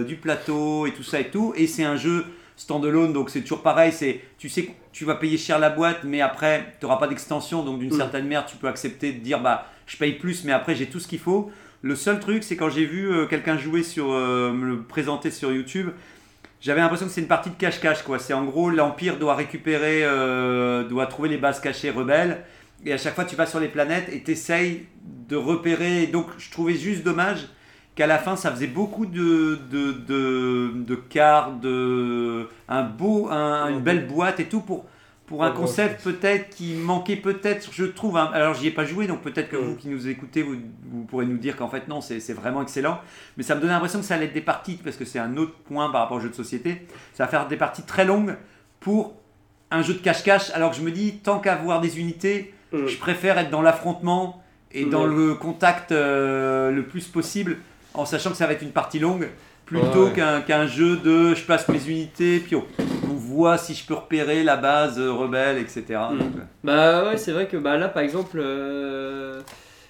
du 0.05 0.15
plateau 0.15 0.85
et 0.87 0.91
tout 0.91 1.03
ça 1.03 1.19
et 1.19 1.27
tout. 1.29 1.53
Et 1.55 1.67
c'est 1.67 1.83
un 1.83 1.95
jeu 1.97 2.25
standalone, 2.55 3.13
donc 3.13 3.29
c'est 3.29 3.41
toujours 3.41 3.61
pareil. 3.61 3.91
C'est, 3.91 4.21
tu 4.37 4.49
sais 4.49 4.65
que 4.65 4.71
tu 4.91 5.05
vas 5.05 5.15
payer 5.15 5.37
cher 5.37 5.59
la 5.59 5.69
boîte, 5.69 6.03
mais 6.03 6.21
après, 6.21 6.75
tu 6.79 6.85
n'auras 6.85 6.97
pas 6.97 7.07
d'extension, 7.07 7.63
donc 7.63 7.79
d'une 7.79 7.93
Mm. 7.93 7.97
certaine 7.97 8.23
manière, 8.23 8.45
tu 8.45 8.57
peux 8.57 8.67
accepter 8.67 9.11
de 9.13 9.19
dire, 9.19 9.39
bah, 9.41 9.67
je 9.87 9.97
paye 9.97 10.13
plus, 10.13 10.43
mais 10.43 10.51
après, 10.51 10.75
j'ai 10.75 10.87
tout 10.87 10.99
ce 10.99 11.07
qu'il 11.07 11.19
faut. 11.19 11.51
Le 11.81 11.95
seul 11.95 12.19
truc, 12.19 12.43
c'est 12.43 12.55
quand 12.55 12.69
j'ai 12.69 12.85
vu 12.85 13.11
euh, 13.11 13.25
quelqu'un 13.25 13.57
jouer 13.57 13.83
sur, 13.83 14.11
euh, 14.13 14.53
me 14.53 14.65
le 14.67 14.83
présenter 14.83 15.31
sur 15.31 15.51
YouTube, 15.51 15.89
j'avais 16.61 16.79
l'impression 16.79 17.07
que 17.07 17.11
c'est 17.11 17.19
une 17.21 17.27
partie 17.27 17.49
de 17.49 17.55
cache-cache, 17.55 18.03
quoi. 18.03 18.19
C'est 18.19 18.33
en 18.33 18.45
gros, 18.45 18.69
l'Empire 18.69 19.17
doit 19.17 19.35
récupérer, 19.35 19.99
euh, 20.03 20.83
doit 20.87 21.07
trouver 21.07 21.27
les 21.27 21.37
bases 21.37 21.59
cachées 21.59 21.89
rebelles. 21.89 22.43
Et 22.85 22.93
à 22.93 22.97
chaque 22.97 23.15
fois, 23.15 23.25
tu 23.25 23.35
vas 23.35 23.45
sur 23.45 23.59
les 23.59 23.67
planètes 23.67 24.07
et 24.11 24.21
t'essayes 24.23 24.85
de 25.27 25.35
repérer. 25.35 26.07
Donc, 26.07 26.27
je 26.37 26.49
trouvais 26.51 26.75
juste 26.75 27.03
dommage 27.03 27.47
qu'à 27.95 28.07
la 28.07 28.17
fin, 28.17 28.35
ça 28.35 28.49
faisait 28.51 28.67
beaucoup 28.67 29.05
de, 29.05 29.59
de, 29.71 29.91
de, 29.91 30.71
de 30.75 30.95
cartes, 30.95 31.59
de, 31.61 32.47
un 32.67 32.83
beau, 32.83 33.27
un- 33.29 33.69
une 33.69 33.81
belle 33.81 34.07
boîte 34.07 34.39
et 34.39 34.45
tout 34.45 34.61
pour, 34.61 34.85
pour 35.27 35.43
un 35.43 35.51
concept 35.51 36.03
peut-être 36.03 36.49
qui 36.49 36.73
manquait 36.73 37.15
peut-être, 37.15 37.69
je 37.71 37.85
trouve. 37.85 38.17
hein. 38.17 38.29
Alors, 38.33 38.53
j'y 38.55 38.67
ai 38.67 38.71
pas 38.71 38.85
joué, 38.85 39.07
donc 39.07 39.21
peut-être 39.21 39.49
que 39.49 39.55
vous 39.55 39.75
qui 39.75 39.87
nous 39.89 40.07
écoutez, 40.07 40.41
vous, 40.43 40.55
vous 40.91 41.03
pourrez 41.03 41.25
nous 41.25 41.37
dire 41.37 41.55
qu'en 41.55 41.69
fait, 41.69 41.87
non, 41.87 42.01
c'est 42.01 42.19
vraiment 42.33 42.61
excellent. 42.61 42.99
Mais 43.37 43.43
ça 43.43 43.55
me 43.55 43.61
donnait 43.61 43.73
l'impression 43.73 43.99
que 43.99 44.05
ça 44.05 44.15
allait 44.15 44.25
être 44.25 44.33
des 44.33 44.41
parties, 44.41 44.79
parce 44.83 44.95
que 44.97 45.05
c'est 45.05 45.19
un 45.19 45.37
autre 45.37 45.53
point 45.65 45.89
par 45.91 46.01
rapport 46.01 46.17
au 46.17 46.19
jeu 46.19 46.29
de 46.29 46.35
société. 46.35 46.85
Ça 47.13 47.25
va 47.25 47.29
faire 47.29 47.47
des 47.47 47.57
parties 47.57 47.83
très 47.83 48.05
longues 48.05 48.35
pour 48.79 49.13
un 49.71 49.81
jeu 49.81 49.93
de 49.93 49.99
cache-cache, 49.99 50.51
alors 50.53 50.71
que 50.71 50.77
je 50.77 50.81
me 50.81 50.91
dis, 50.91 51.17
tant 51.23 51.39
qu'à 51.39 51.53
avoir 51.53 51.79
des 51.81 51.99
unités, 51.99 52.53
Mm. 52.73 52.87
je 52.87 52.97
préfère 52.97 53.37
être 53.37 53.51
dans 53.51 53.61
l'affrontement 53.61 54.43
et 54.71 54.85
dans 54.85 55.03
Ouais. 55.07 55.15
le 55.15 55.35
contact 55.35 55.91
euh, 55.91 56.71
le 56.71 56.83
plus 56.87 57.07
possible, 57.07 57.57
en 57.93 58.05
sachant 58.05 58.31
que 58.31 58.37
ça 58.37 58.47
va 58.47 58.53
être 58.53 58.61
une 58.61 58.71
partie 58.71 58.99
longue, 58.99 59.29
plutôt 59.65 60.05
Ouais, 60.07 60.11
ouais. 60.19 60.43
qu'un 60.45 60.67
jeu 60.67 60.97
de 60.97 61.33
je 61.35 61.43
place 61.43 61.67
mes 61.69 61.85
unités, 61.87 62.39
puis 62.39 62.55
on, 62.55 62.63
on 63.09 63.13
voit 63.13 63.57
si 63.57 63.73
je 63.73 63.85
peux 63.85 63.93
repérer 63.93 64.43
la 64.43 64.57
base 64.57 64.99
euh, 64.99 65.11
rebelle, 65.11 65.57
etc. 65.57 65.83
Mm. 66.11 66.17
Donc, 66.17 66.27
euh, 66.37 66.41
Bah 66.63 67.09
ouais, 67.09 67.17
c'est 67.17 67.31
vrai 67.31 67.47
que 67.47 67.57
bah, 67.57 67.77
là, 67.77 67.87
par 67.89 68.03
exemple, 68.03 68.39
euh, 68.39 69.41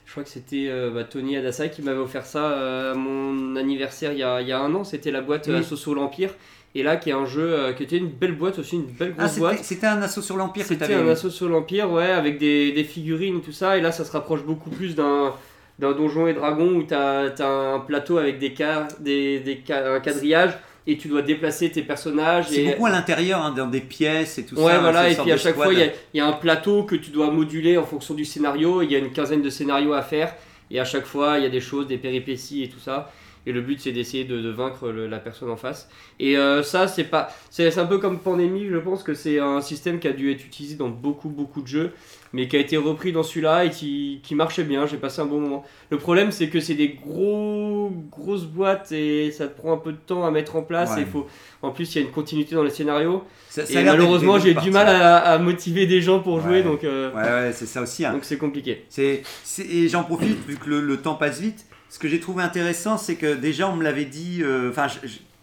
je 0.06 0.12
crois 0.12 0.24
que 0.24 0.30
c'était 0.30 0.68
euh, 0.70 0.92
bah, 0.92 1.04
Tony 1.06 1.38
Adassa 1.38 1.68
qui 1.70 1.82
m'avait 1.82 1.98
offert 2.00 2.26
ça 2.26 2.92
à 2.92 2.94
mon 2.94 3.56
anniversaire 3.56 4.12
il 4.14 4.20
y 4.20 4.24
a, 4.24 4.42
il 4.42 4.48
y 4.48 4.52
a 4.52 4.60
un 4.60 4.74
an. 4.76 4.84
C'était 4.84 5.12
la 5.12 5.22
boîte 5.22 5.48
Associo 5.50 5.94
l'Empire. 5.96 6.30
Et 6.76 6.82
là, 6.82 6.96
qui 6.98 7.12
est 7.12 7.14
un 7.14 7.26
jeu 7.26 7.72
qui 7.78 7.84
était 7.84 7.98
une 7.98 8.10
belle 8.10 8.36
boîte 8.36 8.58
aussi, 8.58 8.78
une 8.78 8.86
belle 8.86 9.14
Ah, 9.18 9.22
grosse 9.22 9.30
c'était 9.34 9.40
boîte. 9.42 9.64
c'était 9.64 9.86
un 9.88 10.02
assaut 10.02 10.24
sur 10.24 10.38
l'Empire 10.38 10.66
C'était 10.66 10.94
un 10.96 11.08
assaut 11.08 11.30
sur 11.30 11.48
l'Empire, 11.48 11.92
ouais, 11.92 12.10
avec 12.10 12.40
des, 12.40 12.72
des 12.72 12.84
figurines 12.84 13.38
et 13.38 13.42
tout 13.42 13.52
ça. 13.52 13.78
Et 13.78 13.82
là, 13.82 13.92
ça 13.92 14.04
se 14.04 14.12
rapproche 14.12 14.44
beaucoup 14.44 14.72
plus 14.72 14.96
d'un 14.96 15.34
d'un 15.80 15.92
donjon 15.94 16.28
et 16.28 16.34
dragon 16.34 16.68
où 16.76 16.84
tu 16.84 16.94
as, 16.94 17.34
un 17.40 17.80
plateau 17.80 18.18
avec 18.18 18.40
des, 18.40 18.54
car- 18.54 18.88
des, 19.00 19.40
des 19.40 19.62
ca- 19.66 19.94
un 19.96 20.00
quadrillage 20.00 20.52
et 20.86 20.98
tu 20.98 21.08
dois 21.08 21.22
déplacer 21.22 21.72
tes 21.72 21.82
personnages. 21.82 22.48
C'est 22.50 22.62
et... 22.64 22.68
beaucoup 22.72 22.86
à 22.86 22.90
l'intérieur, 22.90 23.42
hein, 23.42 23.54
dans 23.56 23.68
des 23.68 23.80
pièces 23.82 24.38
et 24.38 24.46
tout 24.46 24.56
Ouais, 24.60 24.74
ça. 24.74 24.80
voilà, 24.80 25.04
c'est 25.04 25.14
une 25.16 25.20
et 25.20 25.24
puis 25.24 25.32
à 25.32 25.38
chaque 25.38 25.54
squad. 25.54 25.72
fois, 25.72 25.74
il 25.74 25.92
y 26.14 26.18
y, 26.18 26.22
a 26.22 26.28
un 26.28 26.34
plateau 26.34 26.84
que 26.84 26.96
tu 26.96 27.10
dois 27.12 27.32
moduler 27.32 27.78
en 27.78 27.86
fonction 27.86 28.14
du 28.14 28.26
scénario. 28.26 28.82
Il 28.82 28.92
y 28.92 28.96
a 28.96 29.00
une 29.00 29.12
quinzaine 29.12 29.42
de 29.42 29.50
scénarios 29.50 29.94
à 29.94 30.02
faire, 30.02 30.36
et 30.70 30.80
à 30.80 30.86
chaque 30.86 31.06
fois, 31.06 31.38
il 31.38 31.44
y 31.44 31.48
a 31.48 31.50
des 31.50 31.62
choses, 31.62 31.88
des 31.88 31.98
péripéties 31.98 32.64
et 32.64 32.70
tout 32.70 32.80
ça. 32.80 33.12
Et 33.46 33.52
le 33.52 33.62
but, 33.62 33.80
c'est 33.82 33.92
d'essayer 33.92 34.24
de, 34.24 34.40
de 34.42 34.50
vaincre 34.50 34.90
le- 34.90 35.08
la 35.08 35.20
personne 35.20 35.50
en 35.50 35.58
face. 35.58 35.90
Et 36.20 36.38
euh, 36.38 36.64
ça, 36.64 36.88
c'est 36.88 37.04
pas. 37.04 37.30
C'est 37.50 37.78
un 37.78 37.86
peu 37.86 37.98
comme 37.98 38.20
Pandémie, 38.20 38.68
je 38.70 38.78
pense 38.78 39.04
que 39.04 39.14
c'est 39.14 39.40
un 39.40 39.60
système 39.62 40.00
qui 40.00 40.08
a 40.08 40.14
dû 40.14 40.32
être 40.32 40.46
utilisé 40.46 40.76
dans 40.76 40.88
beaucoup, 40.90 41.28
beaucoup 41.30 41.62
de 41.62 41.68
jeux, 41.68 41.92
mais 42.32 42.48
qui 42.48 42.56
a 42.56 42.60
été 42.60 42.78
repris 42.78 43.12
dans 43.12 43.22
celui-là 43.24 43.66
et 43.66 43.70
qui, 43.70 44.22
qui 44.24 44.34
marchait 44.36 44.64
bien. 44.64 44.86
J'ai 44.88 44.96
passé 44.98 45.22
un 45.22 45.26
bon 45.26 45.42
moment. 45.42 45.66
Le 45.90 45.98
problème, 45.98 46.32
c'est 46.32 46.48
que 46.48 46.60
c'est 46.62 46.74
des 46.76 46.90
gros, 46.90 47.92
grosses 48.10 48.46
boîtes 48.46 48.92
et 48.92 49.32
ça 49.32 49.48
te 49.48 49.60
prend 49.60 49.74
un 49.74 49.78
peu 49.78 49.92
de 49.92 49.98
temps 49.98 50.26
à 50.26 50.32
mettre 50.32 50.56
en 50.56 50.62
place. 50.64 50.96
Ouais. 50.96 51.02
Et 51.02 51.06
faut. 51.06 51.28
En 51.62 51.72
plus, 51.72 51.94
il 51.96 52.00
y 52.00 52.04
a 52.04 52.06
une 52.08 52.14
continuité 52.14 52.56
dans 52.56 52.64
les 52.64 52.70
scénarios. 52.70 53.24
Ça- 53.50 53.66
ça 53.66 53.82
Et 53.82 53.84
malheureusement, 53.84 54.40
j'ai 54.40 54.54
du 54.54 54.72
mal 54.72 54.88
à, 54.88 55.18
à 55.18 55.38
motiver 55.38 55.86
des 55.86 56.02
gens 56.02 56.20
pour 56.20 56.40
jouer, 56.42 56.58
Ouais. 56.58 56.64
donc 56.64 56.84
euh, 56.84 57.12
Ouais, 57.14 57.22
ouais, 57.48 57.52
c'est 57.54 57.66
ça 57.66 57.82
aussi. 57.82 58.06
hein. 58.06 58.14
donc 58.14 58.24
c'est 58.24 58.38
compliqué. 58.38 58.86
C'est- 58.90 59.22
et 59.70 59.88
j'en 59.90 60.04
profite, 60.04 60.46
vu 60.48 60.56
que 60.58 60.70
le, 60.70 60.82
le 60.82 60.98
temps 60.98 61.16
passe 61.16 61.40
vite, 61.40 61.66
ce 61.94 62.00
que 62.00 62.08
j'ai 62.08 62.20
trouvé 62.20 62.42
intéressant, 62.42 62.98
c'est 62.98 63.18
que 63.18 63.36
déjà 63.36 63.70
on 63.70 63.76
me 63.76 63.84
l'avait 63.84 64.06
dit, 64.06 64.40
euh, 64.42 64.72
enfin, 64.72 64.88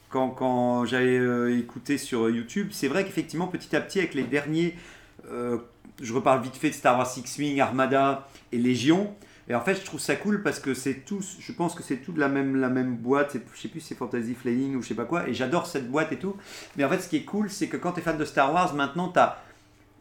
quand, 0.08 0.30
quand 0.30 0.84
j'avais 0.84 1.16
euh, 1.16 1.56
écouté 1.56 1.96
sur 1.96 2.28
YouTube, 2.28 2.70
c'est 2.72 2.88
vrai 2.88 3.04
qu'effectivement, 3.04 3.46
petit 3.46 3.76
à 3.76 3.80
petit, 3.80 4.00
avec 4.00 4.14
les 4.14 4.24
derniers, 4.24 4.76
euh, 5.30 5.58
je 6.02 6.12
reparle 6.12 6.42
vite 6.42 6.56
fait 6.56 6.70
de 6.70 6.74
Star 6.74 6.98
Wars 6.98 7.08
X-Wing, 7.16 7.60
Armada 7.60 8.26
et 8.50 8.58
Légion, 8.58 9.14
et 9.48 9.54
en 9.54 9.60
fait, 9.60 9.76
je 9.76 9.84
trouve 9.84 10.00
ça 10.00 10.16
cool 10.16 10.42
parce 10.42 10.58
que 10.58 10.74
c'est 10.74 11.04
tous, 11.06 11.36
je 11.38 11.52
pense 11.52 11.76
que 11.76 11.84
c'est 11.84 11.98
tout 11.98 12.10
de 12.10 12.18
la 12.18 12.28
même, 12.28 12.56
la 12.56 12.68
même 12.68 12.96
boîte, 12.96 13.36
je 13.54 13.60
sais 13.60 13.68
plus 13.68 13.78
si 13.78 13.86
c'est 13.86 13.94
Fantasy 13.94 14.34
Flying 14.34 14.74
ou 14.74 14.82
je 14.82 14.88
sais 14.88 14.94
pas 14.94 15.04
quoi, 15.04 15.28
et 15.28 15.34
j'adore 15.34 15.68
cette 15.68 15.88
boîte 15.88 16.10
et 16.10 16.18
tout, 16.18 16.34
mais 16.76 16.82
en 16.82 16.88
fait, 16.88 16.98
ce 16.98 17.08
qui 17.08 17.14
est 17.14 17.24
cool, 17.24 17.48
c'est 17.48 17.68
que 17.68 17.76
quand 17.76 17.92
tu 17.92 18.00
es 18.00 18.02
fan 18.02 18.18
de 18.18 18.24
Star 18.24 18.52
Wars, 18.52 18.74
maintenant, 18.74 19.08
tu 19.10 19.20
as 19.20 19.40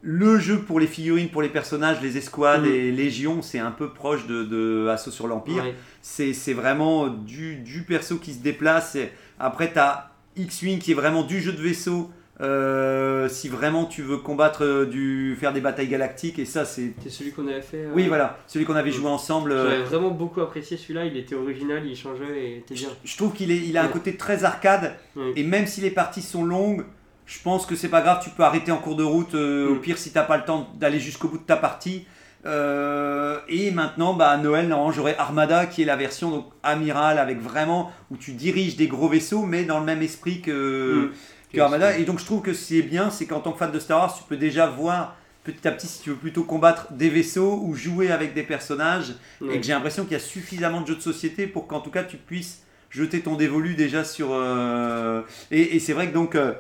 le 0.02 0.40
jeu 0.40 0.60
pour 0.60 0.80
les 0.80 0.88
figurines, 0.88 1.30
pour 1.30 1.42
les 1.42 1.50
personnages, 1.50 2.02
les 2.02 2.18
escouades 2.18 2.64
Mm. 2.64 2.74
et 2.74 2.92
Légion, 2.92 3.42
c'est 3.42 3.60
un 3.60 3.72
peu 3.72 3.90
proche 3.90 4.28
de, 4.28 4.44
de 4.44 4.88
Assaut 4.88 5.12
sur 5.12 5.28
l'Empire. 5.28 5.64
Ouais. 5.64 5.76
C'est 6.02 6.54
vraiment 6.54 7.08
du, 7.08 7.56
du 7.58 7.82
perso 7.84 8.16
qui 8.18 8.34
se 8.34 8.40
déplace. 8.42 8.96
Et 8.96 9.12
après, 9.40 9.72
tu 9.74 9.80
as 9.80 10.12
X-Wing 10.38 10.80
qui 10.80 10.92
est 10.92 10.96
vraiment 10.96 11.24
du 11.24 11.42
jeu 11.42 11.52
de 11.52 11.62
vaisseau. 11.62 12.10
euh, 12.42 13.28
si 13.28 13.50
vraiment 13.50 13.84
tu 13.84 14.02
veux 14.02 14.16
combattre, 14.16 14.64
euh, 14.64 14.86
du, 14.86 15.36
faire 15.38 15.52
des 15.52 15.60
batailles 15.60 15.90
galactiques, 15.90 16.40
et 16.40 16.46
ça, 16.46 16.64
c'est. 16.64 16.94
C'est 17.04 17.10
celui 17.10 17.34
qu'on 17.34 17.46
avait 17.50 17.62
fait. 17.62 17.80
euh, 17.84 17.92
Oui, 17.94 18.08
voilà, 18.08 18.40
celui 18.48 18.64
qu'on 18.64 18.76
avait 18.76 18.92
Mm. 18.92 18.94
joué 18.94 19.10
ensemble. 19.10 19.52
euh, 19.52 19.70
J'avais 19.70 19.84
vraiment 19.84 20.12
beaucoup 20.12 20.40
apprécié 20.40 20.78
celui-là, 20.78 21.04
il 21.04 21.18
était 21.18 21.36
original, 21.36 21.86
il 21.86 21.98
changeait 21.98 22.42
et 22.42 22.58
était 22.60 22.78
je, 22.78 22.86
bien. 22.86 22.96
je 23.04 23.18
trouve 23.18 23.34
qu'il 23.34 23.52
il 23.52 23.78
a 23.78 23.84
un 23.84 23.90
côté 23.90 24.16
très 24.16 24.46
arcade, 24.46 24.96
et 25.36 25.44
même 25.44 25.68
si 25.68 25.82
les 25.82 25.92
parties 25.92 26.22
sont 26.22 26.46
longues, 26.46 26.86
je 27.30 27.38
pense 27.44 27.66
que 27.68 27.76
c'est 27.76 27.90
pas 27.90 28.02
grave, 28.02 28.20
tu 28.24 28.32
peux 28.32 28.44
arrêter 28.44 28.72
en 28.72 28.78
cours 28.78 28.96
de 28.96 29.04
route, 29.04 29.36
euh, 29.36 29.70
Mm. 29.70 29.72
au 29.72 29.76
pire 29.76 29.98
si 30.00 30.12
t'as 30.12 30.24
pas 30.24 30.38
le 30.38 30.44
temps 30.46 30.68
d'aller 30.80 31.00
jusqu'au 31.00 31.28
bout 31.28 31.38
de 31.38 31.44
ta 31.44 31.58
partie. 31.58 32.06
Euh, 32.46 33.38
et 33.48 33.70
maintenant, 33.72 34.14
bah, 34.14 34.30
à 34.30 34.38
Noël, 34.38 34.68
normalement, 34.68 34.92
j'aurai 34.92 35.16
Armada 35.18 35.66
qui 35.66 35.82
est 35.82 35.86
la 35.86 35.96
version 35.96 36.32
donc, 36.32 36.46
amiral 36.64 37.18
avec 37.20 37.40
vraiment 37.42 37.92
où 38.12 38.18
tu 38.18 38.32
diriges 38.32 38.76
des 38.78 38.88
gros 38.88 39.10
vaisseaux, 39.10 39.44
mais 39.44 39.64
dans 39.66 39.80
le 39.80 39.86
même 39.86 40.02
esprit 40.02 40.42
que, 40.42 41.10
Mm. 41.12 41.12
que 41.54 41.60
Armada. 41.62 41.98
Et 41.98 42.04
donc, 42.06 42.20
je 42.20 42.26
trouve 42.26 42.42
que 42.42 42.54
ce 42.54 42.68
qui 42.68 42.80
est 42.80 42.84
bien, 42.84 43.10
c'est 43.10 43.26
qu'en 43.28 43.40
tant 43.42 43.52
que 43.52 43.60
fan 43.60 43.72
de 43.72 43.80
Star 43.80 44.00
Wars, 44.00 44.16
tu 44.18 44.24
peux 44.24 44.38
déjà 44.38 44.66
voir 44.68 45.16
petit 45.44 45.68
à 45.68 45.72
petit 45.72 45.88
si 45.88 46.02
tu 46.02 46.10
veux 46.12 46.16
plutôt 46.16 46.44
combattre 46.44 46.92
des 46.94 47.10
vaisseaux 47.10 47.60
ou 47.64 47.74
jouer 47.76 48.12
avec 48.12 48.34
des 48.34 48.44
personnages. 48.44 49.14
Et 49.52 49.60
que 49.60 49.66
j'ai 49.66 49.74
l'impression 49.74 50.04
qu'il 50.04 50.14
y 50.14 50.16
a 50.16 50.20
suffisamment 50.20 50.82
de 50.82 50.88
jeux 50.88 50.96
de 50.96 51.02
société 51.02 51.46
pour 51.48 51.68
qu'en 51.68 51.80
tout 51.80 51.92
cas 51.92 52.04
tu 52.04 52.18
puisses 52.18 52.64
jeter 52.90 53.22
ton 53.22 53.36
dévolu 53.36 53.76
déjà 53.76 54.04
sur. 54.04 54.30
euh, 54.32 55.22
Et, 55.52 55.76
et 55.76 55.80
c'est 55.80 55.94
vrai 55.94 56.08
que 56.10 56.14
donc 56.14 56.36
euh, 56.36 56.54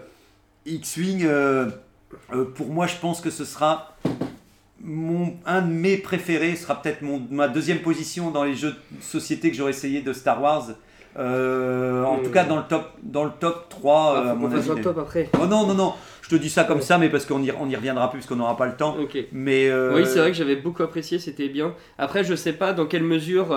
X-Wing, 0.65 1.23
euh, 1.25 1.69
euh, 2.33 2.45
pour 2.45 2.67
moi, 2.67 2.87
je 2.87 2.95
pense 2.97 3.21
que 3.21 3.29
ce 3.29 3.45
sera 3.45 3.95
mon, 4.81 5.33
un 5.45 5.61
de 5.61 5.71
mes 5.71 5.97
préférés, 5.97 6.55
ce 6.55 6.63
sera 6.63 6.81
peut-être 6.81 7.01
ma 7.31 7.47
deuxième 7.47 7.79
position 7.79 8.31
dans 8.31 8.43
les 8.43 8.55
jeux 8.55 8.75
de 8.91 9.01
société 9.03 9.49
que 9.51 9.57
j'aurais 9.57 9.71
essayé 9.71 10.01
de 10.01 10.13
Star 10.13 10.41
Wars. 10.41 10.67
Euh, 11.17 12.03
en 12.03 12.19
tout 12.19 12.29
cas, 12.29 12.45
dans 12.45 12.57
le 12.57 12.63
top, 12.69 12.91
dans 13.03 13.23
le 13.25 13.31
top 13.39 13.67
3, 13.69 14.13
Ah, 14.15 14.35
euh, 14.41 14.49
fasse 14.49 14.69
avis. 14.69 14.79
un 14.79 14.83
top 14.83 14.97
après. 14.99 15.29
Oh 15.41 15.47
non, 15.47 15.65
non, 15.65 15.73
non, 15.73 15.93
je 16.21 16.29
te 16.29 16.35
dis 16.35 16.49
ça 16.49 16.63
comme 16.63 16.77
Ouais. 16.77 16.83
ça, 16.83 16.97
mais 16.97 17.09
parce 17.09 17.25
qu'on 17.25 17.41
y, 17.43 17.51
on 17.51 17.67
y 17.67 17.75
reviendra 17.75 18.09
plus, 18.11 18.19
parce 18.19 18.27
qu'on 18.29 18.35
n'aura 18.35 18.55
pas 18.55 18.67
le 18.67 18.75
temps. 18.75 18.95
Mais 19.31 19.67
euh, 19.69 19.95
Oui, 19.95 20.03
c'est 20.05 20.19
vrai 20.19 20.29
que 20.31 20.37
j'avais 20.37 20.55
beaucoup 20.55 20.83
apprécié, 20.83 21.17
c'était 21.19 21.49
bien. 21.49 21.73
Après, 21.97 22.23
je 22.23 22.35
sais 22.35 22.53
pas 22.53 22.73
dans 22.73 22.85
quelle 22.85 23.03
mesure 23.03 23.47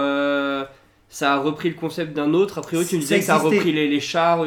ça 1.09 1.35
a 1.35 1.39
repris 1.39 1.69
le 1.69 1.75
concept 1.75 2.15
d'un 2.15 2.33
autre. 2.33 2.59
A 2.59 2.63
priori, 2.63 2.87
tu 2.87 2.97
me 2.97 3.01
disais 3.01 3.19
que 3.19 3.25
ça 3.27 3.35
a 3.35 3.39
repris 3.39 3.71
les, 3.73 3.87
les 3.87 4.01
chars, 4.01 4.45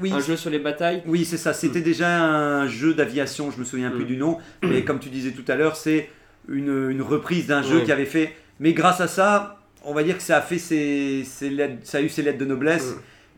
oui, 0.00 0.12
un 0.12 0.20
jeu 0.20 0.36
sur 0.36 0.50
les 0.50 0.58
batailles. 0.58 1.02
Oui, 1.06 1.24
c'est 1.24 1.36
ça. 1.36 1.52
C'était 1.52 1.80
déjà 1.82 2.22
un 2.24 2.66
jeu 2.66 2.94
d'aviation, 2.94 3.50
je 3.50 3.58
me 3.58 3.64
souviens 3.64 3.90
plus 3.90 4.04
Mm. 4.04 4.06
du 4.08 4.16
nom. 4.16 4.38
Mais 4.62 4.82
comme 4.82 4.98
tu 4.98 5.08
disais 5.08 5.30
tout 5.32 5.44
à 5.48 5.54
l'heure, 5.56 5.76
c'est 5.76 6.08
une, 6.48 6.90
une 6.90 7.02
reprise 7.02 7.46
d'un 7.46 7.62
jeu 7.62 7.78
Ouais. 7.78 7.84
qui 7.84 7.92
avait 7.92 8.04
fait. 8.06 8.34
Mais 8.60 8.72
grâce 8.72 9.00
à 9.00 9.08
ça, 9.08 9.60
on 9.84 9.94
va 9.94 10.02
dire 10.02 10.16
que 10.16 10.22
ça 10.22 10.38
a 10.38 10.42
fait 10.42 10.58
ses, 10.58 11.22
ses 11.24 11.50
lettres- 11.50 11.78
ça 11.84 11.98
a 11.98 12.00
eu 12.00 12.08
ses 12.08 12.22
lettres 12.22 12.38
de 12.38 12.44
noblesse. 12.44 12.96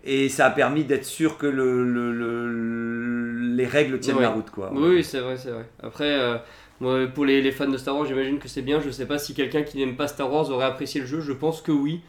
Et 0.09 0.29
ça 0.29 0.47
a 0.47 0.51
permis 0.51 0.85
d'être 0.85 1.05
sûr 1.05 1.37
que 1.37 1.47
le, 1.49 1.83
le- 1.85 2.13
le- 2.13 3.57
les 3.57 3.67
règles 3.67 3.99
tiennent 3.99 4.17
Ouais. 4.17 4.23
la 4.23 4.31
route. 4.31 4.51
Quoi. 4.51 4.71
Oui, 4.73 5.03
c'est 5.03 5.19
vrai, 5.21 5.37
c'est 5.37 5.51
vrai. 5.51 5.67
Après, 5.83 6.13
euh, 6.21 6.37
moi, 6.81 7.07
pour 7.13 7.25
les, 7.25 7.43
les 7.43 7.51
fans 7.51 7.67
de 7.69 7.77
Star 7.77 7.97
Wars, 7.97 8.07
j'imagine 8.07 8.39
que 8.39 8.47
c'est 8.49 8.63
bien. 8.63 8.81
Je 8.81 8.91
sais 8.91 9.07
pas 9.07 9.19
si 9.19 9.35
quelqu'un 9.35 9.63
qui 9.63 9.79
n'aime 9.79 9.97
pas 9.97 10.07
Star 10.07 10.33
Wars 10.33 10.49
aurait 10.51 10.67
apprécié 10.67 11.01
le 11.01 11.07
jeu. 11.09 11.21
Je 11.21 11.33
pense 11.33 11.61
que 11.61 11.73
oui. 11.73 12.03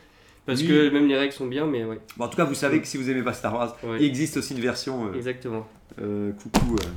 Parce 0.48 0.62
Oui. 0.62 0.68
que 0.68 0.90
même 0.90 1.08
les 1.08 1.16
règles 1.18 1.34
sont 1.34 1.46
bien, 1.46 1.66
mais 1.68 1.84
ouais, 1.86 2.00
Bon, 2.18 2.26
en 2.26 2.28
tout 2.30 2.38
cas, 2.38 2.46
vous 2.46 2.56
savez 2.56 2.80
que 2.82 2.88
si 2.88 2.98
vous 2.98 3.08
aimez 3.12 3.22
pas 3.22 3.34
Star 3.34 3.54
Wars, 3.54 3.78
Ouais. 3.84 3.98
il 4.00 4.06
existe 4.08 4.38
aussi 4.38 4.54
une 4.56 4.62
version 4.62 5.08
euh, 5.08 5.16
exactement. 5.16 5.68
euh, 6.02 6.32
coucou. 6.32 6.76
euh. 6.82 6.88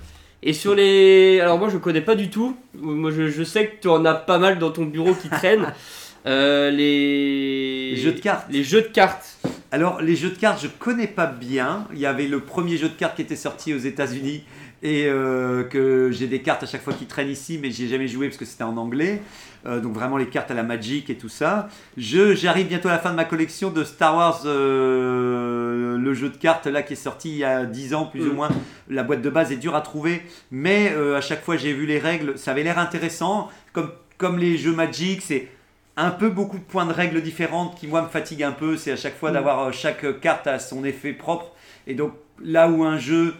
Et 0.43 0.55
sur 0.55 0.75
les. 0.75 1.39
Alors, 1.41 1.59
moi, 1.59 1.69
je 1.69 1.77
connais 1.77 2.01
pas 2.01 2.15
du 2.15 2.31
tout. 2.31 2.57
Moi, 2.75 3.11
je, 3.11 3.29
je 3.29 3.43
sais 3.43 3.67
que 3.67 3.83
tu 3.83 3.89
en 3.89 4.05
as 4.07 4.15
pas 4.15 4.39
mal 4.39 4.59
dans 4.59 4.71
ton 4.71 4.87
bureau 4.87 5.13
qui 5.15 5.29
traînent. 5.29 5.75
Les... 6.25 7.91
Les 7.91 7.97
jeux 7.97 8.13
de 8.13 8.21
cartes. 8.21 8.47
Les 8.51 8.63
jeux 8.65 8.83
de 8.83 8.89
cartes. 8.89 9.39
Alors, 9.73 10.01
les 10.03 10.17
jeux 10.17 10.31
de 10.31 10.37
cartes, 10.39 10.63
je 10.63 10.69
connais 10.69 11.07
pas 11.07 11.27
bien. 11.27 11.87
Il 11.93 11.99
y 11.99 12.07
avait 12.07 12.27
le 12.27 12.41
premier 12.41 12.77
jeu 12.77 12.89
de 12.89 12.95
cartes 12.95 13.17
qui 13.17 13.23
était 13.23 13.37
sorti 13.37 13.73
aux 13.75 13.79
États-Unis 13.79 14.43
et 14.83 15.07
euh, 15.07 15.63
que 15.65 16.11
j'ai 16.11 16.27
des 16.27 16.41
cartes 16.41 16.63
à 16.63 16.67
chaque 16.67 16.83
fois 16.83 16.95
qui 16.95 17.05
traînent 17.07 17.29
ici, 17.29 17.59
mais 17.61 17.71
j'ai 17.71 17.87
jamais 17.89 18.09
joué 18.09 18.29
parce 18.29 18.39
que 18.39 18.45
c'était 18.47 18.65
en 18.65 18.77
anglais. 18.79 19.21
Euh, 19.67 19.79
donc 19.81 19.93
vraiment 19.93 20.17
les 20.17 20.27
cartes 20.29 20.51
à 20.51 20.55
la 20.55 20.63
Magic 20.63 21.11
et 21.11 21.17
tout 21.17 21.29
ça. 21.29 21.69
Je 21.99 22.35
j'arrive 22.35 22.67
bientôt 22.69 22.89
à 22.89 22.93
la 22.93 22.99
fin 22.99 23.11
de 23.11 23.17
ma 23.17 23.27
collection 23.27 23.69
de 23.71 23.85
Star 23.85 24.17
Wars, 24.17 24.41
euh, 24.47 25.99
le 25.99 26.15
jeu 26.15 26.31
de 26.31 26.37
cartes 26.37 26.67
là 26.67 26.83
qui 26.83 26.95
est 26.95 26.97
sorti 26.97 27.31
il 27.31 27.37
y 27.37 27.45
a 27.45 27.65
10 27.65 27.95
ans 27.95 28.07
plus 28.07 28.23
ou 28.27 28.33
Mm. 28.33 28.37
moins. 28.37 28.49
La 28.89 29.03
boîte 29.03 29.23
de 29.23 29.31
base 29.31 29.53
est 29.53 29.57
dure 29.57 29.75
à 29.77 29.81
trouver, 29.83 30.23
mais 30.51 30.89
à 31.17 31.21
chaque 31.21 31.43
fois 31.45 31.57
j'ai 31.57 31.73
vu 31.73 31.87
les 31.87 31.99
règles, 31.99 32.39
ça 32.39 32.53
avait 32.53 32.63
l'air 32.63 32.79
intéressant. 32.79 33.49
Comme 33.73 33.91
comme 34.19 34.39
les 34.39 34.57
jeux 34.59 34.73
Magic, 34.75 35.23
c'est 35.23 35.49
un 35.97 36.11
peu 36.11 36.29
beaucoup 36.29 36.59
de 36.59 36.63
points 36.63 36.85
de 36.87 36.93
règles 36.93 37.21
différentes 37.23 37.79
qui 37.79 37.87
moi 37.87 38.03
me 38.03 38.09
fatiguent 38.09 38.43
un 38.45 38.53
peu. 38.53 38.77
C'est 38.77 38.93
à 38.93 38.97
chaque 38.97 39.17
fois 39.19 39.31
Mm. 39.31 39.35
d'avoir 39.35 39.73
chaque 39.73 40.21
carte 40.21 40.47
à 40.47 40.59
son 40.59 40.85
effet 40.85 41.13
propre. 41.13 41.53
Et 41.87 41.95
donc 41.95 42.13
là 42.43 42.69
où 42.71 42.83
un 42.85 42.97
jeu 42.99 43.35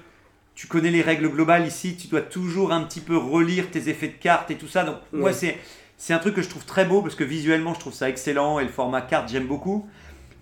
tu 0.61 0.67
connais 0.67 0.91
les 0.91 1.01
règles 1.01 1.31
globales 1.31 1.67
ici, 1.67 1.97
tu 1.97 2.09
dois 2.09 2.21
toujours 2.21 2.71
un 2.71 2.83
petit 2.83 3.01
peu 3.01 3.17
relire 3.17 3.71
tes 3.71 3.89
effets 3.89 4.09
de 4.09 4.13
cartes 4.13 4.51
et 4.51 4.57
tout 4.57 4.67
ça. 4.67 4.85
Donc 4.85 4.97
moi 5.11 5.33
c'est 5.33 5.57
c'est 5.97 6.13
un 6.13 6.19
truc 6.19 6.35
que 6.35 6.43
je 6.43 6.51
trouve 6.51 6.67
très 6.67 6.85
beau 6.85 7.01
parce 7.01 7.15
que 7.15 7.25
visuellement 7.25 7.73
je 7.73 7.81
trouve 7.81 7.95
ça 7.95 8.11
excellent 8.11 8.59
et 8.59 8.65
le 8.65 8.69
format 8.69 9.01
carte 9.01 9.31
j'aime 9.31 9.47
beaucoup. 9.47 9.89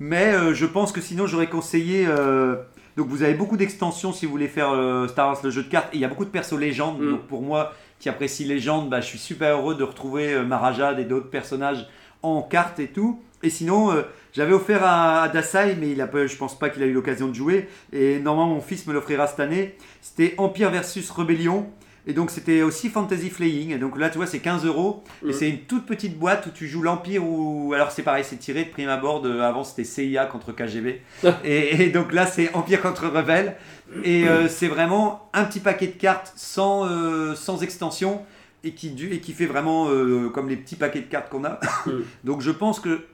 Mais 0.00 0.34
euh, 0.34 0.54
je 0.54 0.66
pense 0.66 0.90
que 0.90 1.00
sinon 1.00 1.28
j'aurais 1.28 1.48
conseillé. 1.48 2.04
euh, 2.08 2.56
donc 2.96 3.06
vous 3.06 3.22
avez 3.22 3.34
beaucoup 3.34 3.56
d'extensions 3.56 4.12
si 4.12 4.26
vous 4.26 4.32
voulez 4.32 4.48
faire 4.48 4.72
euh, 4.72 5.06
Star 5.06 5.28
Wars 5.28 5.38
le 5.44 5.50
jeu 5.50 5.62
de 5.62 5.68
cartes. 5.68 5.94
Et 5.94 5.98
il 5.98 6.00
y 6.00 6.04
a 6.04 6.08
beaucoup 6.08 6.24
de 6.24 6.30
persos 6.30 6.58
légendes. 6.58 7.00
Mm. 7.00 7.10
Donc 7.12 7.20
pour 7.28 7.42
moi 7.42 7.72
qui 8.00 8.08
apprécie 8.08 8.44
légende, 8.44 8.90
bah, 8.90 9.00
je 9.00 9.06
suis 9.06 9.18
super 9.20 9.56
heureux 9.56 9.76
de 9.76 9.84
retrouver 9.84 10.42
Marajad 10.42 10.98
et 10.98 11.04
d'autres 11.04 11.30
personnages 11.30 11.86
en 12.24 12.42
cartes 12.42 12.80
et 12.80 12.88
tout. 12.88 13.22
Et 13.42 13.50
sinon, 13.50 13.92
euh, 13.92 14.02
j'avais 14.32 14.52
offert 14.52 14.84
à, 14.84 15.22
à 15.22 15.28
Dasai, 15.28 15.76
mais 15.78 15.90
il 15.90 16.00
a 16.00 16.08
je 16.26 16.36
pense 16.36 16.58
pas 16.58 16.70
qu'il 16.70 16.82
a 16.82 16.86
eu 16.86 16.92
l'occasion 16.92 17.28
de 17.28 17.34
jouer. 17.34 17.68
Et 17.92 18.18
normalement, 18.18 18.54
mon 18.54 18.60
fils 18.60 18.86
me 18.86 18.92
l'offrira 18.92 19.26
cette 19.26 19.40
année. 19.40 19.76
C'était 20.00 20.34
Empire 20.38 20.70
versus 20.70 21.10
Rebellion. 21.10 21.66
Et 22.06 22.14
donc, 22.14 22.30
c'était 22.30 22.62
aussi 22.62 22.88
Fantasy 22.88 23.28
Flaying. 23.28 23.72
Et 23.74 23.78
donc 23.78 23.98
là, 23.98 24.08
tu 24.08 24.16
vois, 24.16 24.26
c'est 24.26 24.38
15 24.38 24.64
euros. 24.64 25.04
Et 25.26 25.32
c'est 25.34 25.50
une 25.50 25.58
toute 25.60 25.84
petite 25.84 26.18
boîte 26.18 26.46
où 26.46 26.50
tu 26.50 26.66
joues 26.66 26.80
l'Empire 26.82 27.22
ou. 27.22 27.72
Alors, 27.74 27.90
c'est 27.90 28.02
pareil, 28.02 28.24
c'est 28.26 28.38
tiré 28.38 28.64
de 28.64 28.70
prime 28.70 28.88
abord. 28.88 29.20
De... 29.20 29.40
Avant, 29.40 29.62
c'était 29.62 29.84
CIA 29.84 30.24
contre 30.24 30.52
KGB. 30.52 31.02
et, 31.44 31.82
et 31.84 31.90
donc 31.90 32.12
là, 32.14 32.24
c'est 32.26 32.54
Empire 32.54 32.80
contre 32.80 33.08
Rebelle. 33.08 33.56
Et 34.04 34.26
euh, 34.26 34.48
c'est 34.48 34.68
vraiment 34.68 35.28
un 35.34 35.44
petit 35.44 35.60
paquet 35.60 35.86
de 35.88 35.92
cartes 35.98 36.32
sans, 36.36 36.86
euh, 36.86 37.34
sans 37.34 37.62
extension. 37.62 38.22
Et 38.64 38.72
qui, 38.72 38.90
du- 38.90 39.12
et 39.12 39.20
qui 39.20 39.32
fait 39.34 39.46
vraiment 39.46 39.88
euh, 39.90 40.30
comme 40.30 40.48
les 40.48 40.56
petits 40.56 40.76
paquets 40.76 41.00
de 41.00 41.06
cartes 41.06 41.28
qu'on 41.28 41.44
a. 41.44 41.60
Mhm. 41.86 42.04
donc, 42.24 42.40
je 42.40 42.50
pense 42.50 42.80
que 42.80 43.04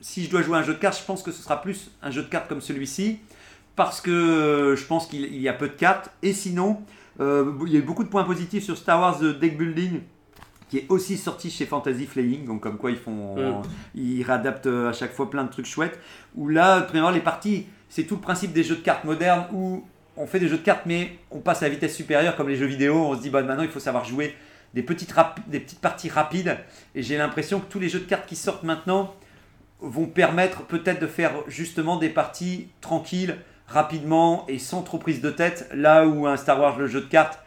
si 0.00 0.24
je 0.24 0.30
dois 0.30 0.42
jouer 0.42 0.56
un 0.58 0.62
jeu 0.62 0.74
de 0.74 0.78
cartes, 0.78 0.98
je 1.00 1.04
pense 1.04 1.24
que 1.24 1.32
ce 1.32 1.42
sera 1.42 1.60
plus 1.60 1.90
un 2.02 2.10
jeu 2.12 2.22
de 2.22 2.28
cartes 2.28 2.48
comme 2.48 2.60
celui-ci, 2.60 3.18
parce 3.78 4.02
que 4.02 4.10
euh, 4.10 4.76
je 4.76 4.84
pense 4.84 5.06
qu'il 5.06 5.24
il 5.24 5.40
y 5.40 5.48
a 5.48 5.54
peu 5.54 5.68
de 5.68 5.72
cartes. 5.72 6.10
Et 6.22 6.34
sinon, 6.34 6.82
euh, 7.20 7.52
il 7.66 7.72
y 7.72 7.76
a 7.76 7.78
eu 7.78 7.82
beaucoup 7.82 8.04
de 8.04 8.10
points 8.10 8.24
positifs 8.24 8.64
sur 8.64 8.76
Star 8.76 9.00
Wars 9.00 9.18
The 9.20 9.38
Deck 9.38 9.56
Building, 9.56 10.00
qui 10.68 10.78
est 10.78 10.86
aussi 10.90 11.16
sorti 11.16 11.48
chez 11.50 11.64
Fantasy 11.64 12.04
Flaying, 12.04 12.44
donc 12.44 12.60
comme 12.60 12.76
quoi 12.76 12.90
ils 12.90 12.98
font, 12.98 13.36
Mm. 13.36 13.62
ils 13.94 14.22
réadaptent 14.22 14.66
euh, 14.66 14.90
à 14.90 14.92
chaque 14.92 15.14
fois 15.14 15.30
plein 15.30 15.44
de 15.44 15.50
trucs 15.50 15.64
chouettes. 15.66 15.98
Où 16.34 16.48
là, 16.48 16.82
premièrement, 16.82 17.10
les 17.10 17.20
parties, 17.20 17.66
c'est 17.88 18.02
tout 18.04 18.16
le 18.16 18.20
principe 18.20 18.52
des 18.52 18.62
jeux 18.64 18.76
de 18.76 18.82
cartes 18.82 19.04
modernes 19.04 19.46
où 19.52 19.84
on 20.16 20.26
fait 20.26 20.40
des 20.40 20.48
jeux 20.48 20.58
de 20.58 20.62
cartes, 20.64 20.84
mais 20.84 21.16
on 21.30 21.38
passe 21.38 21.62
à 21.62 21.66
la 21.68 21.70
vitesse 21.74 21.94
supérieure 21.94 22.34
comme 22.36 22.48
les 22.48 22.56
jeux 22.56 22.66
vidéo. 22.66 22.96
On 22.96 23.16
se 23.16 23.22
dit, 23.22 23.30
bah, 23.30 23.42
maintenant 23.42 23.62
il 23.62 23.70
faut 23.70 23.78
savoir 23.80 24.04
jouer 24.04 24.34
des 24.74 24.82
petites, 24.82 25.12
rapi- 25.12 25.40
des 25.46 25.60
petites 25.60 25.80
parties 25.80 26.08
rapides. 26.10 26.58
Et 26.96 27.02
j'ai 27.04 27.16
l'impression 27.16 27.60
que 27.60 27.70
tous 27.70 27.78
les 27.78 27.88
jeux 27.88 28.00
de 28.00 28.04
cartes 28.04 28.26
qui 28.26 28.34
sortent 28.36 28.64
maintenant 28.64 29.14
vont 29.80 30.06
permettre 30.06 30.62
peut-être 30.64 31.00
de 31.00 31.06
faire 31.06 31.30
justement 31.46 31.96
des 31.96 32.08
parties 32.08 32.66
tranquilles, 32.80 33.36
rapidement 33.68 34.44
et 34.48 34.58
sans 34.58 34.82
trop 34.82 34.98
prise 34.98 35.20
de 35.20 35.30
tête. 35.30 35.68
Là 35.74 36.06
où 36.06 36.26
un 36.26 36.36
Star 36.36 36.60
Wars, 36.60 36.78
le 36.78 36.86
jeu 36.86 37.00
de 37.00 37.06
cartes, 37.06 37.38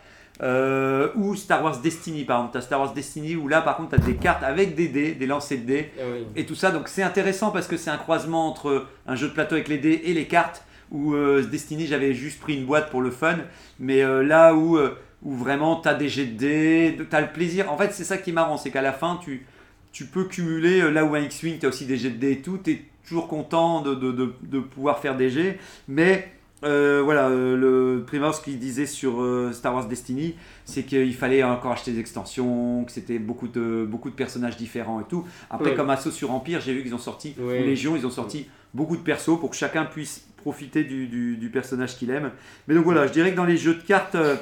euh, 0.42 1.10
ou 1.16 1.36
Star 1.36 1.64
Wars 1.64 1.80
Destiny 1.82 2.24
par 2.24 2.38
exemple. 2.38 2.54
Tu 2.54 2.58
as 2.58 2.62
Star 2.62 2.80
Wars 2.80 2.94
Destiny 2.94 3.36
où 3.36 3.48
là 3.48 3.62
par 3.62 3.78
contre 3.78 3.90
tu 3.92 3.96
as 3.96 4.06
des 4.06 4.16
cartes 4.16 4.44
avec 4.44 4.74
des 4.76 4.88
dés, 4.88 5.12
des 5.14 5.28
lancers 5.28 5.60
de 5.60 5.64
dés 5.66 5.92
Ah 6.00 6.04
oui. 6.12 6.26
et 6.36 6.46
tout 6.46 6.56
ça. 6.56 6.72
Donc 6.72 6.88
c'est 6.88 7.04
intéressant 7.04 7.52
parce 7.52 7.68
que 7.68 7.78
c'est 7.78 7.90
un 7.92 7.98
croisement 7.98 8.48
entre 8.50 8.88
un 9.08 9.16
jeu 9.16 9.28
de 9.28 9.34
plateau 9.34 9.56
avec 9.56 9.68
les 9.68 9.78
dés 9.78 10.02
et 10.06 10.14
les 10.14 10.26
cartes. 10.26 10.64
Où 10.92 11.14
euh, 11.14 11.42
Destiny, 11.44 11.88
j'avais 11.88 12.14
juste 12.14 12.40
pris 12.42 12.56
une 12.56 12.66
boîte 12.66 12.90
pour 12.90 13.02
le 13.02 13.12
fun. 13.12 13.38
Mais 13.80 14.02
euh, 14.02 14.24
là 14.24 14.54
où, 14.56 14.78
où 15.24 15.36
vraiment 15.36 15.80
tu 15.80 15.88
as 15.88 15.94
des 15.94 16.10
jets 16.10 16.26
de 16.26 16.38
dés, 16.38 16.98
tu 17.10 17.16
as 17.16 17.22
le 17.22 17.32
plaisir. 17.32 17.72
En 17.72 17.78
fait, 17.78 17.94
c'est 17.94 18.04
ça 18.04 18.18
qui 18.18 18.32
est 18.32 18.34
marrant 18.34 18.58
c'est 18.58 18.72
qu'à 18.72 18.82
la 18.82 18.92
fin, 18.94 19.20
tu, 19.24 19.46
tu 19.92 20.06
peux 20.06 20.26
cumuler. 20.26 20.92
Là 20.92 21.06
où 21.06 21.14
un 21.16 21.20
X-Wing, 21.22 21.60
tu 21.60 21.66
as 21.66 21.70
aussi 21.70 21.86
des 21.86 21.98
jets 21.98 22.10
de 22.10 22.18
dés 22.18 22.32
et 22.32 22.42
tout. 22.42 22.58
Tu 22.58 22.84
toujours 23.08 23.28
content 23.28 23.82
de, 23.82 23.94
de, 23.96 24.12
de, 24.12 24.34
de 24.44 24.60
pouvoir 24.60 25.00
faire 25.00 25.16
des 25.18 25.30
jets. 25.30 25.60
Mais. 25.88 26.32
euh, 26.64 27.02
voilà, 27.04 27.28
euh, 27.30 27.58
le 27.58 28.04
Primor, 28.06 28.36
ce 28.36 28.42
qu'il 28.44 28.60
disait 28.60 28.86
sur 28.86 29.20
euh, 29.24 29.52
Star 29.52 29.74
Wars 29.74 29.88
Destiny, 29.88 30.36
c'est 30.64 30.84
qu'il 30.84 31.16
fallait 31.16 31.42
encore 31.44 31.72
acheter 31.72 31.92
des 31.92 32.00
extensions, 32.00 32.84
que 32.86 32.92
c'était 32.92 33.18
beaucoup 33.18 33.48
de, 33.48 33.84
beaucoup 33.90 34.12
de 34.12 34.16
personnages 34.16 34.58
différents 34.58 35.02
et 35.02 35.06
tout. 35.06 35.26
Après, 35.50 35.72
Ouais. 35.72 35.76
comme 35.76 35.90
Assaut 35.90 36.12
sur 36.12 36.30
Empire, 36.30 36.62
j'ai 36.62 36.76
vu 36.76 36.84
qu'ils 36.84 36.94
ont 36.94 37.00
sorti, 37.00 37.34
Ouais. 37.40 37.62
ou 37.64 37.66
Légion, 37.66 37.96
ils 37.96 38.06
ont 38.06 38.12
sorti 38.12 38.46
beaucoup 38.76 38.96
de 38.96 39.02
persos 39.02 39.40
pour 39.40 39.50
que 39.50 39.56
chacun 39.56 39.86
puisse 39.86 40.24
profiter 40.38 40.84
du, 40.84 41.08
du- 41.08 41.36
du 41.36 41.50
personnage 41.50 41.98
qu'il 41.98 42.12
aime. 42.12 42.30
Mais 42.68 42.76
donc 42.76 42.84
voilà, 42.84 43.08
je 43.08 43.12
dirais 43.12 43.32
que 43.32 43.38
dans 43.38 43.46
les 43.46 43.58
jeux 43.58 43.74
de 43.74 43.82
cartes, 43.82 44.14
euh, 44.14 44.36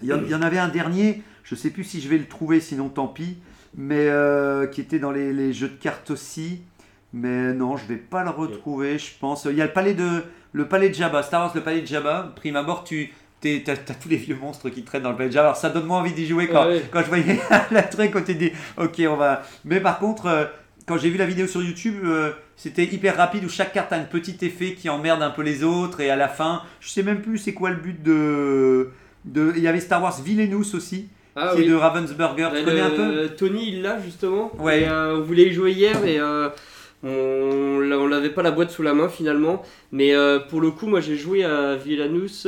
il 0.00 0.06
y, 0.08 0.30
y 0.30 0.34
en 0.36 0.42
avait 0.42 0.58
un 0.60 0.68
dernier, 0.68 1.24
je 1.42 1.56
sais 1.56 1.70
plus 1.70 1.82
si 1.82 2.00
je 2.00 2.08
vais 2.08 2.18
le 2.18 2.26
trouver, 2.26 2.60
sinon 2.60 2.88
tant 2.88 3.08
pis, 3.08 3.36
mais 3.76 4.08
qui 4.70 4.80
était 4.80 5.00
dans 5.00 5.10
les, 5.10 5.32
les 5.32 5.52
jeux 5.52 5.68
de 5.68 5.76
cartes 5.76 6.12
aussi. 6.12 6.60
Mais 7.12 7.52
non, 7.54 7.76
je 7.76 7.86
vais 7.86 7.96
pas 7.96 8.22
le 8.22 8.30
retrouver, 8.30 8.98
je 8.98 9.10
pense. 9.18 9.46
Il 9.50 9.56
y 9.56 9.62
a 9.62 9.66
le 9.66 9.72
palais 9.72 9.94
de, 9.94 10.24
le 10.52 10.68
palais 10.68 10.88
de 10.88 10.94
Jabba, 10.94 11.22
Star 11.22 11.42
Wars, 11.42 11.52
le 11.54 11.62
palais 11.62 11.80
de 11.80 11.86
Jabba. 11.86 12.32
Prime 12.36 12.56
abord, 12.56 12.84
tu 12.84 13.12
t'as 13.40 13.72
as 13.72 13.94
tous 13.94 14.08
les 14.08 14.16
vieux 14.16 14.36
monstres 14.36 14.68
qui 14.68 14.82
traînent 14.82 15.02
dans 15.02 15.10
le 15.10 15.16
palais 15.16 15.28
de 15.28 15.34
Jabba. 15.34 15.48
Alors 15.48 15.56
ça 15.56 15.70
donne 15.70 15.86
moins 15.86 16.00
envie 16.00 16.12
d'y 16.12 16.26
jouer 16.26 16.48
quand, 16.48 16.66
ouais. 16.66 16.82
quand 16.90 17.02
je 17.02 17.08
voyais 17.08 17.40
la 17.70 17.82
truc, 17.82 18.10
quand 18.10 18.24
tu 18.24 18.34
dis, 18.34 18.52
ok, 18.76 19.02
on 19.08 19.16
va. 19.16 19.42
Mais 19.64 19.80
par 19.80 19.98
contre, 19.98 20.26
euh, 20.26 20.44
quand 20.86 20.98
j'ai 20.98 21.10
vu 21.10 21.18
la 21.18 21.26
vidéo 21.26 21.46
sur 21.46 21.62
YouTube, 21.62 21.96
euh, 22.04 22.32
c'était 22.56 22.84
hyper 22.84 23.16
rapide 23.16 23.44
où 23.44 23.48
chaque 23.48 23.72
carte 23.72 23.92
a 23.92 23.96
un 23.96 24.04
petit 24.04 24.36
effet 24.42 24.72
qui 24.72 24.88
emmerde 24.88 25.22
un 25.22 25.30
peu 25.30 25.42
les 25.42 25.62
autres 25.62 26.00
et 26.00 26.10
à 26.10 26.16
la 26.16 26.28
fin, 26.28 26.62
je 26.80 26.88
sais 26.88 27.02
même 27.02 27.20
plus 27.20 27.38
c'est 27.38 27.54
quoi 27.54 27.70
le 27.70 27.76
but 27.76 28.02
de. 28.02 28.90
de... 29.24 29.52
Il 29.56 29.62
y 29.62 29.68
avait 29.68 29.80
Star 29.80 30.02
Wars 30.02 30.20
Villainous 30.20 30.74
aussi, 30.74 31.08
Ah 31.36 31.52
qui 31.54 31.62
est 31.62 31.68
de 31.68 31.74
Ravensburger. 31.74 32.50
Tu 32.56 32.64
connais 32.64 32.80
un 32.80 32.90
peu? 32.90 33.28
Tony, 33.36 33.68
il 33.68 33.82
l'a 33.82 34.00
justement. 34.00 34.50
Ouais. 34.58 34.82
Et, 34.82 34.88
euh, 34.88 35.18
on 35.18 35.20
voulait 35.22 35.44
y 35.44 35.52
jouer 35.52 35.72
hier 35.72 36.04
et 36.04 36.18
on 37.04 38.08
n'avait 38.08 38.30
pas 38.30 38.42
la 38.42 38.50
boîte 38.50 38.70
sous 38.70 38.82
la 38.82 38.94
main 38.94 39.08
finalement. 39.08 39.62
Mais 39.92 40.14
euh, 40.14 40.38
pour 40.40 40.60
le 40.60 40.70
coup, 40.70 40.86
moi 40.86 41.00
j'ai 41.00 41.16
joué 41.16 41.44
à 41.44 41.76
Villanous. 41.76 42.46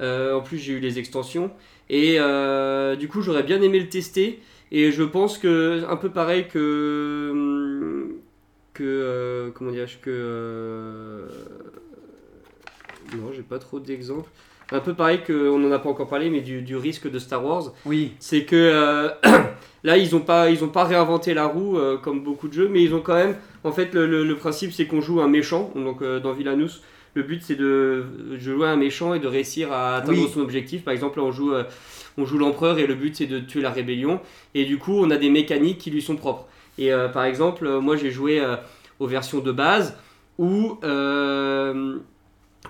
euh, 0.00 0.34
en 0.34 0.40
plus, 0.40 0.58
j'ai 0.58 0.72
eu 0.74 0.80
les 0.80 0.98
extensions. 0.98 1.50
Et 1.88 2.16
euh, 2.18 2.96
du 2.96 3.08
coup, 3.08 3.20
j'aurais 3.22 3.42
bien 3.42 3.60
aimé 3.62 3.80
le 3.80 3.88
tester. 3.88 4.40
Et 4.72 4.92
je 4.92 5.02
pense 5.02 5.38
que, 5.38 5.84
un 5.88 5.96
peu 5.96 6.10
pareil 6.10 6.46
que. 6.48 8.08
que. 8.74 8.82
euh, 8.84 9.50
comment 9.52 9.70
dirais-je 9.72 9.98
Que. 9.98 10.10
euh, 10.10 11.26
non, 13.16 13.32
j'ai 13.32 13.42
pas 13.42 13.58
trop 13.58 13.80
d'exemples. 13.80 14.28
Un 14.72 14.80
peu 14.80 14.94
pareil 14.94 15.20
que, 15.24 15.48
on 15.50 15.58
n'en 15.58 15.72
a 15.72 15.78
pas 15.78 15.88
encore 15.88 16.08
parlé, 16.08 16.30
mais 16.30 16.40
du, 16.40 16.62
du 16.62 16.76
risque 16.76 17.10
de 17.10 17.18
Star 17.18 17.44
Wars. 17.44 17.72
Oui. 17.86 18.12
c'est 18.20 18.44
que 18.44 18.54
euh, 18.56 19.08
là 19.84 19.96
ils 19.96 20.14
ont 20.14 20.20
pas 20.20 20.50
ils 20.50 20.62
ont 20.62 20.68
pas 20.68 20.84
réinventé 20.84 21.34
la 21.34 21.46
roue 21.46 21.76
euh, 21.78 21.96
comme 21.96 22.22
beaucoup 22.22 22.48
de 22.48 22.52
jeux 22.52 22.68
mais 22.70 22.82
ils 22.82 22.94
ont 22.94 23.00
quand 23.00 23.14
même 23.14 23.34
en 23.64 23.72
fait 23.72 23.94
le, 23.94 24.06
le- 24.06 24.24
le 24.24 24.36
principe 24.36 24.72
c'est 24.72 24.86
qu'on 24.86 25.00
joue 25.00 25.20
un 25.20 25.28
méchant 25.28 25.70
donc 25.74 26.02
euh, 26.02 26.20
dans 26.20 26.32
Villanous 26.32 26.68
le 27.14 27.22
but 27.24 27.42
c'est 27.42 27.56
de, 27.56 28.04
jouer 28.38 28.68
un 28.68 28.76
méchant 28.76 29.14
et 29.14 29.18
de 29.18 29.26
réussir 29.26 29.72
à 29.72 29.96
atteindre 29.96 30.18
Oui. 30.18 30.28
son 30.32 30.40
objectif. 30.42 30.84
Par 30.84 30.92
exemple 30.94 31.18
là, 31.18 31.24
on 31.24 31.32
joue 31.32 31.52
on 32.18 32.24
joue 32.24 32.38
l'empereur 32.38 32.78
et 32.78 32.86
le 32.86 32.94
but 32.94 33.16
c'est 33.16 33.26
de 33.26 33.40
tuer 33.40 33.62
la 33.62 33.70
rébellion. 33.70 34.20
Et 34.54 34.64
du 34.64 34.78
coup 34.78 34.92
on 34.96 35.10
a 35.10 35.16
des 35.16 35.30
mécaniques 35.30 35.78
qui 35.78 35.90
lui 35.90 36.02
sont 36.02 36.14
propres. 36.14 36.46
Et 36.78 36.90
par 37.12 37.24
exemple 37.24 37.68
moi 37.80 37.96
j'ai 37.96 38.12
joué 38.12 38.40
aux 39.00 39.06
versions 39.08 39.40
de 39.40 39.50
base 39.50 39.96
où 40.38 40.78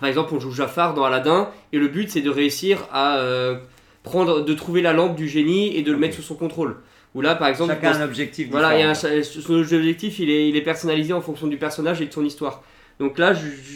par 0.00 0.08
exemple 0.08 0.34
on 0.34 0.40
joue 0.40 0.50
Jafar 0.50 0.94
dans 0.94 1.04
Aladdin 1.04 1.48
et 1.72 1.78
le 1.78 1.88
but 1.88 2.10
c'est 2.10 2.22
de 2.22 2.30
réussir 2.30 2.88
à 2.92 3.18
euh, 3.18 3.58
prendre, 4.02 4.44
de 4.44 4.54
trouver 4.54 4.82
la 4.82 4.92
lampe 4.92 5.16
du 5.16 5.28
génie 5.28 5.76
et 5.76 5.82
de 5.82 5.92
le 5.92 5.98
mettre 5.98 6.16
sous 6.16 6.22
son 6.22 6.34
contrôle. 6.34 6.76
Ou 7.14 7.22
là, 7.22 7.34
par 7.34 7.48
exemple, 7.48 7.72
Chacun 7.72 8.00
un 8.00 8.04
objectif 8.04 8.48
voilà, 8.50 8.68
un 8.68 8.94
son 8.94 9.54
objectif, 9.54 10.20
il 10.20 10.30
est, 10.30 10.48
il 10.48 10.56
est 10.56 10.62
personnalisé 10.62 11.12
en 11.12 11.20
fonction 11.20 11.48
du 11.48 11.56
personnage 11.56 12.00
et 12.00 12.06
de 12.06 12.12
son 12.12 12.24
histoire. 12.24 12.62
Donc 13.00 13.18
là, 13.18 13.32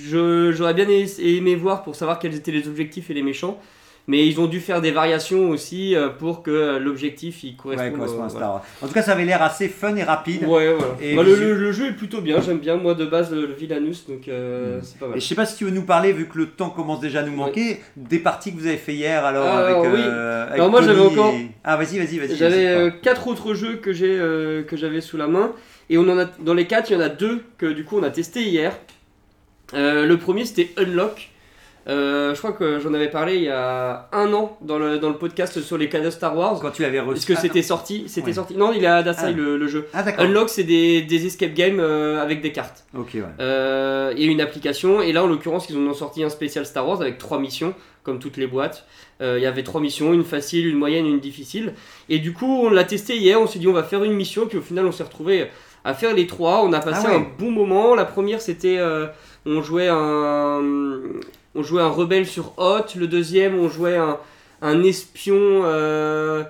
j'aurais 0.09 0.75
bien 0.75 0.87
aimé 0.89 1.57
voir 1.57 1.83
pour 1.83 1.97
savoir 1.97 2.18
quels 2.18 2.35
étaient 2.35 2.53
les 2.53 2.68
objectifs 2.68 3.11
et 3.11 3.14
les 3.14 3.22
méchants. 3.22 3.59
Mais 4.07 4.27
ils 4.27 4.39
ont 4.39 4.45
dû 4.47 4.61
faire 4.61 4.83
des 4.83 4.91
variations 4.91 5.49
aussi 5.49 5.97
euh, 5.97 6.11
pour 6.11 6.43
que 6.43 6.77
l'objectif 6.77 7.43
il 7.43 7.53
Ouais, 7.53 7.57
corresponde. 7.57 7.97
correspond 7.97 8.23
euh, 8.23 8.27
à 8.27 8.29
Star 8.29 8.51
Wars. 8.53 8.65
En 8.83 8.87
tout 8.87 8.93
cas, 8.93 9.01
ça 9.01 9.13
avait 9.13 9.25
l'air 9.25 9.43
assez 9.43 9.67
fun 9.69 9.97
et 9.97 10.03
rapide. 10.03 10.43
voilà. 10.45 10.73
Ouais, 10.73 10.77
voilà. 10.79 10.95
Et 11.01 11.17
Bah, 11.17 11.23
le, 11.23 11.33
visu- 11.33 11.45
le- 11.45 11.55
le 11.55 11.73
jeu 11.73 11.87
est 11.87 11.93
plutôt 11.93 12.21
bien, 12.21 12.39
j'aime 12.43 12.59
bien. 12.59 12.77
Moi, 12.77 12.95
de 12.95 13.07
base, 13.07 13.33
le, 13.33 13.47
le 13.47 13.55
Villanous, 13.55 14.05
donc 14.07 14.29
euh, 14.29 14.77
Mm. 14.79 14.83
c'est 14.83 14.99
pas 14.99 15.07
mal. 15.07 15.17
Et 15.17 15.21
je 15.23 15.27
sais 15.27 15.35
pas 15.35 15.47
si 15.47 15.57
tu 15.57 15.65
veux 15.65 15.71
nous 15.71 15.85
parler, 15.87 16.13
vu 16.13 16.27
que 16.29 16.37
le 16.37 16.49
temps 16.49 16.69
commence 16.69 17.01
déjà 17.01 17.21
à 17.21 17.23
nous 17.23 17.33
manquer, 17.35 17.81
des 17.97 18.19
parties 18.19 18.53
que 18.55 18.59
vous 18.61 18.67
avez 18.67 18.77
fait 18.77 18.93
hier 18.93 19.25
alors 19.25 19.47
Alors, 19.47 19.81
avec, 19.85 19.93
oui. 19.95 20.01
euh, 20.05 20.43
avec 20.49 20.55
Alors, 20.57 20.71
moi, 20.71 20.83
j'avais 20.83 21.01
encore- 21.01 21.33
et- 21.33 21.49
Ah 21.65 21.77
vas-y, 21.79 21.97
vas-y, 21.99 22.19
vas-y. 22.19 22.37
J'avais 22.37 22.67
euh, 22.67 22.91
quatre 22.91 23.27
autres 23.27 23.55
jeux 23.55 23.77
que 23.77 23.95
j'ai 23.95 24.19
euh, 24.21 24.63
que 24.65 24.77
j'avais 24.77 25.01
sous 25.01 25.17
la 25.17 25.29
main 25.29 25.53
et 25.89 25.97
on 25.97 26.07
en 26.11 26.19
a 26.19 26.27
dans 26.41 26.53
les 26.53 26.67
quatre 26.67 26.91
il 26.91 26.93
y 26.93 26.97
en 26.97 27.01
a 27.01 27.09
deux 27.09 27.43
que 27.57 27.67
du 27.73 27.85
coup 27.85 27.99
on 27.99 28.03
a 28.03 28.11
testé 28.11 28.43
hier. 28.43 28.77
Euh, 29.73 30.05
le 30.07 30.19
premier 30.19 30.45
c'était 30.45 30.69
Unlock. 30.77 31.31
Euh, 31.87 32.32
je 32.35 32.39
crois 32.39 32.53
que 32.53 32.78
j'en 32.80 32.95
avais 32.95 33.11
parlé 33.11 33.37
il 33.37 33.43
y 33.43 33.49
a 33.51 34.09
un 34.12 34.32
an 34.32 34.57
dans 34.62 34.78
le, 34.78 34.99
dans 34.99 35.11
le 35.11 35.16
podcast 35.16 35.61
sur 35.61 35.76
les 35.76 35.89
cadeaux 35.91 36.11
Star 36.11 36.35
Wars. 36.37 36.59
Quand 36.62 36.70
tu 36.70 36.80
l'avais 36.82 36.99
reçu. 37.01 37.12
Parce 37.12 37.24
que 37.26 37.32
Ah, 37.37 37.41
c'était 37.41 37.62
sorti, 37.62 38.05
c'était 38.07 38.28
Ouais. 38.28 38.32
sorti. 38.32 38.55
Non, 38.57 38.72
il 38.72 38.82
est 38.82 38.87
à 38.87 39.03
Dasai 39.03 39.26
Ah. 39.28 39.32
le, 39.32 39.59
le 39.59 39.66
jeu. 39.68 39.87
Ah. 39.93 40.03
Unlock, 40.18 40.49
c'est 40.49 40.62
des, 40.64 41.03
des 41.03 41.26
escape 41.26 41.53
games 41.53 41.80
euh, 41.80 42.22
avec 42.22 42.41
des 42.41 42.53
cartes. 42.53 42.85
Ok, 42.97 43.11
ouais. 43.14 43.22
Euh, 43.41 44.14
et 44.16 44.24
une 44.24 44.41
application. 44.41 45.03
Et 45.03 45.12
là, 45.12 45.24
en 45.24 45.26
l'occurrence, 45.26 45.68
ils 45.68 45.76
en 45.76 45.82
ont 45.82 45.93
sorti 45.95 46.24
un 46.24 46.30
spécial 46.30 46.64
Star 46.64 46.89
Wars 46.89 47.03
avec 47.03 47.18
trois 47.18 47.39
missions, 47.39 47.74
comme 48.03 48.18
toutes 48.18 48.39
les 48.39 48.47
boîtes. 48.47 48.87
Il 49.20 49.39
y 49.41 49.47
avait 49.47 49.62
trois 49.62 49.80
missions, 49.80 50.12
une 50.12 50.24
facile, 50.24 50.66
une 50.66 50.76
moyenne 50.76 51.07
une 51.07 51.20
difficile. 51.20 51.72
Et 52.11 52.18
du 52.18 52.32
coup, 52.35 52.47
on 52.66 52.68
l'a 52.70 52.85
testé 52.85 53.16
hier. 53.16 53.41
On 53.41 53.47
s'est 53.47 53.59
dit, 53.59 53.68
on 53.68 53.72
va 53.72 53.82
faire 53.82 54.05
une 54.05 54.12
mission. 54.12 54.47
Puis 54.47 54.59
au 54.59 54.61
final, 54.62 54.85
on 54.87 54.93
s'est 54.93 55.03
retrouvé 55.05 55.47
à 55.85 55.95
faire 55.95 56.14
les 56.14 56.26
trois. 56.26 56.62
On 56.62 56.72
a 56.74 56.80
passé 56.80 57.07
Ah 57.07 57.11
ouais. 57.11 57.16
un 57.16 57.26
bon 57.39 57.51
moment. 57.51 57.95
La 57.95 58.05
première, 58.05 58.41
c'était 58.43 58.78
on 59.47 59.62
jouait 59.62 59.89
un 59.89 61.03
on 61.55 61.63
jouait 61.63 61.83
un 61.83 61.89
rebelle 61.89 62.27
sur 62.27 62.53
Hot. 62.59 62.87
Le 62.97 63.07
deuxième, 63.07 63.59
on 63.59 63.69
jouait 63.69 63.97
un 63.97 64.19
un 64.63 64.83
espion 64.83 65.37
euh, 65.65 66.43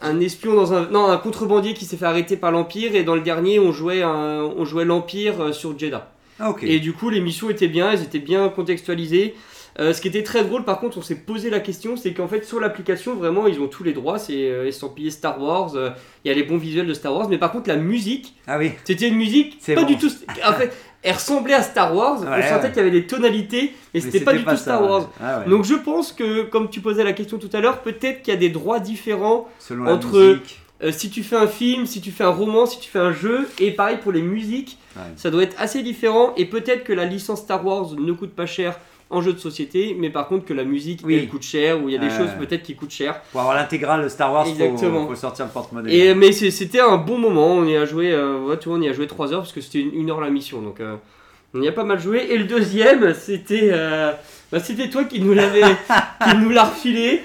un 0.00 0.20
espion 0.20 0.54
dans 0.54 0.74
un 0.74 0.86
non 0.90 1.06
un 1.06 1.16
contrebandier 1.16 1.74
qui 1.74 1.86
s'est 1.86 1.96
fait 1.96 2.04
arrêter 2.04 2.36
par 2.36 2.52
l'empire 2.52 2.94
et 2.94 3.02
dans 3.02 3.14
le 3.16 3.22
dernier 3.22 3.58
on 3.58 3.72
jouait 3.72 4.02
un, 4.02 4.42
on 4.56 4.64
jouait 4.64 4.84
l'empire 4.84 5.40
euh, 5.40 5.52
sur 5.52 5.76
Jeddah 5.76 6.08
Ah, 6.38 6.54
et 6.62 6.78
du 6.78 6.92
coup 6.92 7.10
les 7.10 7.20
missions 7.20 7.50
étaient 7.50 7.66
bien 7.66 7.90
elles 7.90 8.02
étaient 8.02 8.20
bien 8.20 8.48
contextualisées 8.48 9.34
Euh, 9.80 9.92
ce 9.92 10.00
qui 10.00 10.08
était 10.08 10.24
très 10.24 10.42
drôle 10.42 10.64
par 10.64 10.80
contre 10.80 10.98
on 10.98 11.02
s'est 11.02 11.14
posé 11.30 11.50
la 11.50 11.60
question 11.60 11.96
c'est 11.96 12.12
qu'en 12.12 12.26
fait 12.26 12.44
sur 12.44 12.58
l'application 12.58 13.14
vraiment 13.14 13.46
ils 13.46 13.60
ont 13.60 13.68
tous 13.68 13.84
les 13.84 13.92
droits 13.92 14.18
c'est 14.18 14.50
euh, 14.50 14.66
estampillé 14.66 15.10
Star 15.10 15.40
Wars 15.40 15.70
euh, 15.76 15.90
il 16.24 16.28
y 16.28 16.30
a 16.32 16.34
les 16.34 16.42
bons 16.42 16.58
visuels 16.58 16.86
de 16.88 16.94
Star 16.94 17.12
Wars 17.14 17.28
mais 17.28 17.38
par 17.38 17.52
contre 17.52 17.68
la 17.68 17.76
musique 17.76 18.34
Ah 18.48 18.58
oui. 18.58 18.72
c'était 18.84 19.06
une 19.06 19.14
musique 19.14 19.60
pas 19.64 19.76
bon. 19.82 19.86
du 19.86 19.96
tout 19.96 20.10
en 20.44 20.52
fait 20.54 20.72
elle 21.02 21.14
ressemblait 21.14 21.54
à 21.54 21.62
Star 21.62 21.94
Wars 21.94 22.20
Ouais, 22.20 22.26
on 22.28 22.42
sentait 22.42 22.54
ouais. 22.66 22.68
qu'il 22.72 22.76
y 22.78 22.80
avait 22.80 22.90
des 22.90 23.06
tonalités 23.06 23.74
mais 23.94 24.00
c'était 24.00 24.20
pas 24.20 24.32
du 24.32 24.44
tout 24.44 24.56
Star 24.56 24.82
ouais. 24.82 24.88
Wars 24.88 25.10
Ah, 25.22 25.44
donc 25.48 25.64
je 25.64 25.74
pense 25.74 26.12
que 26.12 26.42
comme 26.42 26.68
tu 26.70 26.80
posais 26.80 27.04
la 27.04 27.12
question 27.12 27.38
tout 27.38 27.50
à 27.52 27.60
l'heure 27.60 27.78
peut-être 27.82 28.22
qu'il 28.22 28.34
y 28.34 28.36
a 28.36 28.40
des 28.40 28.48
droits 28.50 28.80
différents 28.80 29.48
Selon 29.58 29.86
entre- 29.86 30.38
euh, 30.82 30.92
si 30.92 31.10
tu 31.10 31.24
fais 31.24 31.34
un 31.36 31.48
film, 31.48 31.86
si 31.86 32.00
tu 32.00 32.12
fais 32.12 32.22
un 32.24 32.28
roman, 32.30 32.64
si 32.64 32.78
tu 32.78 32.88
fais 32.88 33.00
un 33.00 33.10
jeu, 33.12 33.48
et 33.58 33.72
pareil 33.72 33.96
pour 34.00 34.12
les 34.12 34.22
musiques, 34.22 34.78
ça 35.16 35.28
doit 35.28 35.42
être 35.42 35.56
assez 35.58 35.82
différent. 35.82 36.32
Et 36.36 36.44
peut-être 36.44 36.84
que 36.84 36.92
la 36.92 37.04
licence 37.04 37.40
Star 37.40 37.66
Wars 37.66 37.94
ne 37.98 38.12
coûte 38.12 38.30
pas 38.32 38.46
cher 38.46 38.78
en 39.10 39.22
jeu 39.22 39.32
de 39.32 39.38
société, 39.38 39.96
mais 39.98 40.10
par 40.10 40.28
contre 40.28 40.44
que 40.44 40.52
la 40.52 40.64
musique 40.64 41.00
Oui. 41.04 41.16
elle 41.16 41.28
coûte 41.28 41.42
cher, 41.42 41.82
ou 41.82 41.88
il 41.88 41.94
y 41.94 41.96
a 41.96 42.00
des 42.00 42.10
choses 42.10 42.28
peut-être 42.38 42.62
qui 42.62 42.74
coûtent 42.74 42.90
cher. 42.90 43.20
Pour 43.32 43.40
avoir 43.40 43.56
l'intégrale 43.56 44.08
Star 44.10 44.32
Wars, 44.32 44.44
faut, 44.46 44.52
Exactement. 44.52 45.06
faut 45.06 45.14
sortir 45.14 45.46
le 45.46 45.50
porte-monnaie. 45.50 45.94
Et 45.96 46.14
mais 46.14 46.32
c'était 46.32 46.80
un 46.80 46.96
bon 46.98 47.16
moment. 47.18 47.54
On 47.54 47.64
y 47.64 47.76
a 47.76 47.86
joué, 47.86 48.12
euh, 48.12 48.38
ouais, 48.40 48.58
vois, 48.64 48.76
on 48.76 48.82
y 48.82 48.88
a 48.88 48.92
joué 48.92 49.06
3 49.06 49.32
heures 49.32 49.40
parce 49.40 49.52
que 49.52 49.60
c'était 49.62 49.80
une, 49.80 49.94
une 49.94 50.10
heure 50.10 50.20
la 50.20 50.30
mission, 50.30 50.60
donc 50.60 50.80
euh, 50.80 50.96
on 51.54 51.62
y 51.62 51.68
a 51.68 51.72
pas 51.72 51.84
mal 51.84 51.98
joué. 51.98 52.26
Et 52.30 52.36
le 52.36 52.44
deuxième, 52.44 53.14
c'était 53.14 53.70
euh, 53.72 54.12
bah, 54.50 54.60
c'était 54.60 54.88
toi 54.88 55.04
qui 55.04 55.20
nous 55.20 55.34
l'avais, 55.34 55.60
qui 56.30 56.36
nous 56.38 56.50
l'a 56.50 56.64
refilé. 56.64 57.22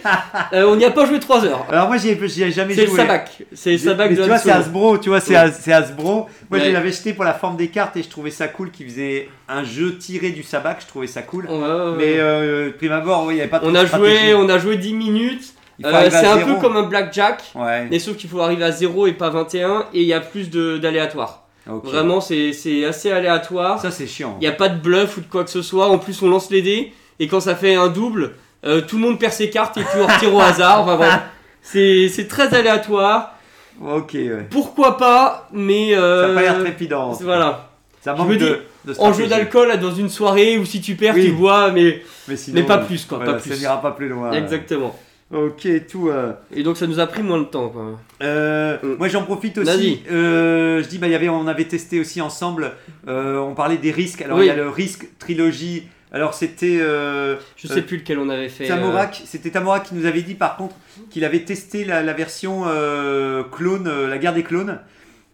Euh, 0.52 0.66
on 0.68 0.76
n'y 0.76 0.84
a 0.86 0.92
pas 0.92 1.06
joué 1.06 1.20
3 1.20 1.46
heures. 1.46 1.66
Alors 1.70 1.88
moi, 1.88 1.98
j'y 1.98 2.10
ai, 2.10 2.52
jamais 2.52 2.74
C'est 2.76 2.86
joué. 2.86 2.92
le 2.92 2.98
Sabac, 2.98 3.44
c'est 3.54 3.72
le 3.72 3.78
Sabac 3.78 4.10
Mais 4.12 4.16
de 4.18 4.22
tu 4.24 4.28
vois, 4.28 4.38
c'est. 4.38 4.52
Hasbro, 4.52 4.98
tu 4.98 5.10
vois, 5.10 5.20
c'est 5.22 5.32
Ouais. 5.34 5.38
Has- 5.40 5.52
c'est 5.62 5.72
Hasbro. 5.72 6.28
Moi, 6.50 6.60
je 6.60 6.66
Ouais. 6.66 6.72
l'avais 6.72 6.92
jeté 6.92 7.14
pour 7.14 7.24
la 7.24 7.34
forme 7.34 7.56
des 7.56 7.70
cartes 7.70 7.96
et 7.98 8.04
je 8.04 8.10
trouvais 8.10 8.30
ça 8.32 8.48
cool 8.48 8.72
qu'ils 8.72 8.88
faisaient 8.90 9.30
un 9.48 9.64
jeu 9.64 9.98
tiré 9.98 10.32
du 10.32 10.44
sabac, 10.44 10.78
je 10.82 10.88
trouvais 10.88 11.08
ça 11.08 11.22
cool. 11.22 11.46
Ouais. 11.46 11.96
Mais 11.98 12.16
euh, 12.20 12.72
prime 12.78 12.92
abord, 12.92 13.32
il 13.32 13.36
n'y 13.36 13.42
avait 13.42 13.50
pas 13.50 13.60
trop 13.60 13.70
On 13.70 13.72
de 13.72 13.78
a 13.78 13.86
stratégie. 13.88 14.20
joué, 14.20 14.34
on 14.36 14.50
a 14.50 14.58
joué 14.58 14.78
10 14.78 14.94
minutes. 14.94 15.54
Euh, 15.84 16.08
c'est 16.12 16.26
un 16.28 16.38
peu 16.38 16.56
comme 16.62 16.78
un 16.78 16.84
blackjack, 16.84 17.52
mais 17.90 17.98
sauf 18.00 18.16
qu'il 18.16 18.30
faut 18.30 18.40
arriver 18.42 18.64
à 18.64 18.72
0 18.72 19.08
et 19.08 19.14
pas 19.14 19.30
21 19.32 19.86
et 19.94 20.02
il 20.02 20.08
y 20.08 20.14
a 20.14 20.20
plus 20.22 20.50
de- 20.52 20.78
d'aléatoires. 20.78 21.44
ok. 21.70 21.86
Vraiment, 21.86 22.22
c'est 22.22 22.54
c'est 22.54 22.86
assez 22.86 23.12
aléatoire. 23.12 23.80
Ça, 23.82 23.90
c'est 23.90 24.06
chiant. 24.06 24.38
Il 24.40 24.42
n'y 24.42 24.48
a 24.48 24.52
pas 24.52 24.70
de 24.70 24.80
bluff 24.80 25.18
ou 25.18 25.22
de 25.22 25.26
quoi 25.26 25.44
que 25.44 25.50
ce 25.50 25.62
soit. 25.64 25.88
En 25.90 25.98
plus, 25.98 26.22
on 26.22 26.30
lance 26.30 26.52
les 26.52 26.62
dés 26.62 26.94
et 27.20 27.28
quand 27.28 27.40
ça 27.40 27.56
fait 27.56 27.76
un 27.76 27.88
double, 27.88 28.32
euh, 28.66 28.82
tout 28.82 28.98
le 28.98 29.02
monde 29.04 29.20
perd 29.20 29.34
ses 29.34 29.50
cartes 29.50 29.78
et 29.78 29.82
puis 29.82 30.00
on 30.02 30.08
retire 30.08 30.34
au 30.34 30.40
hasard. 30.40 30.82
Enfin 30.82 30.96
bref, 30.96 31.20
c'est 31.62 32.28
très 32.30 32.54
aléatoire. 32.54 33.36
Ok, 33.84 34.12
ouais. 34.14 34.46
Pourquoi 34.50 34.98
pas, 34.98 35.50
mais. 35.52 35.94
Ça 35.94 36.00
euh, 36.02 36.28
n'a 36.28 36.34
pas 36.36 36.42
l'air 36.42 36.60
trépidant. 36.60 37.12
Voilà. 37.22 37.70
Ça 38.02 38.14
Je 38.16 38.22
manque 38.22 38.30
me 38.32 38.38
de, 38.38 38.60
dis, 38.86 38.92
de 38.94 38.96
En 39.00 39.14
jeu 39.14 39.28
d'alcool, 39.28 39.80
dans 39.80 39.94
une 39.96 40.10
soirée 40.10 40.58
où 40.58 40.66
si 40.66 40.82
tu 40.82 40.96
perds, 40.96 41.16
Oui. 41.16 41.26
tu 41.26 41.32
bois, 41.32 41.72
mais. 41.72 42.02
Mais, 42.28 42.36
sinon, 42.36 42.60
mais 42.62 42.68
pas 42.68 42.78
plus, 42.80 43.06
quoi, 43.06 43.18
voilà, 43.18 43.34
pas 43.34 43.40
Ça 43.40 43.56
n'ira 43.56 43.82
pas 43.82 43.92
plus 43.92 44.10
loin. 44.10 44.32
Exactement. 44.34 44.98
Ok, 45.34 45.68
tout. 45.90 46.10
euh, 46.10 46.34
Et 46.56 46.62
donc 46.62 46.78
ça 46.78 46.86
nous 46.86 47.00
a 47.00 47.08
pris 47.08 47.24
moins 47.24 47.40
de 47.40 47.46
temps. 47.46 47.70
Quoi. 47.70 47.98
Euh, 48.22 48.78
Mm. 48.84 48.96
Moi 49.00 49.08
j'en 49.08 49.24
profite 49.24 49.58
aussi. 49.58 50.04
Euh, 50.12 50.84
je 50.84 50.88
dis, 50.88 51.00
bah, 51.00 51.08
y 51.08 51.16
avait, 51.16 51.30
on 51.30 51.48
avait 51.48 51.64
testé 51.66 52.00
aussi 52.00 52.22
ensemble. 52.22 52.72
euh, 53.08 53.40
on 53.40 53.56
parlait 53.56 53.78
des 53.78 53.92
risques. 53.92 54.22
Alors 54.22 54.38
Oui. 54.38 54.44
il 54.46 54.48
y 54.48 54.52
a 54.52 54.56
le 54.56 54.70
risque 54.70 55.08
trilogie. 55.18 55.88
Alors 56.14 56.34
c'était 56.36 56.78
euh, 56.80 57.38
Je 57.58 57.68
Euh, 57.68 57.74
sais 57.76 57.82
plus 57.82 57.98
lequel 57.98 58.20
on 58.20 58.30
avait 58.30 58.50
fait. 58.50 58.66
euh, 58.66 58.68
Tamorak. 58.68 59.24
C'était 59.26 59.50
Tamorak 59.50 59.84
qui 59.86 59.96
nous 59.96 60.06
avait 60.06 60.22
dit 60.22 60.36
par 60.36 60.56
contre 60.58 60.76
qu'il 61.10 61.26
avait 61.26 61.44
testé 61.44 61.84
la, 61.86 62.02
la 62.04 62.14
version 62.14 62.64
euh, 62.68 63.44
clone, 63.44 63.88
euh, 63.88 64.08
la 64.08 64.18
guerre 64.20 64.34
des 64.34 64.44
clones. 64.44 64.80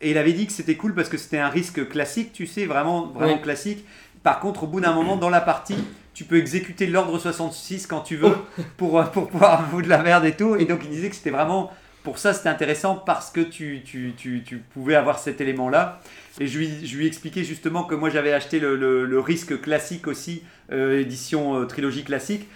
Et 0.02 0.12
il 0.12 0.18
avait 0.18 0.32
dit 0.34 0.48
que 0.48 0.54
c'était 0.54 0.76
cool 0.76 0.96
parce 0.96 1.10
que 1.10 1.18
c'était 1.18 1.40
un 1.40 1.50
risque 1.50 1.90
classique, 1.90 2.32
tu 2.32 2.48
sais, 2.48 2.66
vraiment, 2.66 3.08
vraiment 3.08 3.38
classique. 3.38 3.84
Par 4.24 4.40
contre, 4.40 4.64
au 4.64 4.68
bout 4.68 4.80
d'un 4.80 4.94
moment 4.94 5.18
dans 5.18 5.30
la 5.30 5.42
partie, 5.42 5.76
tu 6.14 6.24
peux 6.24 6.38
exécuter 6.38 6.88
l'ordre 6.88 7.20
66 7.20 7.86
quand 7.86 8.00
tu 8.00 8.16
veux 8.16 8.32
Oh. 8.58 8.62
pour, 8.78 9.04
pour 9.12 9.28
pouvoir 9.28 9.68
foutre 9.72 9.90
la 9.90 9.98
merde 10.02 10.24
et 10.26 10.32
tout. 10.34 10.56
Et 10.56 10.64
donc 10.66 10.80
il 10.86 10.90
disait 10.90 11.10
que 11.10 11.16
c'était 11.16 11.30
vraiment 11.30 11.72
pour 12.04 12.18
ça 12.18 12.34
c'était 12.34 12.48
intéressant 12.48 12.96
parce 12.96 13.30
que 13.30 13.42
tu, 13.42 13.82
tu, 13.84 14.14
tu, 14.16 14.42
tu 14.46 14.58
pouvais 14.74 14.96
avoir 14.96 15.20
cet 15.20 15.42
élément-là. 15.42 16.00
Et 16.40 16.48
je 16.48 16.58
lui, 16.60 16.86
je 16.86 16.98
lui 16.98 17.06
expliquais 17.08 17.44
justement 17.44 17.84
que 17.84 17.96
moi 17.96 18.10
j'avais 18.10 18.32
acheté 18.34 18.60
le, 18.60 18.76
le- 18.76 19.06
le 19.06 19.20
risque 19.20 19.60
classique 19.62 20.08
aussi, 20.08 20.44
euh, 20.72 21.00
édition 21.02 21.56
euh, 21.60 21.66
trilogie 21.66 22.04
classique, 22.04 22.48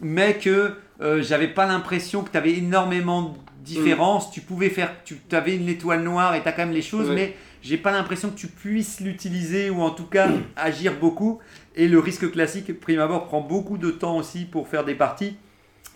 mais 0.00 0.34
que 0.38 0.72
euh, 1.00 1.22
j'avais 1.22 1.48
pas 1.48 1.66
l'impression 1.66 2.22
que 2.22 2.30
tu 2.30 2.36
avais 2.36 2.52
énormément 2.54 3.22
de 3.22 3.36
différences. 3.64 4.30
Tu 4.30 4.40
pouvais 4.40 4.68
faire, 4.70 4.92
tu 5.04 5.16
avais 5.32 5.56
une 5.56 5.68
étoile 5.68 6.02
noire 6.02 6.34
et 6.34 6.42
tu 6.42 6.48
as 6.48 6.52
quand 6.52 6.64
même 6.66 6.74
les 6.74 6.82
choses, 6.82 7.08
Ouais. 7.08 7.14
mais 7.14 7.36
j'ai 7.62 7.76
pas 7.78 7.92
l'impression 7.92 8.30
que 8.30 8.36
tu 8.38 8.48
puisses 8.48 9.00
l'utiliser 9.00 9.70
ou 9.70 9.80
en 9.82 9.90
tout 9.90 10.06
cas 10.06 10.28
agir 10.56 10.94
beaucoup. 10.98 11.38
Et 11.76 11.88
le 11.88 11.98
risque 12.00 12.30
classique, 12.30 12.78
prime 12.80 12.98
abord, 13.00 13.26
prend 13.26 13.40
beaucoup 13.40 13.78
de 13.78 13.90
temps 13.90 14.16
aussi 14.16 14.44
pour 14.44 14.68
faire 14.68 14.84
des 14.84 14.94
parties. 14.94 15.36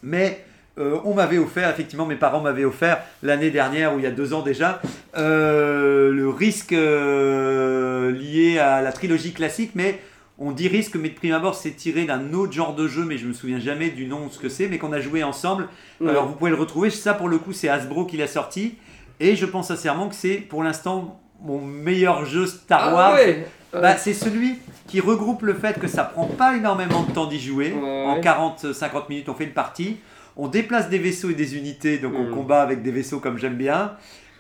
Mais 0.03 0.44
euh, 0.78 0.98
on 1.04 1.14
m'avait 1.14 1.38
offert, 1.38 1.70
effectivement, 1.70 2.06
mes 2.06 2.16
parents 2.16 2.40
m'avaient 2.40 2.64
offert 2.64 2.98
l'année 3.22 3.50
dernière, 3.50 3.94
ou 3.94 3.98
il 3.98 4.02
y 4.04 4.06
a 4.06 4.10
deux 4.10 4.34
ans 4.34 4.42
déjà, 4.42 4.80
euh, 5.16 6.10
le 6.12 6.28
risque 6.28 6.72
euh, 6.72 8.10
lié 8.12 8.58
à 8.58 8.82
la 8.82 8.92
trilogie 8.92 9.32
classique. 9.32 9.72
Mais 9.74 10.00
on 10.38 10.52
dit 10.52 10.68
risque, 10.68 10.96
mais 10.96 11.08
de 11.08 11.14
prime 11.14 11.32
abord, 11.34 11.54
c'est 11.54 11.70
tiré 11.72 12.04
d'un 12.04 12.32
autre 12.34 12.52
genre 12.52 12.74
de 12.74 12.88
jeu, 12.88 13.04
mais 13.04 13.16
je 13.16 13.26
me 13.26 13.32
souviens 13.32 13.58
jamais 13.58 13.90
du 13.90 14.06
nom, 14.06 14.28
ce 14.30 14.38
que 14.38 14.48
c'est, 14.48 14.68
mais 14.68 14.78
qu'on 14.78 14.92
a 14.92 15.00
joué 15.00 15.22
ensemble. 15.22 15.68
Alors 16.06 16.26
vous 16.26 16.34
pouvez 16.34 16.50
le 16.50 16.56
retrouver. 16.56 16.90
Ça, 16.90 17.14
pour 17.14 17.28
le 17.28 17.38
coup, 17.38 17.52
c'est 17.52 17.68
Hasbro 17.68 18.04
qui 18.04 18.16
l'a 18.18 18.26
sorti. 18.26 18.74
Et 19.18 19.34
je 19.34 19.46
pense 19.46 19.68
sincèrement 19.68 20.08
que 20.10 20.14
c'est 20.14 20.34
pour 20.36 20.62
l'instant 20.62 21.18
mon 21.42 21.60
meilleur 21.60 22.26
jeu 22.26 22.46
Star 22.46 22.80
Ah 22.90 22.94
Wars. 22.94 23.14
ouais. 23.14 23.46
Bah, 23.72 23.96
c'est 23.96 24.14
celui 24.14 24.58
qui 24.86 25.00
regroupe 25.00 25.42
le 25.42 25.52
fait 25.52 25.78
que 25.78 25.86
ça 25.86 26.04
prend 26.04 26.26
pas 26.26 26.56
énormément 26.56 27.02
de 27.02 27.12
temps 27.12 27.26
d'y 27.26 27.40
jouer. 27.40 27.72
Ouais. 27.72 28.04
En 28.06 28.20
40-50 28.20 29.08
minutes, 29.08 29.28
on 29.28 29.34
fait 29.34 29.44
une 29.44 29.52
partie. 29.52 29.96
On 30.37 30.49
déplace 30.49 30.89
des 30.89 30.99
vaisseaux 30.99 31.30
et 31.30 31.34
des 31.34 31.57
unités, 31.57 31.99
donc 31.99 32.12
on 32.16 32.24
Mm. 32.28 32.30
combat 32.34 32.62
avec 32.62 32.82
des 32.82 32.91
vaisseaux 32.91 33.20
comme 33.20 33.39
j'aime 33.39 33.57
bien. 33.57 33.93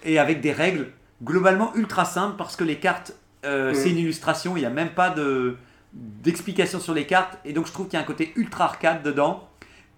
Et 0.04 0.18
avec 0.18 0.40
des 0.40 0.52
règles 0.52 0.88
globalement 1.24 1.74
ultra 1.74 2.04
simples 2.04 2.36
parce 2.36 2.54
que 2.56 2.64
les 2.64 2.76
cartes, 2.76 3.14
euh, 3.44 3.72
Mm. 3.72 3.74
c'est 3.74 3.90
une 3.90 3.98
illustration, 3.98 4.56
il 4.56 4.60
n'y 4.60 4.66
a 4.66 4.70
même 4.70 4.90
pas 4.90 5.10
de 5.10 5.56
d'explication 6.22 6.78
sur 6.78 6.92
les 6.92 7.06
cartes. 7.06 7.38
Et 7.46 7.52
donc 7.54 7.66
je 7.66 7.72
trouve 7.72 7.86
qu'il 7.86 7.94
y 7.94 7.96
a 7.96 8.02
un 8.02 8.06
côté 8.06 8.32
ultra 8.36 8.64
arcade 8.64 9.02
dedans. 9.02 9.48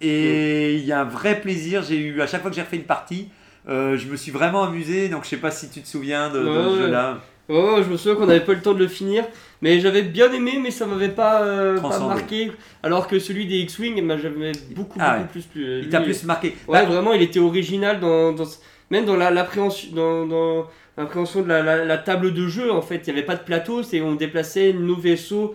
Et 0.01 0.77
il 0.77 0.85
y 0.85 0.93
a 0.93 1.01
un 1.01 1.05
vrai 1.05 1.41
plaisir. 1.41 1.83
J'ai 1.83 1.97
eu, 1.99 2.21
à 2.23 2.27
chaque 2.29 2.41
fois 2.43 2.51
que 2.51 2.57
j'ai 2.57 2.63
refait 2.63 2.77
une 2.77 2.85
partie, 2.85 3.31
euh, 3.69 3.97
je 3.97 4.07
me 4.07 4.15
suis 4.17 4.31
vraiment 4.31 4.63
amusé. 4.63 5.09
Donc 5.09 5.25
je 5.25 5.31
sais 5.31 5.37
pas 5.39 5.51
si 5.51 5.69
tu 5.71 5.81
te 5.83 5.89
souviens 5.89 6.31
de, 6.31 6.39
de 6.39 6.45
ce 6.77 6.79
jeu-là. 6.83 7.19
Ouais, 7.49 7.83
je 7.83 7.91
me 7.91 7.97
souviens 7.97 8.15
qu'on 8.17 8.27
n'avait 8.27 8.45
pas 8.45 8.53
le 8.53 8.61
temps 8.61 8.75
de 8.75 8.79
le 8.79 8.89
finir, 8.89 9.25
mais 9.63 9.81
j'avais 9.81 10.03
bien 10.03 10.31
aimé, 10.33 10.59
mais 10.63 10.71
ça 10.71 10.85
m'avait 10.87 11.09
pas, 11.09 11.43
euh, 11.43 11.81
pas 11.81 11.99
marqué. 12.01 12.53
Alors 12.83 13.07
que 13.09 13.19
celui 13.19 13.47
des 13.47 13.57
X-Wing, 13.61 14.07
bah, 14.07 14.17
j'avais 14.21 14.53
beaucoup, 14.75 14.99
Ah 15.01 15.13
beaucoup 15.17 15.23
ouais. 15.23 15.29
plus. 15.33 15.43
plus 15.45 15.79
Il 15.85 15.89
t'a 15.89 16.01
plus 16.03 16.25
marqué. 16.25 16.49
Ouais, 16.69 16.81
Bah, 16.81 16.85
vraiment, 16.85 17.13
il 17.15 17.23
était 17.23 17.39
original 17.41 18.01
dans, 18.01 18.33
dans 18.33 18.45
même 18.91 19.05
dans 19.07 19.17
la- 19.17 19.31
l'appréhension, 19.31 19.89
dans, 19.95 20.27
dans 20.27 20.67
l'appréhension 20.99 21.43
de 21.43 21.49
la, 21.49 21.63
la- 21.63 21.85
la 21.85 21.99
table 21.99 22.35
de 22.35 22.47
jeu. 22.49 22.71
En 22.71 22.83
fait, 22.83 23.03
il 23.07 23.13
n'y 23.13 23.19
avait 23.19 23.27
pas 23.27 23.37
de 23.37 23.43
plateau, 23.45 23.83
c'est 23.83 24.01
on 24.03 24.15
déplaçait 24.15 24.73
nos 24.75 24.97
vaisseaux 24.97 25.55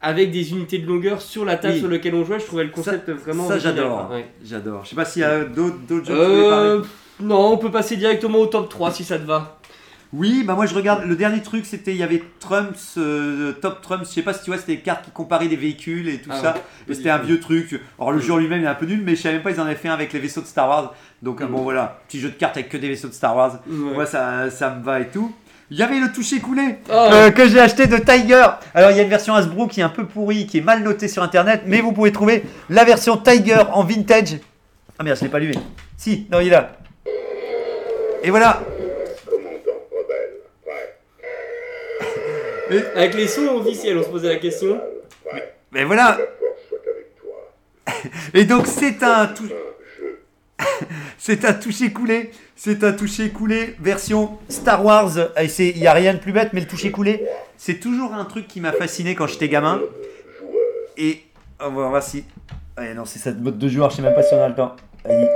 avec 0.00 0.30
des 0.30 0.50
unités 0.52 0.78
de 0.78 0.86
longueur 0.86 1.20
sur 1.22 1.44
la 1.44 1.56
table 1.56 1.74
Oui. 1.74 1.80
sur 1.80 1.88
laquelle 1.88 2.14
on 2.14 2.24
jouait. 2.24 2.38
Je 2.40 2.44
trouvais 2.46 2.64
le 2.64 2.70
concept 2.70 3.08
vraiment. 3.10 3.46
ça, 3.48 3.58
j'adore. 3.58 4.10
Ouais. 4.10 4.26
J'adore. 4.44 4.80
Je 4.84 4.90
sais 4.90 4.96
pas 4.96 5.04
s'il 5.04 5.22
y 5.22 5.24
a 5.24 5.44
d'autres 5.44 6.04
jeux. 6.04 6.14
Euh, 6.14 6.82
non, 7.20 7.52
on 7.52 7.58
peut 7.58 7.70
passer 7.70 7.96
directement 7.96 8.38
au 8.38 8.46
top 8.46 8.68
3 8.68 8.90
si 8.92 9.04
ça 9.04 9.18
te 9.18 9.24
va. 9.26 9.58
Oui, 10.16 10.44
bah 10.44 10.54
moi 10.54 10.66
je 10.66 10.74
regarde. 10.74 11.04
Le 11.04 11.16
dernier 11.16 11.42
truc, 11.42 11.66
c'était 11.66 11.90
il 11.90 11.96
y 11.96 12.02
avait 12.04 12.22
Trumps, 12.38 12.94
euh, 12.98 13.52
Top 13.52 13.80
Trumps. 13.82 14.04
Je 14.08 14.14
sais 14.14 14.22
pas 14.22 14.32
si 14.32 14.44
tu 14.44 14.50
vois, 14.50 14.58
c'était 14.58 14.76
des 14.76 14.80
cartes 14.82 15.04
qui 15.06 15.10
comparaient 15.10 15.48
des 15.48 15.56
véhicules 15.56 16.08
et 16.08 16.18
tout 16.18 16.30
Ah 16.32 16.40
ça. 16.40 16.54
et 16.88 16.94
c'était 16.94 17.10
un 17.10 17.18
vieux 17.18 17.40
truc. 17.40 17.80
Alors 17.98 18.12
le 18.12 18.20
jeu 18.20 18.36
lui-même 18.38 18.60
il 18.60 18.64
est 18.64 18.68
un 18.68 18.74
peu 18.74 18.86
nul, 18.86 19.02
mais 19.04 19.16
je 19.16 19.22
savais 19.22 19.34
même 19.34 19.42
pas 19.42 19.50
ils 19.50 19.60
en 19.60 19.64
avaient 19.64 19.74
fait 19.74 19.88
un 19.88 19.94
avec 19.94 20.12
les 20.12 20.20
vaisseaux 20.20 20.40
de 20.42 20.46
Star 20.46 20.68
Wars. 20.68 20.94
Donc 21.22 21.42
bon 21.42 21.62
voilà, 21.62 21.98
petit 22.06 22.20
jeu 22.20 22.28
de 22.28 22.34
cartes 22.34 22.56
avec 22.56 22.68
que 22.68 22.76
des 22.76 22.88
vaisseaux 22.88 23.08
de 23.08 23.12
Star 23.14 23.34
Wars. 23.36 23.60
Ouais. 23.66 23.94
Moi 23.94 24.06
ça, 24.06 24.50
ça 24.50 24.70
me 24.70 24.84
va 24.84 25.00
et 25.00 25.08
tout. 25.08 25.32
il 25.70 25.78
y 25.78 25.82
avait 25.82 25.98
le 25.98 26.12
toucher 26.12 26.38
coulé 26.38 26.78
Ah. 26.90 27.08
euh, 27.12 27.30
que 27.32 27.48
j'ai 27.48 27.58
acheté 27.58 27.86
de 27.88 27.96
Tiger. 27.96 28.44
Alors 28.74 28.90
il 28.92 28.96
y 28.96 29.00
a 29.00 29.02
une 29.02 29.08
version 29.08 29.34
Hasbro 29.34 29.66
qui 29.66 29.80
est 29.80 29.84
un 29.84 29.88
peu 29.88 30.04
pourrie, 30.06 30.46
qui 30.46 30.58
est 30.58 30.64
mal 30.64 30.82
notée 30.84 31.08
sur 31.08 31.22
internet, 31.24 31.62
mais 31.66 31.80
vous 31.80 31.90
pouvez 31.92 32.12
trouver 32.12 32.44
la 32.70 32.84
version 32.84 33.16
Tiger 33.16 33.62
en 33.72 33.82
vintage. 33.82 34.36
Ah 34.98 35.02
merde, 35.02 35.18
je 35.18 35.24
l'ai 35.24 35.30
pas 35.30 35.38
allumé. 35.38 35.54
Si, 35.96 36.28
non, 36.30 36.38
il 36.38 36.46
est 36.48 36.50
là. 36.50 36.70
Et 38.22 38.30
voilà. 38.30 38.62
Avec 42.94 43.14
les 43.14 43.26
sons 43.28 43.48
officiels, 43.56 43.98
on 43.98 44.02
se 44.02 44.08
posait 44.08 44.28
la 44.28 44.36
question. 44.36 44.80
Mais 45.72 45.84
voilà. 45.84 46.18
Et 48.34 48.44
donc 48.44 48.66
c'est 48.66 49.02
un 49.02 49.26
tou- 49.26 49.48
c'est 51.18 51.44
un 51.44 51.52
toucher 51.52 51.92
coulé, 51.92 52.30
c'est 52.56 52.82
un 52.84 52.92
toucher 52.92 53.30
coulé 53.30 53.74
version 53.80 54.38
Star 54.48 54.84
Wars. 54.84 55.10
Il 55.58 55.78
y 55.78 55.86
a 55.86 55.92
rien 55.92 56.14
de 56.14 56.18
plus 56.18 56.32
bête 56.32 56.50
mais 56.52 56.60
le 56.60 56.66
toucher 56.66 56.90
coulé, 56.90 57.26
c'est 57.56 57.80
toujours 57.80 58.14
un 58.14 58.24
truc 58.24 58.46
qui 58.48 58.60
m'a 58.60 58.72
fasciné 58.72 59.14
quand 59.14 59.26
j'étais 59.26 59.48
gamin. 59.48 59.80
Et 60.96 61.22
on 61.60 61.70
va 61.70 61.88
voir 61.88 62.02
si 62.02 62.24
Ah 62.76 62.94
non, 62.94 63.04
c'est 63.04 63.18
cette 63.18 63.40
mode 63.40 63.58
de 63.58 63.68
joueur, 63.68 63.90
je 63.90 63.96
sais 63.96 64.02
même 64.02 64.14
pas 64.14 64.22
si 64.22 64.32
on 64.34 64.42
a 64.42 64.48
le 64.48 64.54
temps. 64.54 64.76
Vas-y. 65.04 65.28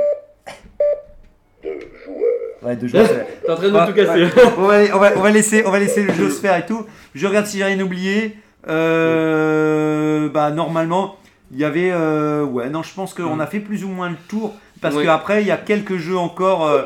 Ouais, 2.63 2.75
deux 2.77 2.89
T'es 2.91 3.51
en 3.51 3.55
train 3.57 3.69
de 3.69 3.73
Ouais, 3.75 3.87
tout 3.87 3.93
casser. 3.95 4.25
ouais. 4.25 4.31
on, 4.59 4.63
va, 4.67 4.97
on, 4.97 4.99
va, 4.99 5.11
on 5.17 5.21
va 5.21 5.31
laisser, 5.31 5.63
on 5.65 5.71
va 5.71 5.79
laisser 5.79 6.03
le 6.03 6.13
jeu 6.13 6.29
se 6.31 6.41
faire 6.41 6.57
et 6.57 6.67
tout. 6.67 6.85
Je 7.15 7.27
regarde 7.27 7.47
si 7.47 7.59
j'ai 7.59 7.65
rien 7.65 7.81
oublié. 7.81 8.37
Euh, 8.69 10.29
bah 10.29 10.51
normalement, 10.51 11.17
il 11.53 11.59
y 11.59 11.65
avait, 11.65 11.91
euh, 11.93 12.43
ouais, 12.45 12.69
non, 12.69 12.83
je 12.83 12.93
pense 12.95 13.15
qu'on 13.15 13.39
a 13.41 13.47
fait 13.47 13.61
plus 13.61 13.85
ou 13.85 13.89
moins 13.89 14.11
le 14.11 14.17
tour 14.29 14.55
parce 14.81 14.95
Ouais. 14.97 15.05
qu'après 15.05 15.43
il 15.43 15.47
y 15.49 15.51
a 15.53 15.57
quelques 15.57 15.97
jeux 15.97 16.17
encore. 16.19 16.67
euh, 16.67 16.83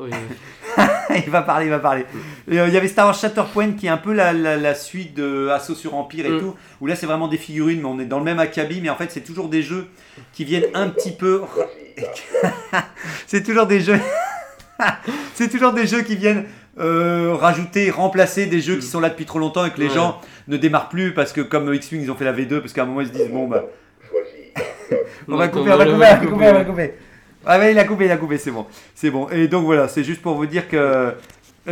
Oui. 0.00 0.10
il 1.24 1.30
va 1.30 1.42
parler, 1.42 1.66
il 1.66 1.70
va 1.70 1.78
parler. 1.78 2.04
Et, 2.50 2.58
euh, 2.60 2.68
il 2.68 2.74
y 2.74 2.76
avait 2.76 2.88
Star 2.88 3.06
Wars 3.06 3.14
Shatterpoint 3.14 3.72
qui 3.72 3.86
est 3.86 3.90
un 3.90 3.96
peu 3.96 4.12
la, 4.12 4.32
la- 4.32 4.56
la 4.56 4.74
suite 4.74 5.14
de 5.14 5.48
Assaut 5.48 5.74
sur 5.74 5.94
Empire 5.94 6.26
et 6.26 6.30
Mm. 6.30 6.40
tout, 6.40 6.54
où 6.80 6.86
là 6.86 6.94
c'est 6.96 7.06
vraiment 7.06 7.28
des 7.28 7.36
figurines, 7.38 7.80
mais 7.80 7.86
on 7.88 7.98
est 8.00 8.04
dans 8.04 8.18
le 8.18 8.24
même 8.24 8.38
acabit, 8.38 8.80
mais 8.80 8.90
en 8.90 8.96
fait 8.96 9.10
c'est 9.10 9.20
toujours 9.22 9.48
des 9.48 9.62
jeux 9.62 9.86
qui 10.32 10.44
viennent 10.44 10.66
un 10.74 10.88
petit 10.88 11.12
peu. 11.12 11.42
c'est 13.26 13.42
toujours 13.42 13.66
des 13.66 13.80
jeux. 13.80 13.98
c'est 15.34 15.48
toujours 15.48 15.72
des 15.72 15.86
jeux 15.86 16.02
qui 16.02 16.16
viennent 16.16 16.44
euh, 16.78 17.34
rajouter, 17.34 17.90
remplacer 17.90 18.46
des 18.46 18.60
jeux 18.60 18.76
qui 18.76 18.86
sont 18.86 19.00
là 19.00 19.10
depuis 19.10 19.26
trop 19.26 19.38
longtemps 19.38 19.64
et 19.66 19.70
que 19.70 19.80
les 19.80 19.88
Ouais. 19.88 19.94
gens 19.94 20.20
ne 20.48 20.56
démarrent 20.56 20.88
plus 20.88 21.12
parce 21.12 21.32
que 21.32 21.40
comme 21.42 21.72
X-Wing 21.74 22.02
ils 22.02 22.10
ont 22.10 22.14
fait 22.14 22.24
la 22.24 22.32
V2 22.32 22.60
parce 22.60 22.72
qu'à 22.72 22.82
un 22.82 22.86
moment 22.86 23.00
ils 23.02 23.08
se 23.08 23.12
disent 23.12 23.28
bon 23.28 23.46
bah 23.48 23.64
on 25.28 25.36
va 25.36 25.48
couper, 25.48 25.70
on 25.72 25.76
va 25.76 25.84
couper, 25.84 25.94
on 25.94 25.98
va 25.98 26.16
couper, 26.16 26.48
on 26.48 26.52
va 26.54 26.64
couper. 26.64 26.94
Ah 27.46 27.58
ouais, 27.58 27.72
il 27.72 27.78
a 27.78 27.84
coupé, 27.84 28.04
il 28.04 28.10
a 28.10 28.16
coupé, 28.16 28.38
c'est 28.38 28.50
bon. 28.50 28.66
C'est 28.94 29.10
bon. 29.10 29.28
Et 29.30 29.48
donc 29.48 29.64
voilà, 29.64 29.88
c'est 29.88 30.04
juste 30.04 30.20
pour 30.22 30.34
vous 30.34 30.46
dire 30.46 30.68
que 30.68 30.76
euh, 30.76 31.12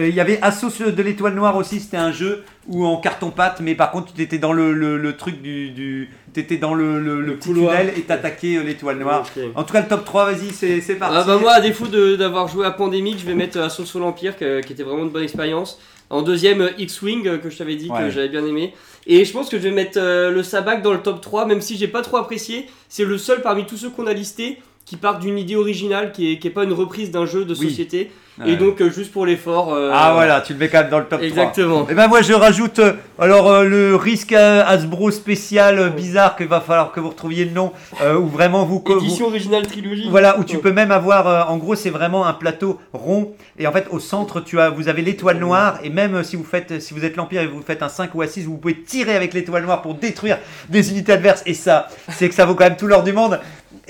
il 0.09 0.14
y 0.14 0.21
avait 0.21 0.39
Assaut 0.43 0.71
sur- 0.71 0.93
de 0.93 1.03
l'étoile 1.03 1.35
noire 1.35 1.57
aussi, 1.57 1.81
c'était 1.81 1.97
un 1.97 2.12
jeu 2.12 2.45
où 2.66 2.85
en 2.87 2.99
carton 2.99 3.31
pâte, 3.31 3.61
mais 3.61 3.75
par 3.75 3.91
contre 3.91 4.12
tu 4.14 4.21
étais 4.23 4.39
dans 4.39 4.53
le, 4.53 4.73
le- 4.73 4.99
le 4.99 5.16
truc 5.16 5.41
du, 5.43 5.71
du 5.71 6.11
t'étais 6.35 6.57
dans 6.59 6.75
le, 6.75 7.01
le- 7.01 7.21
le 7.23 7.37
petit 7.37 7.53
tunnel 7.53 7.93
et 7.97 8.03
t'attaquais 8.03 8.57
euh, 8.57 8.62
l'étoile 8.62 8.99
noire. 8.99 9.25
En 9.55 9.64
tout 9.64 9.73
cas 9.73 9.81
le 9.83 9.89
top 9.89 10.05
3, 10.05 10.33
vas-y, 10.33 10.53
c'est 10.53 10.81
c'est 10.81 10.95
parti. 10.97 11.16
Ah 11.19 11.25
bah 11.25 11.39
moi, 11.41 11.53
à 11.53 11.61
défaut 11.61 11.87
d'avoir 11.87 12.49
joué 12.49 12.66
à 12.66 12.71
Pandemic, 12.71 13.19
je 13.19 13.25
vais 13.27 13.35
mettre 13.35 13.59
Assaut 13.61 13.85
sur 13.87 13.99
l'Empire, 14.01 14.37
que- 14.39 14.61
qui 14.61 14.73
était 14.75 14.83
vraiment 14.83 15.03
une 15.05 15.11
bonne 15.11 15.23
expérience. 15.25 15.81
En 16.11 16.23
deuxième, 16.23 16.62
euh, 16.62 16.71
X-Wing, 16.79 17.27
euh, 17.27 17.37
que 17.39 17.51
je 17.51 17.59
t'avais 17.59 17.77
dit 17.77 17.91
Ouais. 17.91 17.99
que 18.05 18.11
j'avais 18.11 18.29
bien 18.31 18.45
aimé. 18.47 18.73
Et 19.07 19.25
je 19.27 19.33
pense 19.33 19.49
que 19.51 19.59
je 19.59 19.62
vais 19.64 19.71
mettre 19.71 19.99
euh, 19.99 20.31
le 20.31 20.43
Sabac 20.43 20.81
dans 20.83 20.93
le 20.93 21.01
top 21.01 21.21
3, 21.21 21.45
même 21.47 21.61
si 21.61 21.77
j'ai 21.77 21.89
pas 21.89 22.01
trop 22.03 22.16
apprécié. 22.19 22.66
C'est 22.89 23.05
le 23.05 23.19
seul 23.19 23.43
parmi 23.43 23.66
tous 23.66 23.77
ceux 23.77 23.91
qu'on 23.91 24.07
a 24.07 24.12
listés 24.14 24.59
qui 24.89 24.97
part 24.97 25.18
d'une 25.18 25.36
idée 25.36 25.55
originale, 25.55 26.12
qui 26.12 26.32
est, 26.32 26.39
qui 26.39 26.47
est 26.49 26.51
pas 26.51 26.64
une 26.64 26.72
reprise 26.72 27.11
d'un 27.11 27.26
jeu 27.26 27.45
de 27.45 27.53
Oui. 27.53 28.07
Ouais. 28.41 28.53
Et 28.53 28.57
donc, 28.57 28.80
euh, 28.80 28.91
juste 28.91 29.12
pour 29.12 29.26
l'effort. 29.26 29.72
euh, 29.74 29.91
Ah 29.93 30.12
voilà, 30.14 30.41
tu 30.41 30.53
le 30.53 30.59
mets 30.59 30.68
quand 30.68 30.80
même 30.80 30.91
dans 30.91 30.99
le 30.99 31.05
top 31.07 31.18
3. 31.18 31.26
Exactement. 31.26 31.86
Et 31.91 31.95
ben 31.95 32.07
moi 32.09 32.22
je 32.22 32.32
rajoute 32.32 32.78
euh, 32.78 32.93
alors 33.18 33.64
le 33.64 33.97
risque 33.97 34.32
Hasbro 34.32 35.11
spécial 35.11 35.91
bizarre 35.91 36.36
qu'il 36.36 36.47
va 36.47 36.61
falloir 36.61 36.93
que 36.93 37.01
vous 37.01 37.09
retrouviez 37.11 37.45
le 37.45 37.51
nom 37.53 37.72
où 38.20 38.26
vraiment 38.26 38.64
vous, 38.64 38.82
vous- 38.86 38.99
Édition 38.99 39.26
originale 39.26 39.66
trilogie. 39.66 40.07
Voilà, 40.11 40.39
où 40.39 40.45
tu 40.45 40.57
Ouais. 40.57 40.62
peux 40.62 40.72
même 40.72 40.91
avoir, 40.93 41.51
en 41.51 41.57
gros, 41.57 41.74
c'est 41.74 41.91
vraiment 41.91 42.26
un 42.26 42.32
plateau 42.32 42.78
rond. 42.93 43.32
Et 43.59 43.66
en 43.66 43.72
fait, 43.72 43.86
au 43.91 43.99
centre, 43.99 44.41
tu 44.41 44.61
as, 44.61 44.70
vous 44.70 44.89
avez 44.89 45.03
l'étoile 45.03 45.39
noire. 45.39 45.78
Et 45.82 45.91
même 45.91 46.22
si 46.22 46.36
vous 46.36 46.45
faites, 46.45 46.80
si 46.80 46.95
vous 46.95 47.05
êtes 47.05 47.16
l'Empire 47.16 47.43
et 47.43 47.47
vous 47.47 47.62
faites 47.62 47.82
un 47.82 47.89
5 47.89 48.14
ou 48.14 48.22
un 48.22 48.26
6, 48.26 48.45
vous 48.47 48.57
pouvez 48.57 48.80
tirer 48.82 49.16
avec 49.16 49.34
l'étoile 49.34 49.64
noire 49.64 49.82
pour 49.82 49.95
détruire 49.95 50.39
des 50.68 50.91
unités 50.91 51.12
adverses. 51.12 51.43
Et 51.47 51.55
ça, 51.55 51.89
c'est 52.11 52.28
que 52.28 52.34
ça 52.34 52.45
vaut 52.47 52.55
quand 52.55 52.64
même 52.64 52.76
tout 52.76 52.86
l'or 52.86 53.03
du 53.03 53.12
monde. 53.12 53.41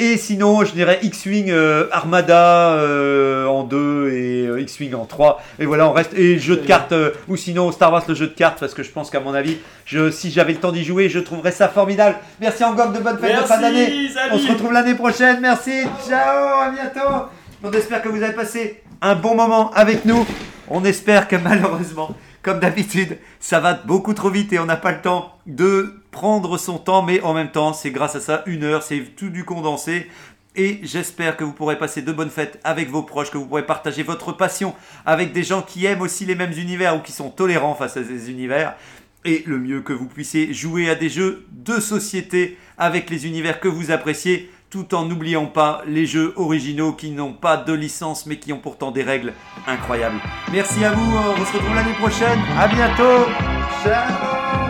Et 0.01 0.17
sinon, 0.17 0.65
je 0.65 0.73
dirais 0.73 1.01
X-Wing 1.03 1.53
Armada 1.91 2.79
en 3.49 3.65
2 3.65 4.11
et 4.13 4.38
euh, 4.47 4.61
X-Wing 4.61 4.95
en 4.95 5.05
3. 5.05 5.43
Et 5.59 5.67
voilà, 5.67 5.89
on 5.89 5.93
reste. 5.93 6.15
Et 6.15 6.39
jeu 6.39 6.57
de 6.57 6.67
cartes, 6.67 6.93
euh, 6.93 7.13
ou 7.29 7.37
sinon 7.37 7.73
Star 7.73 7.93
Wars, 7.93 8.05
le 8.09 8.15
jeu 8.15 8.27
de 8.27 8.35
cartes, 8.35 8.61
parce 8.61 8.75
que 8.75 8.83
je 8.83 8.91
pense 8.91 9.11
qu'à 9.11 9.21
mon 9.21 9.35
avis, 9.35 9.59
je, 9.85 10.11
si 10.11 10.31
j'avais 10.31 10.53
le 10.53 10.59
temps 10.59 10.73
d'y 10.73 10.85
jouer, 10.85 11.09
je 11.09 11.19
trouverais 11.19 11.53
ça 11.53 11.69
formidable. 11.69 12.17
Merci 12.41 12.65
encore 12.65 12.93
de 12.93 12.99
bonnes 12.99 13.19
fêtes 13.19 13.41
de 13.41 13.47
fin 13.47 13.61
d'année. 13.61 14.09
On 14.33 14.39
se 14.39 14.51
retrouve 14.51 14.73
l'année 14.73 14.95
prochaine. 14.95 15.41
Merci. 15.41 15.85
Ciao. 16.09 16.63
À 16.63 16.71
bientôt. 16.71 17.27
On 17.63 17.73
espère 17.73 18.03
que 18.03 18.09
vous 18.09 18.23
avez 18.23 18.35
passé 18.35 18.83
un 19.01 19.15
bon 19.15 19.35
moment 19.35 19.71
avec 19.73 20.05
nous. 20.05 20.27
On 20.69 20.85
espère 20.85 21.29
que 21.29 21.37
malheureusement, 21.37 22.15
comme 22.43 22.61
d'habitude, 22.61 23.19
ça 23.41 23.61
va 23.61 23.75
beaucoup 23.75 24.15
trop 24.15 24.31
vite 24.31 24.53
et 24.53 24.59
on 24.59 24.67
n'a 24.67 24.77
pas 24.77 24.93
le 24.93 25.01
temps 25.01 25.35
de 25.47 26.01
prendre 26.11 26.59
son 26.59 26.79
temps. 26.79 27.03
Mais 27.03 27.21
en 27.23 27.35
même 27.35 27.51
temps, 27.51 27.73
c'est 27.73 27.91
grâce 27.91 28.17
à 28.17 28.21
ça, 28.21 28.43
une 28.47 28.65
heure, 28.65 28.83
c'est 28.83 29.01
tout 29.17 29.31
du 29.31 29.45
condensé. 29.45 30.09
Et 30.59 30.81
j'espère 30.83 31.37
que 31.37 31.45
vous 31.45 31.53
pourrez 31.53 31.79
passer 31.79 32.03
de 32.03 32.11
bonnes 32.11 32.31
fêtes 32.31 32.61
avec 32.65 32.91
vos 32.91 33.05
proches, 33.05 33.31
que 33.31 33.39
vous 33.39 33.47
pourrez 33.47 33.65
partager 33.65 34.03
votre 34.03 34.33
passion 34.33 34.75
avec 35.07 35.33
des 35.33 35.45
gens 35.45 35.63
qui 35.63 35.87
aiment 35.87 36.03
aussi 36.03 36.27
les 36.27 36.35
mêmes 36.35 36.53
univers 36.53 36.97
ou 36.97 36.99
qui 37.01 37.13
sont 37.13 37.31
tolérants 37.31 37.77
face 37.77 37.97
à 37.97 38.05
ces 38.05 38.29
univers. 38.29 38.75
Et 39.25 39.45
le 39.47 39.59
mieux 39.59 39.83
que 39.83 39.93
vous 39.93 40.09
puissiez 40.09 40.53
jouer 40.53 40.91
à 40.91 40.97
des 40.97 41.09
jeux 41.09 41.47
de 41.53 41.79
société 41.79 42.59
avec 42.77 43.09
les 43.09 43.25
univers 43.25 43.61
que 43.61 43.69
vous 43.69 43.93
appréciez, 43.93 44.51
tout 44.69 44.97
en 44.97 45.05
n'oubliant 45.05 45.47
pas 45.47 45.83
les 45.87 46.07
jeux 46.07 46.33
originaux 46.35 46.93
qui 46.93 47.11
n'ont 47.11 47.35
pas 47.35 47.57
de 47.57 47.73
licence 47.73 48.27
mais 48.27 48.39
qui 48.39 48.53
ont 48.53 48.61
pourtant 48.61 48.91
des 48.91 49.05
règles 49.05 49.35
incroyables. 49.69 50.21
Merci 50.51 50.85
à 50.85 50.91
vous, 50.93 51.17
on 51.17 51.47
se 51.47 51.53
retrouve 51.53 51.75
l'année 51.77 51.95
prochaine. 52.01 52.41
À 52.59 52.67
bientôt. 52.67 53.31
Ciao 53.85 54.68